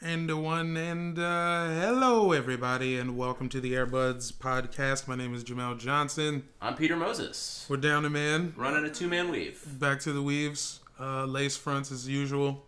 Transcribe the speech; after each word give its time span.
And 0.00 0.44
one 0.44 0.76
and 0.76 1.18
uh, 1.18 1.66
hello 1.70 2.30
everybody 2.30 2.96
and 2.96 3.16
welcome 3.16 3.48
to 3.48 3.60
the 3.60 3.74
Air 3.74 3.84
Buds 3.84 4.30
podcast. 4.30 5.08
My 5.08 5.16
name 5.16 5.34
is 5.34 5.42
Jamel 5.42 5.76
Johnson. 5.76 6.44
I'm 6.62 6.76
Peter 6.76 6.94
Moses. 6.94 7.66
We're 7.68 7.78
down 7.78 8.04
to 8.04 8.10
man. 8.10 8.54
Running 8.56 8.84
a 8.84 8.90
two 8.90 9.08
man 9.08 9.28
weave. 9.28 9.60
Back 9.66 9.98
to 10.00 10.12
the 10.12 10.22
weaves. 10.22 10.78
Uh, 11.00 11.24
lace 11.24 11.56
fronts 11.56 11.90
as 11.90 12.08
usual. 12.08 12.64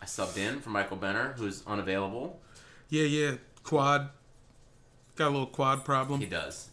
I 0.00 0.06
subbed 0.06 0.36
in 0.36 0.58
for 0.58 0.70
Michael 0.70 0.96
Benner, 0.96 1.34
who's 1.36 1.62
unavailable. 1.64 2.40
Yeah, 2.88 3.04
yeah. 3.04 3.36
Quad. 3.62 4.10
Got 5.14 5.28
a 5.28 5.30
little 5.30 5.46
quad 5.46 5.84
problem. 5.84 6.18
He 6.18 6.26
does. 6.26 6.70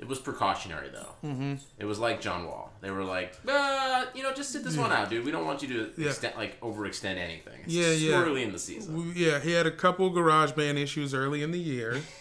It 0.00 0.08
was 0.08 0.18
precautionary 0.18 0.88
though. 0.88 1.28
Mm-hmm. 1.28 1.54
It 1.78 1.84
was 1.84 1.98
like 1.98 2.20
John 2.22 2.46
Wall. 2.46 2.72
They 2.80 2.90
were 2.90 3.04
like, 3.04 3.36
uh, 3.46 4.06
you 4.14 4.22
know, 4.22 4.32
just 4.32 4.50
sit 4.50 4.64
this 4.64 4.76
one 4.76 4.90
out, 4.90 5.10
dude. 5.10 5.24
We 5.26 5.30
don't 5.30 5.44
want 5.44 5.60
you 5.62 5.68
to 5.68 5.90
Yeah. 6.02 6.08
extend, 6.08 6.36
like 6.36 6.58
overextend 6.60 7.16
anything. 7.18 7.60
It's 7.64 7.72
Yeah, 7.74 7.90
yeah. 7.92 8.16
early 8.22 8.42
in 8.42 8.52
the 8.52 8.58
season. 8.58 8.96
We- 9.14 9.26
Yeah, 9.26 9.38
he 9.40 9.52
had 9.52 9.66
a 9.66 9.70
couple 9.70 10.08
garage 10.10 10.52
band 10.52 10.78
issues 10.78 11.12
early 11.14 11.42
in 11.42 11.50
the 11.52 11.58
year. 11.60 12.00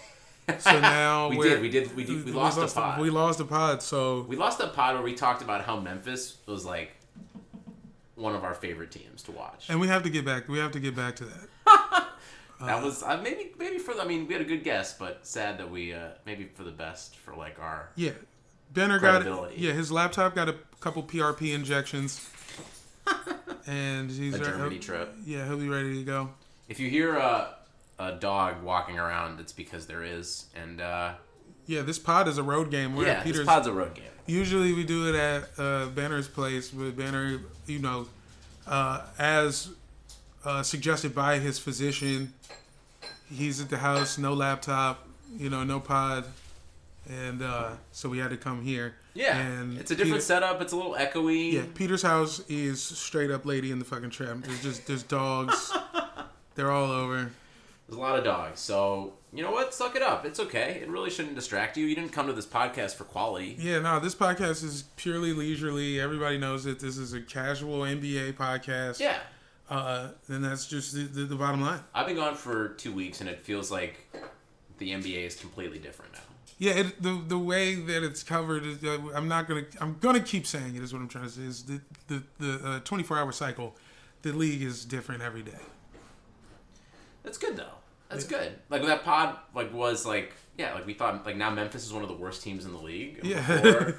So 0.58 0.80
now 0.80 1.30
We 1.30 1.38
did, 1.44 1.62
we 1.62 1.70
did, 1.70 1.96
we 1.96 2.04
did- 2.04 2.26
we 2.26 2.32
lost 2.32 2.58
a 2.58 2.66
pod. 2.66 3.00
We 3.00 3.12
lost 3.12 3.40
a 3.40 3.46
pod. 3.46 3.84
So 3.84 4.22
We 4.28 4.36
lost 4.36 4.60
a 4.60 4.68
pod 4.68 4.96
where 4.96 5.04
we 5.04 5.14
talked 5.14 5.44
about 5.44 5.64
how 5.64 5.80
Memphis 5.80 6.38
was 6.48 6.66
like 6.66 6.92
one 8.16 8.34
of 8.36 8.44
our 8.44 8.56
favorite 8.56 8.90
teams 8.90 9.22
to 9.24 9.32
watch. 9.32 9.70
and 9.70 9.80
we 9.80 9.88
have 9.88 10.02
to 10.04 10.10
get 10.10 10.26
back. 10.26 10.50
We 10.50 10.58
have 10.58 10.72
to 10.72 10.80
get 10.80 10.96
back 10.96 11.16
to 11.18 11.26
that. 11.26 12.08
that 12.62 12.84
was 12.84 13.04
uh, 13.04 13.20
maybe 13.24 13.52
maybe 13.58 13.78
for 13.78 13.94
the, 13.94 14.02
I 14.02 14.06
mean 14.06 14.28
we 14.28 14.34
had 14.34 14.42
a 14.42 14.46
good 14.46 14.64
guess, 14.64 14.94
but 14.98 15.26
sad 15.26 15.58
that 15.60 15.70
we 15.72 15.94
uh, 15.94 16.10
maybe 16.26 16.46
for 16.56 16.64
the 16.64 16.72
best 16.72 17.16
for 17.18 17.36
like 17.36 17.60
our 17.60 17.90
Yeah. 17.96 18.12
Benner 18.74 19.00
got 19.00 19.58
yeah, 19.58 19.72
his 19.74 19.92
laptop 19.92 20.36
got 20.36 20.48
a 20.48 20.56
couple 20.80 21.02
PRP 21.04 21.54
injections. 21.56 22.28
and 23.68 24.10
he's 24.12 24.36
A 24.36 24.40
Germany 24.44 24.76
he'll- 24.76 24.82
trip. 24.84 25.16
Yeah, 25.26 25.46
he'll 25.48 25.58
be 25.58 25.70
ready 25.70 25.96
to 25.96 26.04
go. 26.04 26.30
If 26.68 26.80
you 26.80 26.90
hear 26.90 27.16
a, 27.16 27.56
a 27.98 28.12
dog 28.14 28.62
walking 28.62 29.00
around, 29.00 29.40
it's 29.40 29.52
because 29.54 29.88
there 29.88 30.04
is. 30.04 30.46
And 30.56 30.80
uh, 30.82 31.14
Yeah, 31.66 31.82
this 31.82 31.98
pod 31.98 32.28
is 32.28 32.38
a 32.38 32.44
road 32.44 32.70
game. 32.70 32.96
We're 32.96 33.08
yeah, 33.08 33.24
Peter's. 33.24 33.40
this 33.40 33.48
pod's 33.48 33.66
a 33.68 33.74
road 33.74 33.96
game. 33.96 34.06
Usually 34.28 34.74
we 34.74 34.84
do 34.84 35.10
it 35.10 35.16
at 35.16 35.50
uh, 35.58 35.88
Benner's 35.88 36.28
place, 36.28 36.70
but 36.70 36.96
Benner, 36.96 37.40
you 37.66 37.80
know, 37.80 38.06
uh, 38.68 39.02
as 39.18 39.70
uh, 40.46 40.64
suggested 40.64 41.14
by 41.14 41.40
his 41.40 41.60
physician, 41.60 42.34
he's 43.32 43.62
at 43.62 43.70
the 43.70 43.78
house, 43.78 44.18
no 44.18 44.34
laptop, 44.34 45.08
you 45.38 45.50
know, 45.50 45.64
no 45.64 45.80
pod, 45.80 46.26
and 47.10 47.42
uh, 47.42 47.72
so 47.92 48.10
we 48.10 48.18
had 48.20 48.30
to 48.32 48.38
come 48.38 48.64
here. 48.64 48.96
Yeah, 49.14 49.38
and 49.38 49.78
it's 49.78 49.92
a 49.92 49.96
different 49.96 50.16
Peter- 50.16 50.26
setup. 50.26 50.62
It's 50.62 50.72
a 50.74 50.76
little 50.76 50.94
echoey. 50.94 51.54
Yeah, 51.54 51.64
Peter's 51.74 52.04
house 52.04 52.42
is 52.48 52.82
straight 52.82 53.32
up 53.32 53.46
Lady 53.46 53.72
in 53.72 53.80
the 53.80 53.86
fucking 53.86 54.12
Tramp. 54.12 54.46
There's 54.46 54.64
just 54.64 54.88
there's 54.88 55.04
dogs. 55.04 55.74
They're 56.56 56.72
all 56.72 56.92
over. 56.92 57.32
There's 57.88 57.98
a 57.98 58.02
lot 58.02 58.18
of 58.18 58.24
dogs. 58.24 58.60
So 58.60 59.14
you 59.34 59.44
know 59.44 59.52
what? 59.52 59.74
Suck 59.74 59.96
it 59.96 60.02
up. 60.02 60.26
It's 60.26 60.40
okay. 60.40 60.80
It 60.82 60.90
really 60.90 61.10
shouldn't 61.10 61.36
distract 61.36 61.76
you. 61.78 61.86
You 61.86 61.96
didn't 61.96 62.12
come 62.12 62.28
to 62.28 62.34
this 62.34 62.46
podcast 62.46 62.96
for 62.96 63.04
quality. 63.04 63.56
Yeah, 63.60 63.80
no, 63.80 64.00
this 64.00 64.16
podcast 64.16 64.64
is 64.64 64.84
purely 64.96 65.34
leisurely. 65.34 66.00
Everybody 66.00 66.38
knows 66.38 66.64
that 66.66 66.80
this 66.80 66.98
is 66.98 67.14
a 67.14 67.22
casual 67.22 67.82
NBA 67.82 68.34
podcast. 68.34 69.00
Yeah. 69.00 69.18
Uh, 69.70 70.10
and 70.28 70.44
that's 70.44 70.66
just 70.66 70.94
the, 70.94 71.04
the, 71.04 71.24
the 71.26 71.36
bottom 71.36 71.62
line. 71.62 71.80
I've 71.94 72.08
been 72.08 72.16
gone 72.16 72.36
for 72.36 72.70
two 72.70 72.92
weeks, 72.92 73.22
and 73.22 73.30
it 73.30 73.40
feels 73.40 73.72
like 73.72 74.08
the 74.80 74.92
NBA 74.92 75.26
is 75.28 75.36
completely 75.36 75.78
different 75.78 76.14
now. 76.14 76.20
Yeah, 76.58 76.74
it, 76.74 77.02
the 77.02 77.22
the 77.26 77.38
way 77.38 77.76
that 77.76 78.04
it's 78.04 78.22
covered 78.22 78.66
is 78.66 78.84
uh, 78.84 78.98
I'm 79.16 79.30
not 79.30 79.48
gonna 79.48 79.64
I'm 79.80 79.98
gonna 80.02 80.20
keep 80.20 80.46
saying 80.46 80.76
it 80.76 80.84
is 80.84 80.92
what 80.92 81.02
I'm 81.02 81.08
trying 81.08 81.24
to 81.24 81.30
say 81.30 81.44
is 81.44 81.64
the 81.64 81.80
the 82.08 82.24
the 82.38 82.68
uh, 82.68 82.80
24 82.82 83.18
hour 83.18 83.32
cycle, 83.32 83.76
the 84.24 84.34
league 84.34 84.62
is 84.62 84.84
different 84.84 85.22
every 85.22 85.42
day. 85.42 85.60
That's 87.24 87.38
good 87.38 87.56
though. 87.56 87.76
That's 88.10 88.26
good. 88.26 88.54
Like 88.70 88.84
that 88.84 89.04
pod, 89.04 89.38
like 89.54 89.74
was 89.74 90.06
like 90.06 90.34
yeah, 90.58 90.74
like 90.74 90.86
we 90.86 90.94
thought 90.94 91.26
like 91.26 91.38
now 91.38 91.50
Memphis 91.50 91.86
is 91.86 91.94
one 91.94 92.04
of 92.04 92.10
the 92.10 92.16
worst 92.16 92.44
teams 92.44 92.66
in 92.66 92.72
the 92.74 92.80
league. 92.80 93.20
Yeah. 93.24 93.62
before, 93.62 93.96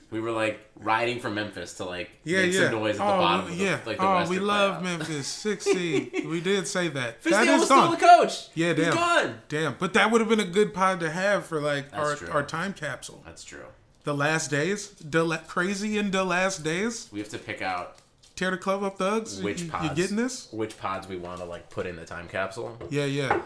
we 0.10 0.18
were 0.20 0.32
like 0.32 0.58
riding 0.76 1.20
from 1.20 1.34
Memphis 1.34 1.74
to 1.74 1.84
like 1.84 2.10
Yeah, 2.24 2.42
make 2.42 2.52
yeah. 2.52 2.60
some 2.70 2.72
noise 2.72 2.94
at 2.96 2.98
the 2.98 3.04
oh, 3.04 3.18
bottom. 3.18 3.46
we- 3.46 3.52
Of 3.52 3.58
the, 3.58 3.64
yeah. 3.64 3.78
like 3.86 3.98
the 3.98 4.06
oh, 4.08 4.14
Western 4.16 4.36
we 4.36 4.40
love 4.42 4.80
playoffs. 4.80 4.82
Memphis 4.84 5.26
six 5.28 5.64
seed. 5.64 6.24
we 6.26 6.40
did 6.40 6.66
say 6.66 6.88
that. 6.88 7.22
Fizdale 7.22 7.30
that 7.30 7.48
is 7.48 7.58
was 7.60 7.64
still 7.66 7.90
the 7.90 7.96
coach. 7.96 8.48
Yeah, 8.54 8.74
He's 8.74 8.84
damn. 8.86 8.94
gone. 8.94 9.38
Damn, 9.48 9.76
but 9.78 9.92
that 9.94 10.10
would 10.10 10.20
have 10.20 10.30
been 10.30 10.40
a 10.40 10.44
good 10.44 10.74
pod 10.74 10.98
to 11.00 11.10
have 11.10 11.46
for 11.46 11.60
like 11.60 11.90
That's 11.90 12.02
our 12.02 12.16
true. 12.16 12.30
our 12.30 12.42
time 12.42 12.72
capsule. 12.72 13.22
That's 13.24 13.44
true. 13.44 13.66
The 14.02 14.14
last 14.14 14.50
days, 14.50 14.92
the 14.94 15.22
la- 15.22 15.36
crazy 15.36 15.98
in 15.98 16.10
the 16.10 16.24
last 16.24 16.64
days. 16.64 17.08
We 17.12 17.18
have 17.20 17.28
to 17.28 17.38
pick 17.38 17.60
out 17.62 17.98
Tear 18.40 18.52
the 18.52 18.56
club 18.56 18.82
up, 18.82 18.96
thugs. 18.96 19.42
which 19.42 19.60
you, 19.60 19.70
pods. 19.70 19.90
you 19.90 19.94
getting 19.94 20.16
this? 20.16 20.50
Which 20.50 20.78
pods 20.78 21.06
we 21.06 21.18
want 21.18 21.40
to 21.40 21.44
like 21.44 21.68
put 21.68 21.84
in 21.86 21.96
the 21.96 22.06
time 22.06 22.26
capsule. 22.26 22.74
Yeah, 22.88 23.04
yeah. 23.04 23.42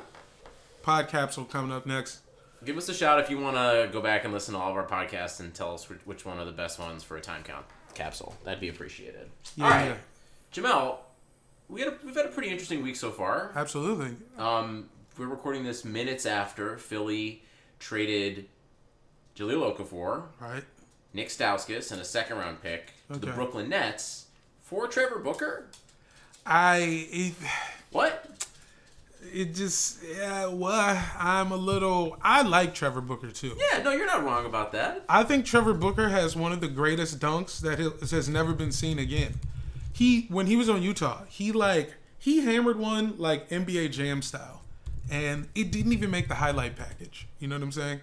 Pod 0.83 1.09
capsule 1.09 1.47
coming 1.47 1.73
up 1.73 1.85
next. 1.85 2.21
Give 2.65 2.77
us 2.77 2.89
a 2.89 2.95
shout 2.95 3.19
if 3.19 3.29
you 3.29 3.41
want 3.41 3.57
to 3.57 3.89
go 3.93 4.01
back 4.01 4.23
and 4.25 4.33
listen 4.33 4.55
to 4.55 4.61
all 4.61 4.71
of 4.71 4.77
our 4.77 4.87
podcasts 4.87 5.41
and 5.41 5.53
tell 5.53 5.75
us 5.75 5.89
which, 6.05 6.25
one 6.25 6.39
are 6.39 6.45
the 6.45 6.53
best 6.53 6.79
ones 6.79 7.03
for 7.03 7.17
a 7.17 7.21
time 7.21 7.43
count 7.43 7.67
capsule. 7.95 8.37
That'd 8.45 8.61
be 8.61 8.69
appreciated. 8.69 9.29
Yeah, 9.57 9.65
all 9.65 9.71
right, 9.73 9.85
yeah. 9.87 9.97
Jamel, 10.53 10.99
we 11.69 11.81
had 11.81 11.89
a, 11.89 11.97
we've 12.05 12.15
had 12.15 12.27
a 12.27 12.29
pretty 12.29 12.51
interesting 12.51 12.81
week 12.81 12.95
so 12.95 13.11
far. 13.11 13.51
Absolutely. 13.57 14.15
Um, 14.39 14.89
we're 15.19 15.27
recording 15.27 15.65
this 15.65 15.85
minutes 15.85 16.25
after 16.25 16.79
Philly 16.79 17.43
traded 17.81 18.47
Jahlil 19.35 19.77
Okafor 19.77 20.27
Right. 20.41 20.63
Nick 21.13 21.31
Stauskas 21.31 21.91
and 21.91 22.01
a 22.01 22.05
second 22.05 22.37
round 22.37 22.63
pick 22.63 22.93
to 23.13 23.19
the 23.19 23.33
Brooklyn 23.33 23.69
Nets 23.69 24.27
for 24.65 24.89
Trevor 24.89 25.19
Booker. 25.21 25.67
I 26.47 27.07
it, 27.11 27.35
What? 27.93 28.27
it 29.33 29.55
just 29.55 30.03
yeah. 30.17 30.47
Well, 30.47 31.03
I'm 31.19 31.53
a 31.53 31.57
little. 31.57 32.19
I 32.23 32.43
like 32.43 32.75
Trevor 32.75 33.01
Booker 33.01 33.31
too. 33.31 33.57
Yeah, 33.73 33.83
no, 33.83 33.93
you're 33.93 34.07
not 34.07 34.23
wrong 34.25 34.45
about 34.45 34.73
that. 34.73 35.05
I 35.09 35.23
think 35.25 35.47
Trevor 35.47 35.73
Booker 35.75 36.09
has 36.11 36.37
one 36.37 36.53
of 36.53 36.61
the 36.61 36.69
greatest 36.69 37.19
dunks 37.21 37.61
that 37.61 37.79
has- 37.79 38.29
never 38.29 38.53
been 38.53 38.73
seen 38.73 38.99
again. 38.99 39.35
He 39.93 40.27
when 40.29 40.47
he 40.47 40.57
was 40.57 40.69
on 40.69 40.83
Utah, 40.83 41.23
he 41.29 41.53
like 41.53 41.95
he 42.19 42.41
hammered 42.45 42.79
one 42.79 43.15
like 43.17 43.49
NBA 43.49 43.91
Jam 43.93 44.21
style, 44.21 44.61
and 45.11 45.49
it 45.55 45.71
didn't 45.71 45.93
even 45.93 46.11
make 46.11 46.29
the 46.29 46.35
highlight 46.35 46.77
package. 46.77 47.27
You 47.39 47.49
know 47.49 47.55
what 47.57 47.63
I'm 47.63 47.73
saying? 47.73 48.01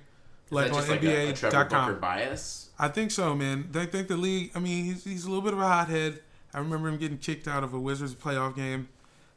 Like 0.50 0.72
on 0.74 0.88
like 0.88 1.02
NBA.com. 1.02 2.00
bias? 2.00 2.70
I 2.80 2.88
think 2.88 3.12
so, 3.12 3.36
man. 3.36 3.70
I 3.76 3.86
think 3.86 4.08
the 4.08 4.18
league. 4.18 4.52
I 4.56 4.60
mean, 4.60 4.86
he's, 4.86 5.04
he's 5.04 5.26
a 5.26 5.28
little 5.30 5.44
bit 5.44 5.54
of 5.54 5.60
a 5.60 5.68
hothead. 5.68 6.20
I 6.54 6.60
remember 6.60 6.90
him 6.90 6.98
getting 6.98 7.18
kicked 7.18 7.48
out 7.48 7.64
of 7.64 7.74
a 7.74 7.80
Wizards 7.80 8.14
playoff 8.16 8.56
game, 8.56 8.90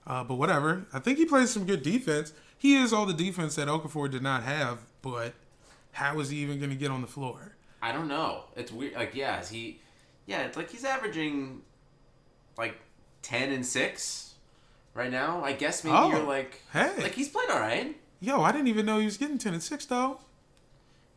uh, 0.07 0.25
but 0.25 0.35
whatever. 0.35 0.87
I 0.93 0.99
think 0.99 1.19
he 1.19 1.25
plays 1.27 1.51
some 1.51 1.65
good 1.65 1.83
defense. 1.83 2.33
He 2.59 2.77
is 2.77 2.93
all 2.93 3.07
the 3.07 3.15
defense 3.15 3.55
that 3.57 3.69
Okafor 3.69 4.11
did 4.11 4.23
not 4.23 4.43
have, 4.43 4.79
but 5.03 5.35
how 5.93 6.19
is 6.21 6.31
he 6.31 6.39
even 6.39 6.59
going 6.59 6.71
to 6.71 6.77
get 6.77 6.91
on 6.91 7.01
the 7.03 7.07
floor? 7.07 7.57
I 7.83 7.93
don't 7.93 8.09
know. 8.09 8.45
It's 8.57 8.73
weird. 8.73 8.95
Like, 8.95 9.15
yeah, 9.15 9.41
is 9.41 9.51
he? 9.51 9.81
Yeah, 10.27 10.43
it's 10.43 10.57
like 10.57 10.71
he's 10.71 10.85
averaging 10.85 11.61
like 12.57 12.77
ten 13.23 13.53
and 13.53 13.65
six 13.65 14.35
right 14.95 15.11
now. 15.11 15.45
I 15.45 15.53
guess 15.53 15.85
maybe 15.85 15.97
Oh, 15.97 16.09
you're 16.11 16.23
like, 16.23 16.63
hey. 16.73 16.93
like 17.03 17.13
he's 17.13 17.29
playing 17.29 17.51
all 17.51 17.61
right. 17.61 17.95
Yo, 18.21 18.41
I 18.43 18.53
didn't 18.53 18.69
even 18.69 18.87
know 18.87 18.99
he 18.99 19.05
was 19.05 19.19
getting 19.19 19.37
ten 19.39 19.53
and 19.53 19.63
six 19.63 19.85
though. 19.85 20.19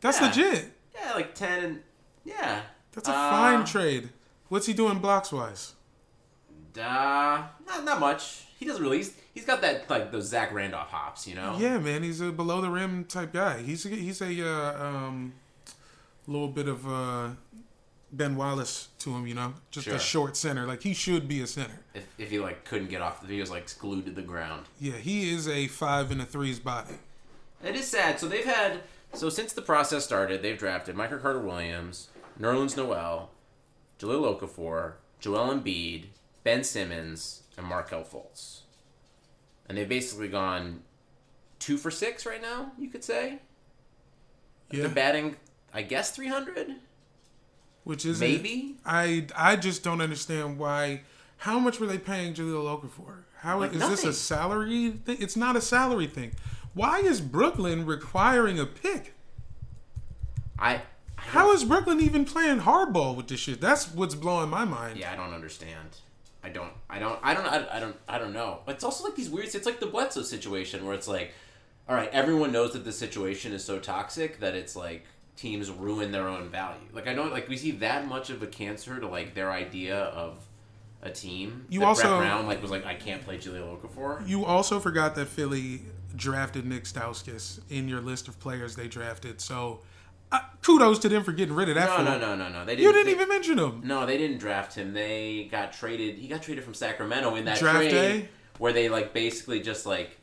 That's 0.01 0.19
Yeah. 0.19 0.27
legit. 0.27 0.65
Yeah, 0.93 1.13
like 1.13 1.33
ten 1.33 1.63
and 1.63 1.83
yeah. 2.25 2.61
That's 2.91 3.07
a 3.07 3.13
Uh, 3.13 3.31
fine 3.31 3.65
trade. 3.65 4.09
What's 4.49 4.65
he 4.65 4.73
doing 4.73 4.99
blocks 4.99 5.31
wise? 5.31 5.73
Uh, 6.79 7.43
not 7.65 7.83
not 7.83 7.99
much. 7.99 8.43
He 8.59 8.65
doesn't 8.65 8.81
really. 8.81 8.97
He's, 8.97 9.15
he's 9.33 9.45
got 9.45 9.61
that 9.61 9.89
like 9.89 10.11
those 10.11 10.27
Zach 10.27 10.51
Randolph 10.51 10.89
hops, 10.89 11.27
you 11.27 11.35
know. 11.35 11.55
Yeah, 11.59 11.77
man, 11.77 12.03
he's 12.03 12.21
a 12.21 12.31
below 12.31 12.61
the 12.61 12.69
rim 12.69 13.05
type 13.05 13.33
guy. 13.33 13.61
He's 13.61 13.85
a, 13.85 13.89
he's 13.89 14.21
a 14.21 14.47
uh, 14.47 14.83
um, 14.83 15.33
little 16.27 16.47
bit 16.47 16.67
of 16.67 16.87
uh, 16.87 17.29
Ben 18.11 18.35
Wallace 18.35 18.87
to 18.99 19.11
him, 19.11 19.27
you 19.27 19.35
know, 19.35 19.53
just 19.69 19.85
Sure. 19.85 19.95
a 19.95 19.99
short 19.99 20.37
center. 20.37 20.65
Like 20.65 20.81
he 20.81 20.93
should 20.93 21.27
be 21.27 21.41
a 21.41 21.47
center. 21.47 21.79
If, 21.93 22.07
if 22.17 22.29
he 22.31 22.39
like 22.39 22.65
couldn't 22.65 22.89
get 22.89 23.01
off, 23.01 23.23
if 23.23 23.29
he 23.29 23.39
was 23.39 23.51
like 23.51 23.67
glued 23.77 24.05
to 24.05 24.11
the 24.11 24.21
ground. 24.21 24.65
Yeah, 24.79 24.97
he 24.97 25.31
is 25.31 25.47
a 25.47 25.67
five 25.67 26.11
and 26.11 26.21
a 26.21 26.25
threes 26.25 26.59
body. 26.59 26.95
It 27.63 27.75
is 27.75 27.87
sad. 27.87 28.19
So 28.19 28.27
they've 28.27 28.45
had 28.45 28.81
so 29.13 29.29
since 29.29 29.53
the 29.53 29.61
process 29.61 30.03
started, 30.03 30.41
they've 30.41 30.57
drafted 30.57 30.95
Michael 30.95 31.19
Carter 31.19 31.39
Williams, 31.41 32.09
Nerlens 32.39 32.77
Noel, 32.77 33.29
Jahlil 33.99 34.39
Okafor, 34.39 34.93
Joel 35.19 35.53
Embiid, 35.53 36.05
Ben 36.47 36.63
Simmons, 36.63 37.43
and 37.57 37.65
Markelle 37.67 38.05
Fultz. 38.05 38.61
And 39.67 39.77
they've 39.77 39.89
basically 39.89 40.29
gone 40.29 40.79
two 41.59 41.77
for 41.77 41.91
six 41.91 42.25
right 42.25 42.41
now. 42.41 42.71
You 42.79 42.87
could 42.87 43.03
say 43.03 43.39
Yeah, 44.71 44.83
they're 44.83 44.89
batting, 44.89 45.35
I 45.73 45.81
guess, 45.81 46.11
three 46.11 46.29
hundred. 46.29 46.75
which 47.83 48.05
is 48.05 48.21
maybe? 48.21 48.77
I 48.85 49.27
I 49.35 49.57
just 49.57 49.83
don't 49.83 49.99
understand 49.99 50.57
why. 50.57 51.01
How 51.39 51.59
much 51.59 51.81
were 51.81 51.85
they 51.85 51.97
paying 51.97 52.33
Jahlil 52.33 52.89
for? 52.91 53.25
How 53.39 53.57
is 53.57 53.61
Like 53.63 53.71
this 53.73 53.81
nothing. 53.81 54.09
a 54.09 54.13
salary? 54.13 54.91
Thing? 55.03 55.17
It's 55.19 55.35
not 55.35 55.57
a 55.57 55.61
salary 55.61 56.07
thing. 56.07 56.31
Why 56.73 56.99
is 56.99 57.19
Brooklyn 57.19 57.85
requiring 57.85 58.57
a 58.57 58.65
pick? 58.65 59.13
I 60.57 60.83
How 61.17 61.51
is 61.51 61.65
Brooklyn 61.65 61.99
even 61.99 62.23
playing 62.23 62.61
hardball 62.61 63.17
with 63.17 63.27
this 63.27 63.41
shit? 63.41 63.59
That's 63.59 63.93
what's 63.93 64.15
blowing 64.15 64.49
my 64.49 64.63
mind. 64.63 64.97
Yeah, 64.97 65.11
I 65.11 65.17
don't 65.17 65.33
understand. 65.33 65.97
I 66.47 66.49
don't. 66.49 66.71
I 66.89 66.99
don't. 66.99 67.19
I 67.21 67.33
don't. 67.33 67.45
I, 67.45 67.77
I 67.77 67.79
don't. 67.79 67.95
I 68.07 68.17
don't 68.17 68.33
know. 68.33 68.59
It's 68.67 68.83
also 68.83 69.03
like 69.03 69.15
these 69.15 69.29
weird. 69.29 69.53
It's 69.53 69.65
like 69.65 69.79
the 69.81 69.85
Bledsoe 69.87 70.21
situation 70.21 70.85
where 70.85 70.95
it's 70.95 71.07
like, 71.07 71.33
all 71.89 71.95
right, 71.95 72.09
everyone 72.13 72.53
knows 72.53 72.71
that 72.73 72.85
the 72.85 72.93
situation 72.93 73.51
is 73.51 73.63
so 73.63 73.79
toxic 73.79 74.39
that 74.39 74.55
it's 74.55 74.75
like 74.75 75.05
teams 75.35 75.69
ruin 75.69 76.11
their 76.11 76.27
own 76.27 76.49
value. 76.49 76.87
Like 76.93 77.07
I 77.07 77.13
don't 77.13 77.31
like 77.31 77.49
we 77.49 77.57
see 77.57 77.71
that 77.71 78.07
much 78.07 78.29
of 78.29 78.41
a 78.41 78.47
cancer 78.47 78.99
to 78.99 79.07
like 79.07 79.33
their 79.35 79.51
idea 79.51 79.97
of 79.97 80.45
a 81.01 81.11
team. 81.11 81.65
You 81.69 81.81
that 81.81 81.85
also- 81.87 82.17
Brett 82.17 82.29
Brown 82.29 82.47
like 82.47 82.61
was 82.61 82.71
like 82.71 82.85
I 82.85 82.95
can't 82.95 83.23
play 83.23 83.37
Jahlil 83.37 83.77
Okafor. 83.77 84.27
You 84.27 84.45
also 84.45 84.79
forgot 84.79 85.15
that 85.15 85.27
Philly 85.27 85.81
drafted 86.15 86.65
Nick 86.65 86.85
Stauskas 86.85 87.59
in 87.69 87.87
your 87.89 88.01
list 88.01 88.27
of 88.27 88.39
players 88.39 88.75
they 88.75 88.87
drafted. 88.87 89.41
So, 89.41 89.81
uh, 90.31 90.39
kudos 90.61 90.99
to 90.99 91.09
them 91.09 91.23
for 91.23 91.31
getting 91.31 91.55
rid 91.55 91.69
of 91.69 91.75
that. 91.75 91.89
No, 91.89 91.95
fool. 91.97 92.05
no, 92.05 92.19
no, 92.19 92.35
no, 92.35 92.49
no. 92.49 92.65
They 92.65 92.75
didn't. 92.75 92.85
You 92.85 92.93
didn't 92.93 93.05
they- 93.07 93.11
even 93.13 93.29
mention 93.29 93.57
him. 93.59 93.81
No, 93.85 94.05
they 94.05 94.17
didn't 94.17 94.39
draft 94.39 94.75
him. 94.75 94.93
They 94.93 95.47
got 95.51 95.73
traded. 95.73 96.17
He 96.17 96.27
got 96.27 96.41
traded 96.41 96.63
from 96.63 96.73
Sacramento 96.73 97.35
in 97.35 97.45
that 97.45 97.59
Draft 97.59 97.77
trade 97.77 97.91
day? 97.91 98.29
where 98.57 98.73
they 98.73 98.89
like 98.89 99.13
basically 99.13 99.61
just 99.61 99.85
like 99.85 100.17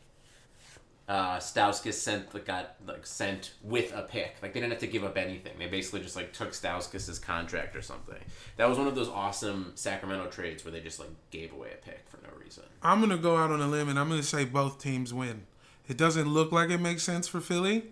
uh 1.06 1.36
Stauskas 1.36 1.92
sent 1.94 2.32
like 2.32 2.46
got 2.46 2.76
like 2.86 3.06
sent 3.06 3.52
with 3.62 3.92
a 3.94 4.02
pick. 4.02 4.36
Like 4.42 4.54
they 4.54 4.60
didn't 4.60 4.72
have 4.72 4.80
to 4.80 4.86
give 4.86 5.04
up 5.04 5.16
anything. 5.18 5.52
They 5.58 5.66
basically 5.66 6.00
just 6.00 6.16
like 6.16 6.32
took 6.32 6.52
Stauskas' 6.52 7.20
contract 7.20 7.76
or 7.76 7.82
something. 7.82 8.16
That 8.56 8.68
was 8.68 8.78
one 8.78 8.86
of 8.86 8.94
those 8.94 9.08
awesome 9.10 9.72
Sacramento 9.74 10.28
trades 10.30 10.64
where 10.64 10.72
they 10.72 10.80
just 10.80 10.98
like 10.98 11.10
gave 11.30 11.52
away 11.52 11.70
a 11.74 11.84
pick 11.84 12.04
for 12.08 12.16
no 12.22 12.30
reason. 12.42 12.64
I'm 12.82 13.00
gonna 13.00 13.18
go 13.18 13.36
out 13.36 13.50
on 13.50 13.60
a 13.60 13.68
limb 13.68 13.88
and 13.90 13.98
I'm 13.98 14.08
gonna 14.08 14.22
say 14.22 14.44
both 14.46 14.80
teams 14.82 15.12
win. 15.12 15.46
It 15.88 15.98
doesn't 15.98 16.28
look 16.28 16.52
like 16.52 16.70
it 16.70 16.78
makes 16.80 17.02
sense 17.02 17.28
for 17.28 17.40
Philly, 17.42 17.84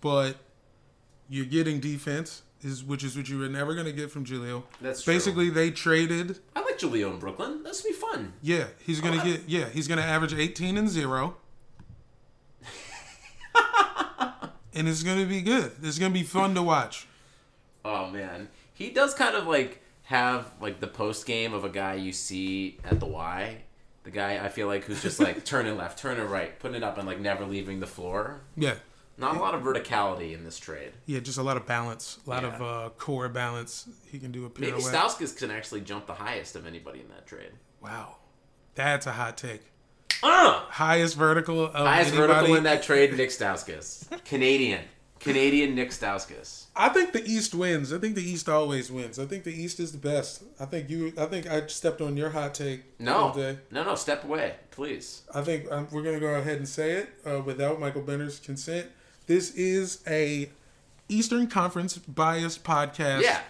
but 0.00 0.36
you're 1.30 1.46
getting 1.46 1.80
defense, 1.80 2.42
is 2.60 2.84
which 2.84 3.04
is 3.04 3.16
what 3.16 3.28
you 3.28 3.38
were 3.38 3.48
never 3.48 3.74
gonna 3.74 3.92
get 3.92 4.10
from 4.10 4.26
Julio. 4.26 4.64
That's 4.80 5.02
true. 5.02 5.14
basically 5.14 5.48
they 5.48 5.70
traded. 5.70 6.40
I 6.54 6.60
like 6.60 6.78
Julio 6.78 7.10
in 7.10 7.18
Brooklyn. 7.18 7.62
That's 7.62 7.80
gonna 7.82 7.94
be 7.94 8.00
fun. 8.00 8.32
Yeah, 8.42 8.66
he's 8.84 9.00
gonna 9.00 9.22
get. 9.24 9.48
Yeah, 9.48 9.68
he's 9.68 9.88
gonna 9.88 10.02
average 10.02 10.34
18 10.34 10.76
and 10.76 10.88
zero. 10.88 11.36
and 14.74 14.88
it's 14.88 15.02
gonna 15.02 15.24
be 15.24 15.40
good. 15.40 15.72
It's 15.82 15.98
gonna 15.98 16.12
be 16.12 16.24
fun 16.24 16.54
to 16.56 16.62
watch. 16.62 17.06
Oh 17.84 18.10
man, 18.10 18.48
he 18.74 18.90
does 18.90 19.14
kind 19.14 19.36
of 19.36 19.46
like 19.46 19.82
have 20.04 20.50
like 20.60 20.80
the 20.80 20.88
post 20.88 21.26
game 21.26 21.54
of 21.54 21.64
a 21.64 21.68
guy 21.68 21.94
you 21.94 22.12
see 22.12 22.78
at 22.84 22.98
the 22.98 23.06
Y. 23.06 23.58
The 24.02 24.10
guy 24.10 24.44
I 24.44 24.48
feel 24.48 24.66
like 24.66 24.84
who's 24.84 25.02
just 25.02 25.20
like 25.20 25.44
turning 25.46 25.76
left, 25.76 25.98
turning 25.98 26.26
right, 26.26 26.58
putting 26.58 26.78
it 26.78 26.82
up, 26.82 26.98
and 26.98 27.06
like 27.06 27.20
never 27.20 27.44
leaving 27.44 27.78
the 27.78 27.86
floor. 27.86 28.40
Yeah, 28.56 28.74
Not 29.20 29.36
a 29.36 29.38
lot 29.38 29.54
of 29.54 29.62
verticality 29.62 30.32
in 30.34 30.44
this 30.44 30.58
trade. 30.58 30.92
yeah, 31.06 31.20
just 31.20 31.38
a 31.38 31.42
lot 31.42 31.56
of 31.56 31.66
balance, 31.66 32.18
a 32.26 32.30
lot 32.30 32.42
of 32.44 32.60
uh, 32.62 32.88
core 32.96 33.28
balance. 33.28 33.86
He 34.10 34.18
can 34.18 34.32
do 34.32 34.46
a 34.46 34.50
pirouette. 34.50 34.72
Maybe 34.78 34.82
Stauskas 34.82 35.36
can 35.36 35.50
actually 35.50 35.82
jump 35.82 36.06
the 36.06 36.14
highest 36.14 36.56
of 36.56 36.66
anybody 36.66 37.00
in 37.00 37.08
that 37.08 37.26
trade. 37.26 37.50
Wow, 37.82 38.16
that's 38.74 39.06
a 39.06 39.12
hot 39.12 39.36
take. 39.36 39.62
Uh! 40.22 40.60
Highest 40.68 41.16
vertical 41.16 41.66
of 41.66 41.74
Highest 41.74 42.12
anybody. 42.14 42.32
vertical 42.32 42.56
in 42.56 42.64
that 42.64 42.82
trade, 42.82 43.16
Nick 43.16 43.30
Stauskas. 43.30 44.06
Canadian. 44.24 44.82
Canadian 45.18 45.74
Nick 45.74 45.90
Stauskas. 45.90 46.64
I 46.74 46.88
think 46.88 47.12
the 47.12 47.22
East 47.22 47.54
wins. 47.54 47.92
I 47.92 47.98
think 47.98 48.14
the 48.14 48.22
East 48.22 48.48
always 48.48 48.90
wins. 48.90 49.18
I 49.18 49.26
think 49.26 49.44
the 49.44 49.52
East 49.52 49.78
is 49.78 49.92
the 49.92 49.98
best. 49.98 50.42
I 50.58 50.64
think 50.64 50.88
you. 50.88 51.12
I 51.18 51.26
think 51.26 51.46
I 51.46 51.66
stepped 51.66 52.00
on 52.00 52.16
your 52.16 52.30
hot 52.30 52.54
take. 52.54 52.98
No. 52.98 53.32
today. 53.34 53.58
No, 53.70 53.84
no, 53.84 53.94
step 53.96 54.24
away, 54.24 54.54
please. 54.70 55.22
I 55.34 55.42
think 55.42 55.70
um, 55.70 55.88
we're 55.90 56.02
gonna 56.02 56.20
go 56.20 56.34
ahead 56.36 56.56
and 56.56 56.66
say 56.66 56.92
it 56.92 57.10
uh, 57.26 57.42
without 57.44 57.78
Michael 57.78 58.00
Benner's 58.00 58.38
consent. 58.38 58.86
This 59.30 59.54
is 59.54 60.02
a 60.08 60.50
Eastern 61.08 61.46
Conference 61.46 61.96
biased 61.98 62.64
podcast. 62.64 63.22
Yeah. 63.22 63.40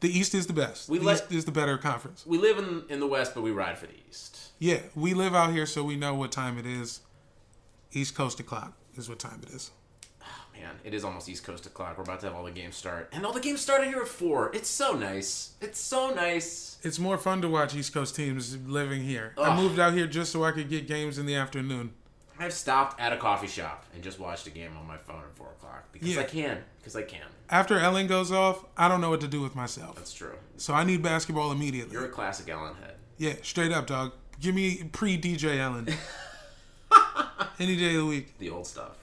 the 0.00 0.08
East 0.08 0.34
is 0.34 0.46
the 0.46 0.54
best. 0.54 0.88
We 0.88 0.96
the 0.96 1.12
East 1.12 1.30
is 1.30 1.44
the 1.44 1.52
better 1.52 1.76
conference. 1.76 2.24
We 2.24 2.38
live 2.38 2.56
in, 2.56 2.82
in 2.88 2.98
the 2.98 3.06
West, 3.06 3.34
but 3.34 3.42
we 3.42 3.50
ride 3.50 3.76
for 3.76 3.84
the 3.84 3.92
East. 4.08 4.52
Yeah, 4.58 4.78
we 4.94 5.12
live 5.12 5.34
out 5.34 5.52
here, 5.52 5.66
so 5.66 5.84
we 5.84 5.96
know 5.96 6.14
what 6.14 6.32
time 6.32 6.56
it 6.56 6.64
is. 6.64 7.00
East 7.92 8.14
Coast 8.14 8.40
o'clock 8.40 8.72
is 8.96 9.06
what 9.06 9.18
time 9.18 9.42
it 9.42 9.50
is. 9.50 9.70
Oh, 10.22 10.58
man, 10.58 10.76
it 10.82 10.94
is 10.94 11.04
almost 11.04 11.28
East 11.28 11.44
Coast 11.44 11.66
o'clock. 11.66 11.98
We're 11.98 12.04
about 12.04 12.20
to 12.20 12.28
have 12.28 12.34
all 12.34 12.44
the 12.44 12.50
games 12.50 12.76
start. 12.76 13.10
And 13.12 13.26
all 13.26 13.34
the 13.34 13.40
games 13.40 13.60
started 13.60 13.88
here 13.88 14.00
at 14.00 14.08
4. 14.08 14.52
It's 14.54 14.70
so 14.70 14.94
nice. 14.94 15.56
It's 15.60 15.78
so 15.78 16.14
nice. 16.14 16.78
It's 16.82 16.98
more 16.98 17.18
fun 17.18 17.42
to 17.42 17.50
watch 17.50 17.74
East 17.74 17.92
Coast 17.92 18.16
teams 18.16 18.56
living 18.66 19.04
here. 19.04 19.34
I 19.36 19.54
moved 19.54 19.78
out 19.78 19.92
here 19.92 20.06
just 20.06 20.32
so 20.32 20.42
I 20.42 20.52
could 20.52 20.70
get 20.70 20.88
games 20.88 21.18
in 21.18 21.26
the 21.26 21.34
afternoon. 21.34 21.92
I've 22.38 22.52
stopped 22.52 23.00
at 23.00 23.12
a 23.12 23.16
coffee 23.16 23.46
shop 23.46 23.84
and 23.94 24.02
just 24.02 24.18
watched 24.18 24.46
a 24.46 24.50
game 24.50 24.76
on 24.78 24.86
my 24.86 24.96
phone 24.98 25.22
at 25.22 25.34
4 25.36 25.46
o'clock. 25.58 25.84
Because 25.92 26.08
Yeah. 26.14 26.20
I 26.20 26.24
can. 26.24 26.58
Because 26.78 26.94
I 26.96 27.02
can. 27.02 27.22
After 27.48 27.78
Ellen 27.78 28.06
goes 28.06 28.30
off, 28.32 28.64
I 28.76 28.88
don't 28.88 29.00
know 29.00 29.10
what 29.10 29.20
to 29.22 29.28
do 29.28 29.40
with 29.40 29.54
myself. 29.54 29.96
That's 29.96 30.12
true. 30.12 30.34
So 30.56 30.74
I 30.74 30.84
need 30.84 31.02
basketball 31.02 31.50
immediately. 31.52 31.92
You're 31.94 32.04
a 32.06 32.10
classic 32.10 32.48
Ellen 32.48 32.74
head. 32.82 32.94
Yeah, 33.18 33.34
straight 33.42 33.72
up, 33.72 33.86
dog. 33.86 34.12
Give 34.40 34.54
me 34.54 34.84
pre 34.92 35.16
DJ 35.18 35.58
Ellen. 35.58 35.88
Any 37.58 37.76
day 37.76 37.94
of 37.94 38.02
the 38.02 38.06
week. 38.06 38.38
the 38.38 38.50
old 38.50 38.66
stuff. 38.66 38.98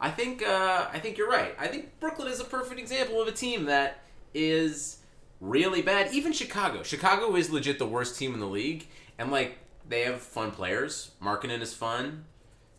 I 0.00 0.10
think 0.10 0.42
uh, 0.46 0.86
I 0.92 0.98
think 0.98 1.16
you're 1.16 1.28
right. 1.30 1.54
I 1.58 1.68
think 1.68 1.98
Brooklyn 2.00 2.28
is 2.28 2.40
a 2.40 2.44
perfect 2.44 2.80
example 2.80 3.22
of 3.22 3.28
a 3.28 3.32
team 3.32 3.66
that 3.66 4.00
is 4.34 4.98
really 5.40 5.82
bad. 5.82 6.12
Even 6.12 6.32
Chicago. 6.32 6.82
Chicago 6.82 7.34
is 7.36 7.50
legit 7.50 7.78
the 7.78 7.86
worst 7.86 8.18
team 8.18 8.34
in 8.34 8.40
the 8.40 8.46
league, 8.46 8.86
and 9.18 9.30
like 9.30 9.58
they 9.88 10.02
have 10.02 10.20
fun 10.20 10.50
players. 10.50 11.12
Markkanen 11.22 11.60
is 11.60 11.72
fun. 11.72 12.24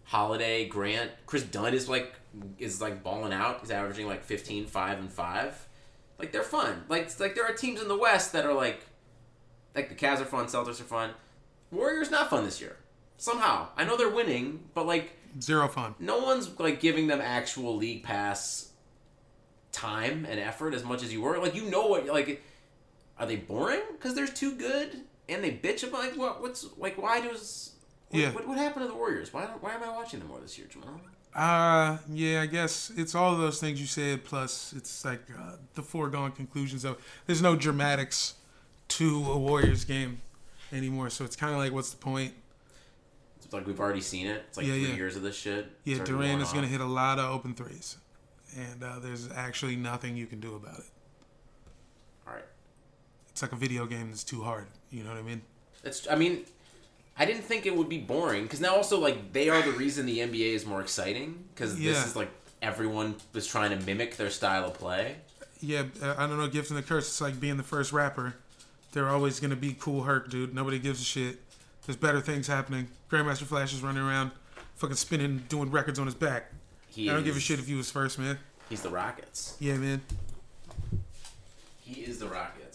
Holiday, 0.07 0.65
Grant, 0.65 1.11
Chris 1.25 1.43
Dunn 1.43 1.73
is 1.73 1.89
like 1.89 2.13
is 2.57 2.81
like 2.81 3.03
balling 3.03 3.33
out. 3.33 3.59
He's 3.59 3.71
averaging 3.71 4.07
like 4.07 4.23
15, 4.23 4.65
5, 4.65 4.99
and 4.99 5.11
5. 5.11 5.67
Like 6.17 6.31
they're 6.31 6.43
fun. 6.43 6.85
Like 6.87 7.19
like 7.19 7.35
there 7.35 7.45
are 7.45 7.53
teams 7.53 7.81
in 7.81 7.89
the 7.89 7.97
West 7.97 8.31
that 8.31 8.45
are 8.45 8.53
like, 8.53 8.85
like 9.75 9.89
the 9.89 9.95
Cavs 9.95 10.21
are 10.21 10.25
fun, 10.25 10.45
Celtics 10.45 10.79
are 10.79 10.85
fun. 10.85 11.11
Warriors 11.71 12.09
not 12.09 12.29
fun 12.29 12.45
this 12.45 12.61
year. 12.61 12.77
Somehow 13.17 13.67
I 13.75 13.83
know 13.83 13.97
they're 13.97 14.09
winning, 14.09 14.69
but 14.73 14.85
like 14.85 15.11
Zero 15.41 15.67
fun. 15.67 15.93
no 15.99 16.19
one's 16.19 16.57
like 16.57 16.79
giving 16.79 17.07
them 17.07 17.19
actual 17.19 17.75
league 17.75 18.03
pass 18.03 18.71
time 19.73 20.25
and 20.27 20.39
effort 20.39 20.73
as 20.73 20.85
much 20.85 21.03
as 21.03 21.11
you 21.11 21.19
were. 21.19 21.37
Like 21.37 21.53
you 21.53 21.69
know 21.69 21.87
what? 21.87 22.05
Like 22.05 22.41
are 23.19 23.25
they 23.25 23.35
boring 23.35 23.81
because 23.91 24.15
they're 24.15 24.25
too 24.25 24.55
good 24.55 25.01
and 25.27 25.43
they 25.43 25.51
bitch 25.51 25.85
about 25.85 25.99
like 25.99 26.15
what? 26.15 26.41
What's 26.41 26.65
like 26.77 26.97
why 26.97 27.19
does 27.19 27.73
what, 28.09 28.19
Yeah. 28.19 28.31
what, 28.31 28.47
what 28.47 28.57
happened 28.57 28.83
to 28.85 28.87
the 28.87 28.95
Warriors? 28.97 29.33
Why 29.33 29.45
why 29.59 29.73
am 29.73 29.83
I 29.83 29.89
watching 29.89 30.19
them 30.19 30.29
more 30.29 30.39
this 30.39 30.57
year, 30.57 30.67
Jamal? 30.69 30.99
Uh, 31.35 31.97
yeah, 32.11 32.41
I 32.41 32.45
guess 32.47 32.91
it's 32.95 33.13
all 33.13 33.33
of 33.33 33.39
those 33.39 33.59
things 33.59 33.79
you 33.79 33.85
said, 33.85 34.23
plus 34.23 34.73
it's 34.75 35.05
like 35.05 35.21
uh, 35.37 35.53
the 35.75 35.83
foregone 35.83 36.31
conclusions 36.31 36.83
of 36.83 36.97
there's 37.27 37.41
no 37.43 37.55
dramatics 37.55 38.33
to 38.89 39.23
a 39.31 39.37
Warriors 39.37 39.85
game 39.85 40.21
anymore. 40.73 41.09
So 41.11 41.23
it's 41.25 41.35
kind 41.35 41.51
of 41.53 41.59
like, 41.59 41.71
what's 41.73 41.91
the 41.91 41.97
point? 41.97 42.33
It's 43.43 43.53
like 43.53 43.67
we've 43.67 43.79
already 43.79 44.01
seen 44.01 44.25
it. 44.27 44.43
It's 44.47 44.57
like 44.57 44.65
Yeah, 44.65 44.73
three 44.73 44.87
yeah. 44.89 44.95
years 44.95 45.15
of 45.15 45.21
this 45.21 45.35
shit. 45.35 45.67
Yeah, 45.83 46.03
Durant 46.03 46.41
is 46.41 46.51
going 46.51 46.63
to 46.65 46.69
hit 46.71 46.81
a 46.81 46.85
lot 46.85 47.19
of 47.19 47.29
open 47.29 47.53
threes, 47.53 47.97
and 48.57 48.83
uh, 48.83 48.99
there's 48.99 49.29
actually 49.31 49.75
nothing 49.75 50.17
you 50.17 50.25
can 50.25 50.39
do 50.39 50.55
about 50.55 50.79
it. 50.79 50.85
All 52.27 52.33
right. 52.33 52.43
It's 53.29 53.41
like 53.41 53.51
a 53.51 53.55
video 53.55 53.85
game 53.85 54.09
that's 54.09 54.23
too 54.23 54.41
hard. 54.43 54.67
You 54.89 55.03
know 55.03 55.11
what 55.11 55.19
I 55.19 55.21
mean? 55.21 55.43
It's. 55.83 56.07
I 56.09 56.15
mean, 56.15 56.45
I 57.19 57.25
didn't 57.25 57.43
think 57.43 57.65
it 57.65 57.75
would 57.75 57.89
be 57.89 57.97
boring 57.97 58.43
because 58.43 58.61
now 58.61 58.75
also 58.75 58.99
like 58.99 59.33
they 59.33 59.49
are 59.49 59.61
the 59.61 59.71
reason 59.71 60.05
the 60.05 60.19
NBA 60.19 60.53
is 60.53 60.65
more 60.65 60.81
exciting 60.81 61.45
because 61.53 61.79
Yeah. 61.79 61.93
this 61.93 62.05
is 62.05 62.15
like 62.15 62.29
everyone 62.61 63.15
was 63.33 63.47
trying 63.47 63.77
to 63.77 63.85
mimic 63.85 64.17
their 64.17 64.29
style 64.29 64.65
of 64.65 64.73
play. 64.75 65.15
Yeah, 65.59 65.83
uh, 66.01 66.13
I 66.17 66.27
don't 66.27 66.37
know. 66.37 66.47
Gifts 66.47 66.69
and 66.69 66.77
the 66.77 66.83
curse. 66.83 67.07
It's 67.07 67.19
like 67.21 67.39
being 67.39 67.57
the 67.57 67.63
first 67.63 67.91
rapper. 67.91 68.35
They're 68.91 69.09
always 69.09 69.39
gonna 69.39 69.55
be 69.55 69.75
cool, 69.79 70.03
Herc, 70.03 70.29
dude. 70.29 70.53
Nobody 70.53 70.77
gives 70.79 71.01
a 71.01 71.05
shit. 71.05 71.39
There's 71.85 71.97
better 71.97 72.21
things 72.21 72.47
happening. 72.47 72.87
Grandmaster 73.11 73.43
Flash 73.45 73.73
is 73.73 73.81
running 73.81 74.03
around, 74.03 74.31
fucking 74.75 74.95
spinning, 74.97 75.45
doing 75.49 75.71
records 75.71 75.97
on 75.99 76.05
his 76.05 76.15
back. 76.15 76.51
He 76.89 77.09
I 77.09 77.13
don't 77.13 77.23
give 77.23 77.37
a 77.37 77.39
shit 77.39 77.59
if 77.59 77.67
you 77.69 77.77
was 77.77 77.89
first, 77.89 78.19
man. 78.19 78.37
He's 78.69 78.81
the 78.81 78.89
Rockets. 78.89 79.55
Yeah, 79.59 79.77
man. 79.77 80.01
He 81.81 82.01
is 82.01 82.19
the 82.19 82.27
Rockets. 82.27 82.66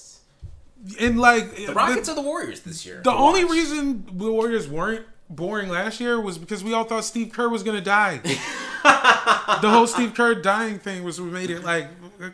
And 1.00 1.20
like 1.20 1.54
The 1.54 1.72
Rockets 1.72 2.08
are 2.08 2.14
the 2.14 2.22
Warriors 2.22 2.60
this 2.60 2.84
year. 2.84 3.00
The 3.04 3.12
only 3.12 3.44
watch. 3.44 3.52
reason 3.52 4.04
the 4.12 4.32
Warriors 4.32 4.68
weren't 4.68 5.06
boring 5.30 5.68
last 5.68 6.00
year 6.00 6.20
was 6.20 6.38
because 6.38 6.62
we 6.62 6.74
all 6.74 6.84
thought 6.84 7.04
Steve 7.04 7.32
Kerr 7.32 7.48
was 7.48 7.62
gonna 7.62 7.80
die. 7.80 8.18
the 8.82 9.70
whole 9.70 9.86
Steve 9.86 10.14
Kerr 10.14 10.34
dying 10.34 10.78
thing 10.78 11.04
was 11.04 11.20
what 11.20 11.32
made 11.32 11.50
it 11.50 11.62
like 11.64 11.88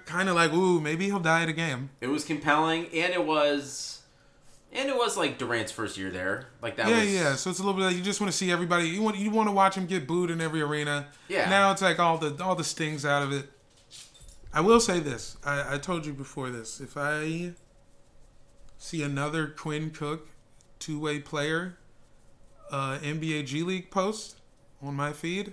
kind 0.07 0.29
of 0.29 0.35
like 0.35 0.53
ooh 0.53 0.81
maybe 0.81 1.07
he'll 1.07 1.21
die 1.21 1.43
at 1.43 1.49
a 1.49 1.53
game. 1.53 1.91
it 2.01 2.09
was 2.09 2.25
compelling, 2.25 2.87
and 2.87 3.13
it 3.13 3.25
was, 3.25 4.03
and 4.73 4.89
it 4.89 4.97
was 4.97 5.17
like 5.17 5.39
Durant's 5.39 5.73
first 5.73 5.97
year 5.97 6.11
there. 6.11 6.47
Like 6.61 6.77
that 6.77 6.89
yeah, 6.89 7.01
was 7.01 7.15
yeah. 7.15 7.35
So 7.35 7.51
it's 7.51 7.59
a 7.59 7.63
little 7.63 7.79
bit 7.79 7.87
like 7.87 7.97
you 7.97 8.03
just 8.03 8.21
want 8.21 8.33
to 8.33 8.37
see 8.37 8.51
everybody. 8.51 8.89
You 8.89 9.03
want 9.03 9.17
you 9.17 9.31
want 9.31 9.49
to 9.49 9.53
watch 9.53 9.77
him 9.77 9.87
get 9.87 10.07
booed 10.07 10.31
in 10.31 10.41
every 10.41 10.61
arena. 10.61 11.09
Yeah. 11.29 11.49
Now 11.49 11.71
it's 11.73 11.83
like 11.83 11.99
all 11.99 12.19
the 12.19 12.43
all 12.43 12.55
the 12.55 12.65
stings 12.65 13.05
out 13.05 13.23
of 13.23 13.33
it. 13.33 13.47
I 14.53 14.61
will 14.63 14.81
say 14.81 14.99
this. 14.99 15.37
I, 15.45 15.75
I 15.75 15.79
told 15.79 16.07
you 16.07 16.13
before 16.13 16.51
this. 16.51 16.81
If 16.81 16.97
I 16.97 17.53
see 18.79 19.03
another 19.03 19.47
Quinn 19.49 19.91
Cook 19.91 20.29
two 20.79 20.99
way 21.01 21.19
player 21.19 21.77
uh, 22.71 22.99
NBA 23.03 23.47
G 23.47 23.63
League 23.63 23.91
post 23.91 24.37
on 24.83 24.95
my 24.95 25.13
feed, 25.13 25.53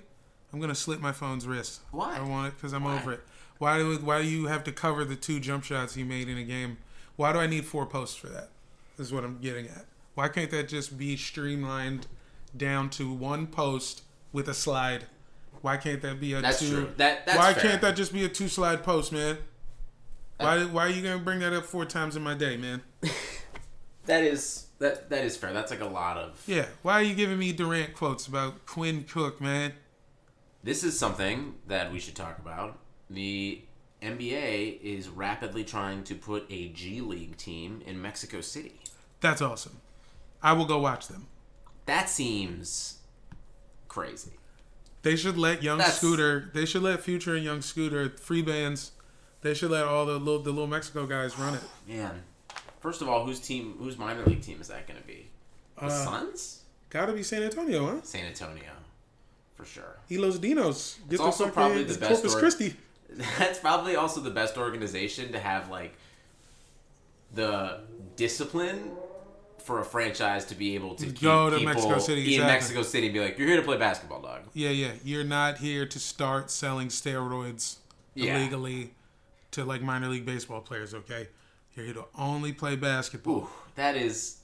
I'm 0.53 0.59
gonna 0.59 0.75
slit 0.75 1.01
my 1.01 1.11
phone's 1.11 1.47
wrist. 1.47 1.81
Why? 1.91 2.17
I 2.17 2.21
want 2.21 2.47
it 2.49 2.55
because 2.57 2.73
I'm 2.73 2.83
Why? 2.83 2.95
over 2.99 3.13
it. 3.13 3.21
Why 3.57 3.77
do 3.79 3.97
why 3.97 4.21
do 4.21 4.27
you 4.27 4.47
have 4.47 4.63
to 4.65 4.71
cover 4.71 5.03
the 5.05 5.15
two 5.15 5.39
jump 5.39 5.63
shots 5.63 5.95
he 5.95 6.03
made 6.03 6.27
in 6.29 6.37
a 6.37 6.43
game? 6.43 6.77
Why 7.15 7.31
do 7.33 7.39
I 7.39 7.47
need 7.47 7.65
four 7.65 7.85
posts 7.85 8.15
for 8.15 8.27
that? 8.27 8.49
Is 8.99 9.11
what 9.13 9.23
I'm 9.23 9.39
getting 9.39 9.65
at. 9.67 9.85
Why 10.13 10.27
can't 10.29 10.51
that 10.51 10.67
just 10.69 10.97
be 10.97 11.17
streamlined 11.17 12.07
down 12.55 12.89
to 12.91 13.11
one 13.11 13.47
post 13.47 14.03
with 14.31 14.47
a 14.47 14.53
slide? 14.53 15.05
Why 15.61 15.77
can't 15.77 16.01
that 16.01 16.19
be 16.19 16.33
a 16.33 16.41
That's 16.41 16.59
two? 16.59 16.69
true. 16.69 16.89
That- 16.97 17.25
that's 17.25 17.37
why 17.37 17.53
fair. 17.53 17.63
can't 17.63 17.81
that 17.81 17.95
just 17.95 18.13
be 18.13 18.23
a 18.23 18.29
two 18.29 18.47
slide 18.47 18.83
post, 18.83 19.11
man? 19.11 19.37
Why 20.37 20.65
why 20.65 20.85
are 20.85 20.89
you 20.89 21.01
gonna 21.01 21.19
bring 21.23 21.39
that 21.39 21.53
up 21.53 21.63
four 21.65 21.85
times 21.85 22.15
in 22.17 22.21
my 22.23 22.33
day, 22.33 22.57
man? 22.57 22.81
That 24.05 24.23
is 24.23 24.67
that 24.79 25.09
that 25.09 25.23
is 25.25 25.37
fair. 25.37 25.53
That's 25.53 25.71
like 25.71 25.81
a 25.81 25.85
lot 25.85 26.17
of. 26.17 26.41
Yeah, 26.47 26.65
why 26.81 26.93
are 26.93 27.03
you 27.03 27.15
giving 27.15 27.37
me 27.39 27.51
Durant 27.53 27.93
quotes 27.93 28.27
about 28.27 28.65
Quinn 28.65 29.03
Cook, 29.03 29.39
man? 29.41 29.73
This 30.63 30.83
is 30.83 30.97
something 30.97 31.55
that 31.67 31.91
we 31.91 31.99
should 31.99 32.15
talk 32.15 32.39
about. 32.39 32.79
The 33.09 33.61
NBA 34.01 34.81
is 34.81 35.09
rapidly 35.09 35.63
trying 35.63 36.03
to 36.05 36.15
put 36.15 36.45
a 36.49 36.69
G 36.69 37.01
League 37.01 37.37
team 37.37 37.81
in 37.85 38.01
Mexico 38.01 38.41
City. 38.41 38.79
That's 39.21 39.41
awesome. 39.41 39.77
I 40.41 40.53
will 40.53 40.65
go 40.65 40.79
watch 40.79 41.07
them. 41.07 41.27
That 41.85 42.09
seems 42.09 42.99
crazy. 43.87 44.31
They 45.03 45.15
should 45.15 45.37
let 45.37 45.61
Young 45.61 45.77
That's- 45.77 45.97
Scooter. 45.97 46.49
They 46.53 46.65
should 46.65 46.81
let 46.81 46.99
Future 47.01 47.35
and 47.35 47.43
Young 47.43 47.61
Scooter 47.61 48.09
free 48.09 48.41
bands. 48.41 48.91
They 49.41 49.53
should 49.53 49.69
let 49.69 49.85
all 49.85 50.05
the 50.07 50.17
little 50.17 50.41
the 50.41 50.49
little 50.49 50.65
Mexico 50.67 51.05
guys 51.05 51.37
run 51.37 51.53
it. 51.53 51.61
Man, 51.87 52.23
first 52.85 53.01
of 53.01 53.09
all, 53.09 53.25
whose 53.25 53.39
team, 53.39 53.73
whose 53.79 53.97
minor 53.97 54.23
league 54.25 54.41
team 54.43 54.61
is 54.61 54.67
that 54.67 54.87
going 54.87 54.99
to 55.01 55.07
be? 55.07 55.25
The 55.79 55.85
Uh, 55.87 55.89
Suns? 56.05 56.61
Gotta 56.91 57.13
be 57.13 57.23
San 57.23 57.41
Antonio, 57.41 57.79
huh? 57.87 58.01
San 58.03 58.25
Antonio, 58.25 58.71
for 59.55 59.65
sure. 59.65 59.97
Elos 60.11 60.37
Dinos. 60.37 60.97
Get 61.09 61.13
It's 61.15 61.19
also 61.21 61.49
probably 61.49 61.83
the 61.83 61.97
best 61.97 62.21
Corpus 62.21 62.35
or- 62.35 62.39
Christi. 62.39 62.75
That's 63.39 63.57
probably 63.59 63.95
also 63.95 64.21
the 64.21 64.29
best 64.29 64.55
organization 64.57 65.31
to 65.31 65.39
have 65.39 65.69
like 65.71 65.93
the 67.33 67.81
discipline 68.15 68.91
for 69.63 69.79
a 69.79 69.83
franchise 69.83 70.45
to 70.45 70.55
be 70.55 70.75
able 70.75 70.93
to 70.95 71.05
keep 71.07 71.21
Go 71.21 71.49
to 71.49 71.57
people 71.57 71.73
Mexico 71.73 71.97
City, 71.99 72.21
in 72.21 72.27
exactly. 72.41 72.53
Mexico 72.53 72.81
City 72.83 73.07
and 73.07 73.13
be 73.15 73.19
like, 73.19 73.37
"You're 73.39 73.47
here 73.47 73.57
to 73.57 73.63
play 73.63 73.77
basketball, 73.77 74.21
dog." 74.21 74.41
Yeah, 74.53 74.69
yeah. 74.69 74.91
You're 75.03 75.23
not 75.23 75.57
here 75.57 75.85
to 75.87 75.99
start 75.99 76.51
selling 76.51 76.89
steroids 76.89 77.77
Yeah. 78.13 78.37
illegally 78.37 78.93
to 79.51 79.65
like 79.65 79.81
minor 79.81 80.07
league 80.07 80.25
baseball 80.25 80.61
players. 80.61 80.93
Okay, 80.93 81.27
you're 81.75 81.85
here 81.85 81.95
to 81.95 82.05
only 82.17 82.53
play 82.53 82.75
basketball. 82.75 83.33
Ooh, 83.37 83.47
that 83.75 83.95
is, 83.95 84.37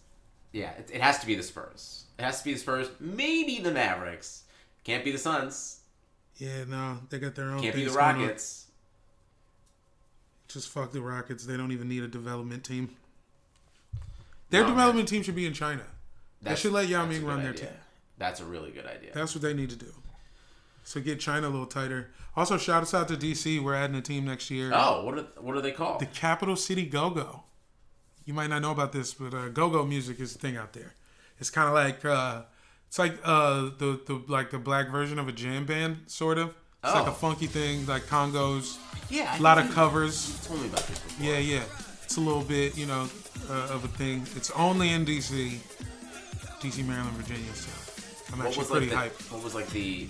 yeah. 0.52 0.72
It, 0.72 0.90
it 0.94 1.02
has 1.02 1.20
to 1.20 1.26
be 1.28 1.36
the 1.36 1.44
Spurs. 1.44 2.06
It 2.20 2.24
has 2.24 2.40
to 2.40 2.46
be 2.46 2.54
the 2.54 2.60
Spurs. 2.60 2.90
Maybe 3.00 3.60
the 3.60 3.72
Mavericks. 3.72 4.44
Can't 4.84 5.04
be 5.04 5.12
the 5.12 5.18
Suns. 5.18 5.80
Yeah, 6.38 6.64
no, 6.68 7.00
they 7.10 7.20
got 7.20 7.36
their 7.36 7.46
own. 7.50 7.62
Can't 7.62 7.76
be 7.76 7.84
the 7.84 7.90
things 7.92 7.96
going 7.96 8.16
on. 8.16 8.22
Rockets. 8.22 8.68
Just 10.48 10.70
fuck 10.70 10.92
the 10.92 11.02
Rockets. 11.02 11.46
They 11.46 11.56
don't 11.56 11.72
even 11.72 11.88
need 11.88 12.04
a 12.04 12.08
development 12.08 12.64
team. 12.64 12.90
Their 14.50 14.62
No, 14.62 14.68
man. 14.68 14.76
development 14.76 15.08
team 15.08 15.24
should 15.24 15.36
be 15.36 15.46
in 15.46 15.54
China. 15.54 15.84
They 16.42 16.56
should 16.56 16.74
let 16.74 16.88
Yao 16.90 17.06
Ming 17.06 17.24
run 17.26 17.42
their 17.44 17.52
idea. 17.54 17.68
team. 17.68 17.76
That's 18.18 18.40
a 18.42 18.46
really 18.46 18.72
good 18.72 18.86
idea. 18.86 19.12
That's 19.14 19.34
what 19.36 19.42
they 19.44 19.54
need 19.54 19.70
to 19.70 19.76
do. 19.76 19.94
So 20.84 21.00
get 21.00 21.20
China 21.20 21.48
a 21.48 21.52
little 21.52 21.66
tighter. 21.66 22.10
Also, 22.36 22.58
shout 22.58 22.82
us 22.84 22.94
out 22.94 23.08
to 23.10 23.16
DC. 23.16 23.62
We're 23.62 23.76
adding 23.76 23.96
a 23.96 24.02
team 24.02 24.26
next 24.26 24.50
year. 24.50 24.72
oh, 24.74 25.04
what 25.06 25.18
are 25.18 25.28
what 25.42 25.56
are 25.56 25.62
they 25.62 25.72
called? 25.72 26.00
The 26.00 26.06
Capital 26.08 26.56
City 26.56 26.86
Go 26.86 27.10
Go. 27.10 27.44
You 28.26 28.34
might 28.34 28.48
not 28.50 28.62
know 28.62 28.72
about 28.72 28.92
this, 28.94 29.14
but 29.14 29.34
uh, 29.34 29.50
Go 29.50 29.70
Go 29.70 29.86
music 29.86 30.20
is 30.20 30.36
a 30.36 30.40
thing 30.40 30.56
out 30.58 30.74
there. 30.74 30.94
It's 31.40 31.50
kind 31.50 31.68
of 31.68 31.74
like 31.74 32.04
uh, 32.06 32.44
it's 32.88 33.00
like 33.00 33.18
uh, 33.24 33.70
the 33.78 34.00
the 34.06 34.22
like 34.28 34.52
the 34.52 34.60
black 34.60 34.90
version 34.90 35.20
of 35.20 35.28
a 35.28 35.32
jam 35.32 35.66
band, 35.66 36.04
sort 36.08 36.38
of. 36.38 36.54
It's 36.84 36.94
like 36.96 37.06
Oh. 37.08 37.12
a 37.12 37.14
funky 37.14 37.46
thing, 37.48 37.86
like 37.86 38.04
congos. 38.04 38.78
Yeah, 39.10 39.38
a 39.38 39.42
lot 39.42 39.58
of 39.60 39.72
covers. 39.74 40.30
You 40.42 40.48
told 40.48 40.62
me 40.62 40.68
about 40.68 40.88
this 40.88 40.98
before. 41.00 41.26
Yeah, 41.28 41.38
yeah. 41.38 41.64
It's 42.04 42.18
a 42.18 42.22
little 42.22 42.42
bit, 42.44 42.76
you 42.78 42.88
know, 42.88 43.08
uh, 43.50 43.70
of 43.76 43.84
a 43.86 43.88
thing. 43.88 44.26
It's 44.36 44.50
only 44.52 44.90
in 44.90 45.06
DC, 45.06 45.60
DC, 46.60 46.86
Maryland, 46.86 47.16
Virginia. 47.18 47.54
So 47.54 47.70
I'm 48.34 48.40
What 48.40 48.48
actually 48.48 48.60
was 48.62 48.70
pretty 48.72 48.90
like 48.90 49.14
hyped. 49.14 49.28
the, 49.30 49.34
what 49.36 49.44
was 49.44 49.56
like 49.56 49.70
the 49.70 50.08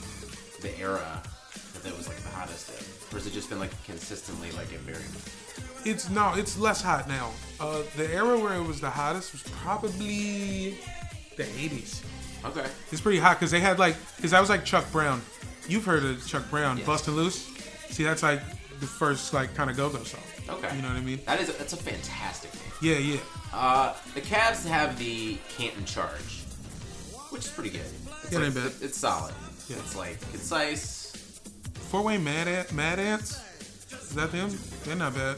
the 0.61 0.77
era 0.79 1.21
that 1.73 1.83
that 1.83 1.97
was 1.97 2.07
like 2.07 2.17
the 2.17 2.29
hottest 2.29 2.69
in? 2.69 3.15
Or 3.15 3.19
has 3.19 3.27
it 3.27 3.33
just 3.33 3.49
been 3.49 3.59
like 3.59 3.71
consistently 3.83 4.51
like 4.51 4.71
a 4.73 4.77
very 4.79 5.03
It's 5.85 6.09
no, 6.09 6.33
it's 6.35 6.57
less 6.57 6.81
hot 6.81 7.07
now. 7.07 7.31
Uh, 7.59 7.81
the 7.97 8.07
era 8.13 8.37
where 8.39 8.53
it 8.55 8.63
was 8.65 8.79
the 8.81 8.89
hottest 8.89 9.33
was 9.33 9.43
probably 9.63 10.77
the 11.37 11.43
80s. 11.43 12.01
okay? 12.45 12.65
It's 12.91 13.01
pretty 13.01 13.19
hot 13.19 13.37
because 13.39 13.51
they 13.51 13.59
had 13.59 13.79
like, 13.79 13.95
because 14.15 14.31
that 14.31 14.39
was 14.39 14.49
like 14.49 14.63
Chuck 14.65 14.89
Brown. 14.91 15.21
You've 15.67 15.85
heard 15.85 16.03
of 16.03 16.25
Chuck 16.27 16.49
Brown, 16.49 16.77
Yes. 16.77 16.85
Bustin' 16.87 17.15
Loose. 17.15 17.47
See, 17.89 18.03
that's 18.03 18.23
like 18.23 18.41
the 18.79 18.87
first 18.87 19.33
like 19.33 19.53
kind 19.55 19.69
of 19.69 19.77
go-go 19.77 20.03
song. 20.03 20.21
Okay, 20.49 20.75
You 20.75 20.81
know 20.81 20.87
what 20.89 20.97
I 20.97 21.01
mean? 21.01 21.19
That 21.25 21.39
is 21.39 21.55
that's 21.57 21.73
a 21.73 21.77
fantastic 21.77 22.53
name. 22.53 22.63
Yeah, 22.81 22.97
yeah. 22.97 23.19
Uh, 23.53 23.93
the 24.15 24.21
Cavs 24.21 24.65
have 24.67 24.97
the 24.97 25.37
Canton 25.49 25.85
Charge, 25.85 26.43
which 27.29 27.45
is 27.45 27.51
pretty 27.51 27.69
good. 27.69 27.81
It's, 28.23 28.31
Yeah, 28.33 28.39
like, 28.39 28.55
it- 28.55 28.81
it's 28.81 28.97
solid. 28.97 29.33
Yeah. 29.69 29.77
It's 29.77 29.95
like 29.95 30.19
concise. 30.31 31.11
Fort 31.89 32.05
Wayne 32.05 32.23
Mad 32.23 32.47
Ant, 32.47 32.71
Mad 32.73 32.99
Ants. 32.99 33.41
Is 33.91 34.15
that 34.15 34.31
them? 34.31 34.49
They're 34.83 34.95
not 34.95 35.13
bad. 35.13 35.37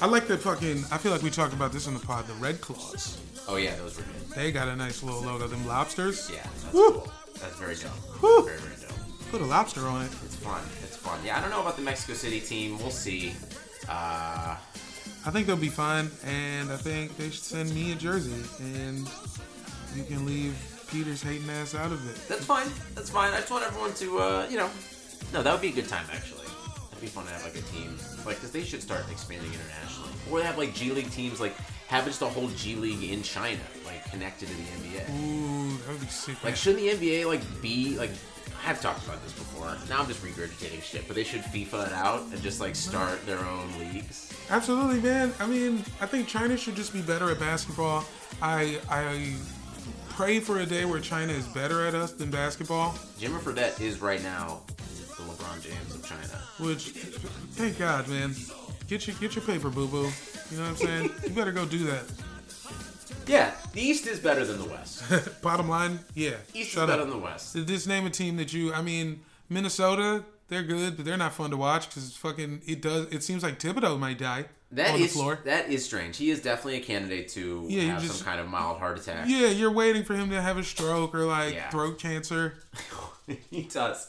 I 0.00 0.06
like 0.06 0.26
the 0.26 0.36
fucking. 0.36 0.84
I 0.90 0.98
feel 0.98 1.12
like 1.12 1.22
we 1.22 1.30
talked 1.30 1.52
about 1.52 1.72
this 1.72 1.86
in 1.86 1.94
the 1.94 2.00
pod. 2.00 2.26
The 2.26 2.34
Red 2.34 2.60
Claws. 2.60 3.18
Oh 3.48 3.56
yeah, 3.56 3.74
those 3.76 3.96
were 3.96 4.02
good. 4.02 4.36
They 4.36 4.52
got 4.52 4.68
a 4.68 4.76
nice 4.76 5.02
little 5.02 5.22
logo. 5.22 5.46
Them 5.46 5.66
lobsters. 5.66 6.30
Yeah, 6.32 6.42
that's 6.42 6.72
Woo! 6.72 6.92
cool. 6.92 7.12
That's 7.40 7.56
very 7.56 7.74
dope. 7.74 8.22
Woo! 8.22 8.44
Very 8.44 8.58
very 8.58 8.80
dope. 8.80 9.30
Put 9.30 9.40
a 9.40 9.44
lobster 9.44 9.86
on 9.86 10.02
it. 10.06 10.10
It's 10.24 10.36
fun. 10.36 10.62
It's 10.82 10.96
fun. 10.96 11.20
Yeah, 11.24 11.38
I 11.38 11.40
don't 11.40 11.50
know 11.50 11.60
about 11.60 11.76
the 11.76 11.82
Mexico 11.82 12.14
City 12.14 12.40
team. 12.40 12.78
We'll 12.78 12.90
see. 12.90 13.34
Uh, 13.88 14.56
I 15.26 15.30
think 15.30 15.46
they'll 15.46 15.56
be 15.56 15.68
fine, 15.68 16.10
and 16.24 16.70
I 16.72 16.76
think 16.76 17.16
they 17.16 17.30
should 17.30 17.42
send 17.42 17.74
me 17.74 17.92
a 17.92 17.94
jersey, 17.94 18.42
and 18.60 19.08
you 19.94 20.04
can 20.04 20.24
leave 20.24 20.56
Peter's 20.90 21.22
hating 21.22 21.48
ass 21.50 21.74
out 21.74 21.92
of 21.92 22.08
it. 22.10 22.16
that's 22.28 22.44
fine. 22.44 22.66
That's 22.94 23.10
fine. 23.10 23.32
I 23.32 23.38
just 23.38 23.50
want 23.50 23.64
everyone 23.64 23.92
to, 23.94 24.18
uh, 24.18 24.46
you 24.50 24.56
know, 24.58 24.68
no, 25.32 25.42
that 25.42 25.52
would 25.52 25.62
be 25.62 25.68
a 25.68 25.72
good 25.72 25.88
time 25.88 26.04
actually. 26.12 26.46
It'd 26.90 27.00
be 27.00 27.06
fun 27.06 27.24
to 27.26 27.30
have 27.32 27.44
like 27.44 27.54
a 27.56 27.62
team, 27.62 27.96
like, 28.26 28.36
because 28.36 28.50
they 28.50 28.62
should 28.64 28.82
start 28.82 29.04
expanding 29.10 29.50
internationally, 29.52 30.10
or 30.30 30.40
they 30.40 30.44
have 30.46 30.58
like 30.58 30.74
G 30.74 30.90
League 30.92 31.10
teams, 31.10 31.40
like 31.40 31.54
have 31.88 32.04
just 32.04 32.22
a 32.22 32.26
whole 32.26 32.48
G 32.48 32.74
League 32.74 33.10
in 33.10 33.22
China, 33.22 33.60
like 33.86 34.04
connected 34.10 34.48
to 34.48 34.54
the 34.54 34.62
NBA. 34.62 35.08
Ooh, 35.10 35.76
that 35.78 35.88
would 35.92 36.00
be 36.00 36.06
sick. 36.06 36.42
Like, 36.44 36.56
shouldn't 36.56 36.82
the 36.82 36.88
NBA 36.90 37.26
like 37.26 37.40
be 37.62 37.96
like? 37.98 38.10
I've 38.66 38.78
talked 38.82 39.06
about 39.06 39.22
this 39.22 39.32
before. 39.32 39.74
Now 39.88 40.00
I'm 40.02 40.06
just 40.06 40.22
regurgitating 40.22 40.82
shit, 40.82 41.06
but 41.06 41.16
they 41.16 41.24
should 41.24 41.40
FIFA 41.40 41.86
it 41.86 41.92
out 41.94 42.20
and 42.30 42.42
just 42.42 42.60
like 42.60 42.76
start 42.76 43.24
their 43.24 43.38
own 43.38 43.72
leagues. 43.78 44.30
Absolutely, 44.50 45.00
man. 45.00 45.32
I 45.40 45.46
mean, 45.46 45.82
I 46.00 46.04
think 46.06 46.28
China 46.28 46.58
should 46.58 46.76
just 46.76 46.92
be 46.92 47.00
better 47.00 47.30
at 47.30 47.38
basketball. 47.40 48.04
I 48.42 48.78
I 48.90 49.34
pray 50.20 50.38
for 50.38 50.58
a 50.58 50.66
day 50.66 50.84
where 50.84 51.00
China 51.00 51.32
is 51.32 51.46
better 51.46 51.86
at 51.86 51.94
us 51.94 52.12
than 52.12 52.30
basketball. 52.30 52.90
Jimmer 53.18 53.38
Fredette 53.38 53.80
is 53.80 54.02
right 54.02 54.22
now 54.22 54.60
the 55.16 55.22
LeBron 55.22 55.62
James 55.62 55.94
of 55.94 56.04
China. 56.04 56.38
Which, 56.58 56.90
thank 57.52 57.78
God, 57.78 58.06
man. 58.06 58.34
Get 58.86 59.06
your 59.06 59.16
get 59.16 59.34
your 59.34 59.42
paper, 59.46 59.70
boo 59.70 59.88
boo. 59.88 60.10
You 60.50 60.58
know 60.58 60.64
what 60.64 60.68
I'm 60.68 60.76
saying? 60.76 61.10
you 61.24 61.30
better 61.30 61.52
go 61.52 61.64
do 61.64 61.84
that. 61.86 62.02
Yeah, 63.26 63.54
the 63.72 63.80
East 63.80 64.06
is 64.06 64.20
better 64.20 64.44
than 64.44 64.58
the 64.58 64.68
West. 64.68 65.40
Bottom 65.42 65.70
line, 65.70 66.00
yeah. 66.14 66.32
East 66.52 66.72
Shut 66.72 66.82
is 66.82 66.90
better 66.90 67.02
up. 67.02 67.08
than 67.08 67.16
the 67.18 67.24
West. 67.24 67.56
Just 67.56 67.88
name 67.88 68.04
a 68.04 68.10
team 68.10 68.36
that 68.36 68.52
you. 68.52 68.74
I 68.74 68.82
mean, 68.82 69.20
Minnesota. 69.48 70.22
They're 70.48 70.64
good, 70.64 70.96
but 70.96 71.06
they're 71.06 71.16
not 71.16 71.32
fun 71.32 71.50
to 71.50 71.56
watch 71.56 71.88
because 71.88 72.06
it's 72.06 72.16
fucking. 72.16 72.60
It 72.66 72.82
does. 72.82 73.06
It 73.06 73.22
seems 73.22 73.42
like 73.42 73.58
Thibodeau 73.58 73.98
might 73.98 74.18
die 74.18 74.46
That 74.72 74.94
on 74.94 75.00
is 75.00 75.12
the 75.12 75.18
floor. 75.18 75.40
that 75.44 75.68
is 75.68 75.84
strange. 75.84 76.16
He 76.16 76.30
is 76.30 76.40
definitely 76.42 76.76
a 76.76 76.84
candidate 76.84 77.28
to 77.30 77.66
Yeah, 77.68 77.94
have 77.94 78.02
just- 78.02 78.18
some 78.18 78.24
kind 78.24 78.40
of 78.40 78.48
mild 78.48 78.78
heart 78.78 78.98
attack. 78.98 79.26
Yeah, 79.28 79.48
you're 79.48 79.72
waiting 79.72 80.04
for 80.04 80.14
him 80.14 80.30
to 80.30 80.40
have 80.40 80.58
a 80.58 80.62
stroke 80.62 81.14
or 81.14 81.24
like 81.24 81.54
Yeah. 81.54 81.70
throat 81.70 81.98
cancer. 81.98 82.54
he 83.50 83.62
does. 83.62 84.08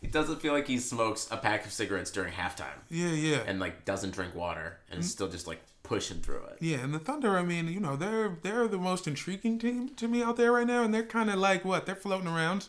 He 0.00 0.06
doesn't 0.08 0.40
feel 0.40 0.52
like 0.52 0.66
he 0.66 0.78
smokes 0.78 1.28
a 1.30 1.36
pack 1.36 1.64
of 1.64 1.72
cigarettes 1.72 2.10
during 2.10 2.32
halftime 2.32 2.78
Yeah, 2.88 3.10
yeah. 3.10 3.42
and 3.46 3.60
like 3.60 3.84
doesn't 3.84 4.10
drink 4.12 4.34
water 4.34 4.78
and 4.90 4.98
is 5.00 5.06
mm-hmm. 5.06 5.10
still 5.10 5.28
just 5.28 5.46
like 5.46 5.60
pushing 5.82 6.20
through 6.20 6.42
it. 6.44 6.58
Yeah, 6.60 6.78
and 6.78 6.94
the 6.94 6.98
Thunder, 6.98 7.36
I 7.36 7.42
mean, 7.42 7.68
you 7.68 7.80
know, 7.80 7.96
they're 7.96 8.36
they're 8.42 8.68
the 8.68 8.78
most 8.78 9.06
intriguing 9.06 9.58
team 9.58 9.90
to 9.96 10.08
me 10.08 10.22
out 10.22 10.36
there 10.36 10.52
right 10.52 10.66
now, 10.66 10.82
and 10.84 10.92
they're 10.94 11.02
kind 11.04 11.30
of 11.30 11.36
like 11.36 11.64
what? 11.64 11.86
They're 11.86 11.94
floating 11.96 12.28
around 12.28 12.66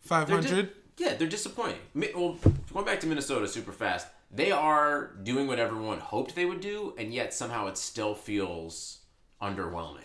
five 0.00 0.28
hundred. 0.28 0.70
Di- 0.96 1.04
yeah, 1.04 1.14
they're 1.14 1.28
disappointing. 1.28 1.78
Well, 2.14 2.38
going 2.72 2.84
back 2.86 3.00
to 3.00 3.06
Minnesota 3.06 3.48
super 3.48 3.72
fast, 3.72 4.06
they 4.32 4.50
are 4.50 5.12
doing 5.22 5.46
what 5.46 5.58
everyone 5.58 5.98
hoped 5.98 6.34
they 6.34 6.44
would 6.46 6.60
do, 6.60 6.94
and 6.96 7.12
yet 7.12 7.34
somehow 7.34 7.66
it 7.66 7.76
still 7.76 8.14
feels 8.14 9.00
underwhelming 9.40 10.04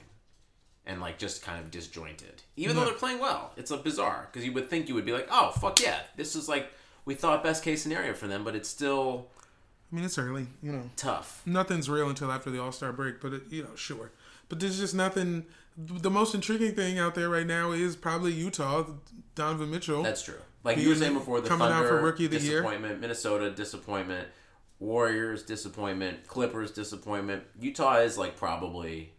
and 0.86 1.02
like 1.02 1.18
just 1.18 1.42
kind 1.42 1.60
of 1.60 1.70
disjointed. 1.70 2.42
Even 2.56 2.76
though 2.76 2.86
they're 2.86 2.94
playing 2.94 3.20
well, 3.20 3.52
it's 3.58 3.72
a 3.72 3.78
bizarre 3.78 4.30
because 4.32 4.46
you 4.46 4.54
would 4.54 4.70
think 4.70 4.88
you 4.88 4.96
would 4.96 5.06
be 5.06 5.12
like, 5.12 5.28
oh 5.32 5.52
fuck 5.52 5.82
yeah, 5.82 6.00
this 6.16 6.36
is 6.36 6.50
like 6.50 6.72
we 7.06 7.14
thought 7.14 7.44
best 7.44 7.64
case 7.64 7.82
scenario 7.82 8.14
for 8.14 8.28
them, 8.28 8.44
but 8.44 8.56
it's 8.56 8.70
still 8.70 9.28
I 9.92 9.96
mean, 9.96 10.04
it's 10.04 10.18
early, 10.18 10.48
you 10.62 10.72
know. 10.72 10.90
tough. 10.98 11.42
Nothing's 11.46 11.90
real 11.90 12.10
until 12.10 12.32
after 12.32 12.50
the 12.50 12.62
All 12.62 12.72
Star 12.72 12.92
break, 12.92 13.22
but 13.22 13.34
it, 13.34 13.44
you 13.50 13.64
know, 13.64 13.76
sure. 13.76 14.12
But 14.50 14.60
there's 14.60 14.78
just 14.80 14.94
nothing. 14.94 15.46
The 15.78 16.10
most 16.10 16.34
intriguing 16.34 16.74
thing 16.74 16.98
out 17.00 17.16
there 17.16 17.30
right 17.30 17.46
now 17.46 17.72
is 17.72 17.96
probably 17.96 18.34
Utah, 18.34 18.86
Donovan 19.36 19.70
Mitchell. 19.70 20.04
That's 20.04 20.24
true. 20.24 20.40
Like 20.68 20.78
you 20.78 20.90
were 20.90 20.96
saying 20.96 21.14
before, 21.14 21.40
the 21.42 21.48
Coming 21.50 21.68
out 21.68 21.84
Thunder 21.84 21.88
for 21.88 22.02
Rookie 22.02 22.26
of 22.26 22.32
the 22.32 22.40
Year. 22.40 22.62
disappointment, 22.62 23.00
Minnesota 23.02 23.50
disappointment, 23.52 24.28
Warriors 24.80 25.44
disappointment, 25.44 26.28
Clippers 26.28 26.72
disappointment. 26.72 27.44
Utah 27.60 27.98
is 28.00 28.18
like 28.18 28.36
probably 28.36 29.14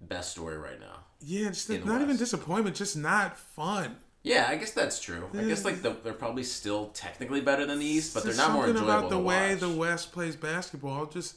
best 0.00 0.32
story 0.32 0.58
right 0.58 0.78
now. 0.78 0.98
yeah, 1.20 1.48
just 1.48 1.70
not 1.70 2.02
even 2.02 2.16
disappointment, 2.16 2.76
just 2.76 2.96
not 2.96 3.38
fun. 3.38 3.96
Yeah, 4.22 4.46
I 4.48 4.56
guess 4.56 4.70
that's 4.72 5.00
true. 5.00 5.28
I 5.36 5.44
guess 5.44 5.64
like 5.64 5.82
the, 5.82 5.96
they're 6.04 6.12
probably 6.12 6.44
still 6.44 6.88
technically 6.94 7.40
better 7.40 7.66
than 7.66 7.78
the 7.80 7.86
East, 7.86 8.14
but 8.14 8.22
they're 8.22 8.34
not 8.36 8.52
more 8.52 8.66
enjoyable 8.68 8.88
about 8.90 9.10
the 9.10 9.18
way 9.18 9.50
watch. 9.52 9.60
the 9.60 9.68
West 9.70 10.12
plays 10.12 10.36
basketball 10.36 11.06
just 11.06 11.36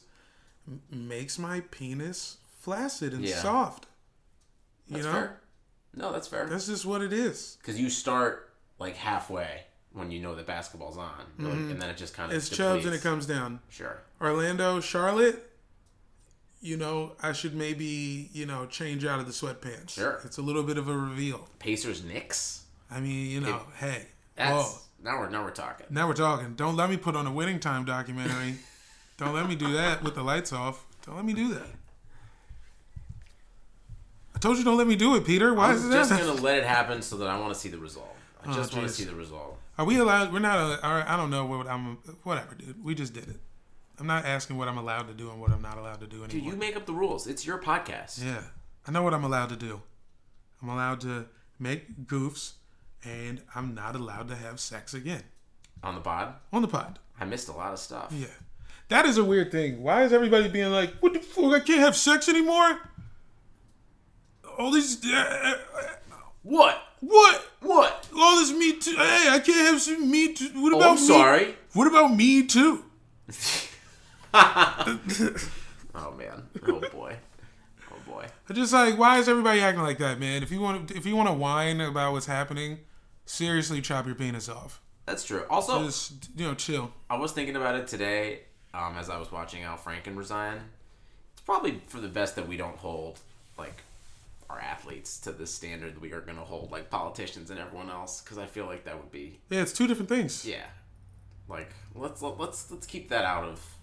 makes 0.90 1.38
my 1.38 1.60
penis 1.70 2.36
flaccid 2.60 3.12
and 3.12 3.24
Yeah. 3.24 3.40
soft. 3.42 3.86
You 4.86 4.94
That's 4.94 5.06
know, 5.06 5.12
fair. 5.12 5.40
No, 5.94 6.12
that's 6.12 6.28
fair. 6.28 6.46
that's 6.46 6.66
just 6.66 6.84
what 6.84 7.00
it 7.02 7.12
is. 7.12 7.56
Because 7.60 7.80
you 7.80 7.88
start 7.90 8.45
like 8.78 8.96
halfway 8.96 9.62
when 9.92 10.10
you 10.10 10.20
know 10.20 10.34
that 10.34 10.46
basketball's 10.46 10.98
on, 10.98 11.10
like- 11.38 11.52
and 11.52 11.80
then 11.80 11.88
it 11.90 11.96
just 11.96 12.14
kind 12.14 12.30
of 12.30 12.36
Mm-hmm. 12.36 12.36
It's 12.36 12.56
chubs 12.56 12.84
and 12.84 12.94
it 12.94 13.00
comes 13.02 13.26
down. 13.26 13.60
Sure. 13.70 13.98
Orlando, 14.20 14.80
Charlotte. 14.80 15.42
You 16.60 16.76
know, 16.76 17.12
I 17.22 17.32
should 17.32 17.54
maybe 17.54 18.28
you 18.32 18.46
know 18.46 18.66
change 18.66 19.04
out 19.04 19.20
of 19.20 19.26
the 19.26 19.32
sweatpants. 19.32 19.90
Sure. 19.90 20.20
it's 20.24 20.38
a 20.38 20.42
little 20.42 20.62
bit 20.62 20.78
of 20.78 20.88
a 20.88 20.96
reveal. 20.96 21.48
Pacers, 21.58 22.02
Knicks. 22.04 22.64
I 22.90 23.00
mean, 23.00 23.30
you 23.30 23.40
know, 23.40 23.60
hey, 23.78 24.06
That's 24.36 24.52
whoa, 24.52 24.78
now 25.02 25.18
we're 25.20 25.28
now 25.30 25.44
we're 25.44 25.50
talking. 25.50 25.86
now 25.90 26.08
we're 26.08 26.14
talking. 26.14 26.54
Don't 26.54 26.74
let 26.76 26.88
me 26.90 26.96
put 26.96 27.14
on 27.14 27.26
a 27.26 27.32
winning 27.32 27.60
time 27.60 27.84
documentary. 27.84 28.56
Don't 29.18 29.34
let 29.34 29.48
me 29.48 29.54
do 29.54 29.72
that 29.74 30.02
with 30.02 30.14
the 30.14 30.22
lights 30.22 30.52
off. 30.52 30.84
Don't 31.06 31.16
let 31.16 31.24
me 31.24 31.32
do 31.34 31.48
that. 31.54 31.66
I 34.36 34.38
told 34.38 34.58
you 34.58 34.64
don't 34.64 34.76
let 34.76 34.86
me 34.86 34.96
do 34.96 35.16
it, 35.16 35.24
Peter. 35.24 35.54
Why 35.54 35.72
is 35.72 35.82
I'm 35.84 35.90
it 35.90 35.94
just 35.94 36.10
that? 36.10 36.20
gonna 36.20 36.40
let 36.42 36.58
it 36.58 36.64
happen 36.64 37.00
so 37.00 37.16
that 37.16 37.28
I 37.28 37.38
want 37.40 37.54
to 37.54 37.58
see 37.58 37.70
the 37.70 37.78
result. 37.78 38.14
I 38.44 38.50
Oh, 38.50 38.54
just 38.54 38.74
want 38.76 38.86
to 38.86 38.92
see 38.92 39.04
the 39.04 39.14
result. 39.14 39.58
Are 39.78 39.86
we 39.86 39.96
allowed? 39.98 40.30
We're 40.32 40.40
not. 40.40 40.82
right, 40.82 41.04
I 41.08 41.16
don't 41.16 41.30
know 41.30 41.46
what 41.46 41.66
I'm. 41.66 41.96
Whatever, 42.22 42.54
dude. 42.54 42.84
We 42.84 42.94
just 42.94 43.14
did 43.14 43.28
it. 43.28 43.36
I'm 43.98 44.06
not 44.06 44.26
asking 44.26 44.58
what 44.58 44.68
I'm 44.68 44.76
allowed 44.76 45.08
to 45.08 45.14
do 45.14 45.30
and 45.30 45.40
what 45.40 45.50
I'm 45.52 45.62
not 45.62 45.78
allowed 45.78 46.00
to 46.00 46.06
do 46.06 46.16
anymore. 46.16 46.28
Dude, 46.28 46.44
you 46.44 46.54
make 46.54 46.76
up 46.76 46.84
the 46.84 46.92
rules. 46.92 47.26
It's 47.26 47.46
your 47.46 47.56
podcast. 47.58 48.22
Yeah, 48.22 48.42
I 48.86 48.90
know 48.90 49.02
what 49.02 49.14
I'm 49.14 49.24
allowed 49.24 49.48
to 49.48 49.56
do. 49.56 49.80
I'm 50.62 50.68
allowed 50.68 51.00
to 51.00 51.26
make 51.58 52.06
goofs, 52.06 52.52
and 53.04 53.40
I'm 53.54 53.74
not 53.74 53.96
allowed 53.96 54.28
to 54.28 54.36
have 54.36 54.60
sex 54.60 54.92
again 54.92 55.22
On 55.82 55.94
the 55.94 56.00
pod, 56.02 56.34
on 56.52 56.60
the 56.60 56.68
pod. 56.68 56.98
I 57.18 57.24
missed 57.24 57.48
a 57.48 57.52
lot 57.52 57.72
of 57.72 57.78
stuff. 57.78 58.08
Yeah, 58.14 58.26
that 58.88 59.06
is 59.06 59.16
a 59.16 59.24
weird 59.24 59.50
thing. 59.50 59.82
Why 59.82 60.02
is 60.04 60.12
everybody 60.12 60.48
being 60.48 60.72
like, 60.72 60.92
"What 61.00 61.14
the 61.14 61.20
fuck? 61.20 61.54
I 61.54 61.60
can't 61.60 61.80
have 61.80 61.96
sex 61.96 62.28
anymore"? 62.28 62.78
All 64.58 64.70
these, 64.70 65.04
uh, 65.06 65.16
uh, 65.74 65.82
What? 66.42 66.82
what? 67.00 67.46
What? 67.60 68.08
All 68.18 68.36
this 68.40 68.52
me 68.52 68.78
too. 68.78 68.96
Hey, 68.96 69.28
I 69.30 69.38
can't 69.44 69.68
have 69.72 69.80
some 69.80 70.10
me 70.10 70.32
too. 70.32 70.48
What 70.54 70.72
Oh, 70.72 70.78
about 70.78 70.88
I'm 70.90 70.94
me? 70.96 71.00
sorry. 71.06 71.54
What 71.74 71.86
about 71.86 72.14
me 72.14 72.46
too? 72.46 72.84
Oh 75.98 76.12
man. 76.12 76.42
Oh 76.66 76.80
boy. 76.92 77.16
Oh 77.90 77.96
boy. 78.06 78.26
I 78.48 78.52
just 78.52 78.72
like, 78.72 78.98
why 78.98 79.18
is 79.18 79.28
everybody 79.30 79.60
acting 79.60 79.82
like 79.82 79.96
that, 79.98 80.20
man? 80.20 80.42
If 80.42 80.50
you 80.50 80.60
want, 80.60 80.90
if 80.90 81.06
you 81.06 81.16
want 81.16 81.28
to 81.28 81.32
whine 81.32 81.80
about 81.80 82.12
what's 82.12 82.26
happening, 82.26 82.80
seriously, 83.24 83.80
chop 83.80 84.04
your 84.06 84.14
penis 84.14 84.48
off. 84.48 84.82
That's 85.06 85.24
true. 85.24 85.44
Also, 85.48 85.84
Just 85.84 86.28
you 86.36 86.46
know, 86.46 86.54
chill. 86.54 86.92
I 87.08 87.16
was 87.16 87.32
thinking 87.32 87.56
about 87.56 87.76
it 87.76 87.86
today 87.88 88.40
um, 88.74 88.96
as 88.98 89.08
I 89.08 89.16
was 89.18 89.32
watching 89.32 89.62
Al 89.62 89.78
Franken 89.78 90.16
resign. 90.16 90.60
It's 91.32 91.42
probably 91.42 91.80
for 91.86 92.00
the 92.00 92.08
best 92.08 92.36
that 92.36 92.46
we 92.46 92.56
don't 92.58 92.76
hold 92.76 93.18
like 93.56 93.82
our 94.48 94.60
athletes 94.60 95.18
to 95.20 95.32
the 95.32 95.46
standard 95.46 95.94
that 95.94 96.00
we 96.00 96.12
are 96.12 96.20
going 96.20 96.36
to 96.36 96.44
hold 96.44 96.70
like 96.70 96.90
politicians 96.90 97.50
and 97.50 97.58
everyone 97.58 97.90
else 97.90 98.20
because 98.20 98.38
I 98.38 98.46
feel 98.46 98.66
like 98.66 98.84
that 98.84 98.96
would 98.96 99.10
be 99.10 99.40
Yeah, 99.50 99.62
it's 99.62 99.72
two 99.72 99.86
different 99.86 100.08
things. 100.08 100.44
yeah. 100.46 100.64
Like 101.48 101.70
let's 101.94 102.22
let's 102.22 102.70
let's 102.70 102.86
keep 102.86 103.08
that 103.10 103.24
out 103.24 103.44
of 103.44 103.76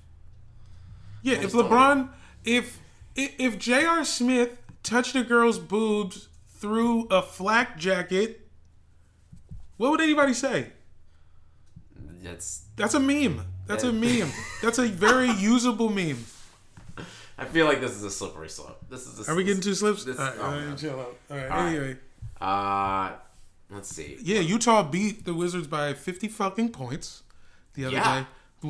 Yeah, 1.21 1.36
if 1.41 1.54
LeBron, 1.54 2.10
if 2.43 2.80
if 3.15 3.32
if 3.39 3.58
J.R. 3.60 4.04
Smith 4.04 4.58
touched 4.84 5.15
a 5.15 5.23
girl's 5.23 5.60
boobs 5.60 6.28
through 6.49 7.08
a 7.10 7.21
flak 7.21 7.78
jacket, 7.78 8.47
what 9.78 9.91
would 9.91 10.02
anybody 10.02 10.34
say? 10.34 10.67
that's 12.21 12.63
That's 12.76 12.93
a 12.93 12.99
meme. 12.99 13.45
That's 13.65 13.84
a 13.84 13.91
meme. 13.93 14.30
That's 14.62 14.78
a 14.80 14.88
very 14.88 15.30
usable 15.32 15.89
meme. 15.89 16.26
I 17.37 17.45
feel 17.45 17.65
like 17.65 17.81
this 17.81 17.91
is 17.91 18.03
a 18.03 18.11
slippery 18.11 18.49
slope. 18.49 18.79
This 18.89 19.07
is 19.07 19.27
a, 19.27 19.31
Are 19.31 19.35
we 19.35 19.43
getting 19.43 19.61
two 19.61 19.73
slips? 19.73 20.03
This, 20.05 20.19
All 20.19 20.25
right, 20.25 20.35
oh, 20.39 20.43
right, 20.43 20.59
man. 20.65 20.77
chill 20.77 20.99
out. 20.99 21.17
All 21.31 21.37
right, 21.37 21.49
All 21.49 21.57
right. 21.57 21.67
anyway. 21.69 21.97
Uh, 22.39 23.11
let's 23.71 23.89
see. 23.89 24.17
Yeah, 24.21 24.39
Utah 24.39 24.83
beat 24.83 25.25
the 25.25 25.33
Wizards 25.33 25.67
by 25.67 25.93
50 25.93 26.27
fucking 26.27 26.69
points 26.69 27.23
the 27.73 27.85
other 27.85 27.95
Yeah. 27.95 28.19
day. 28.21 28.27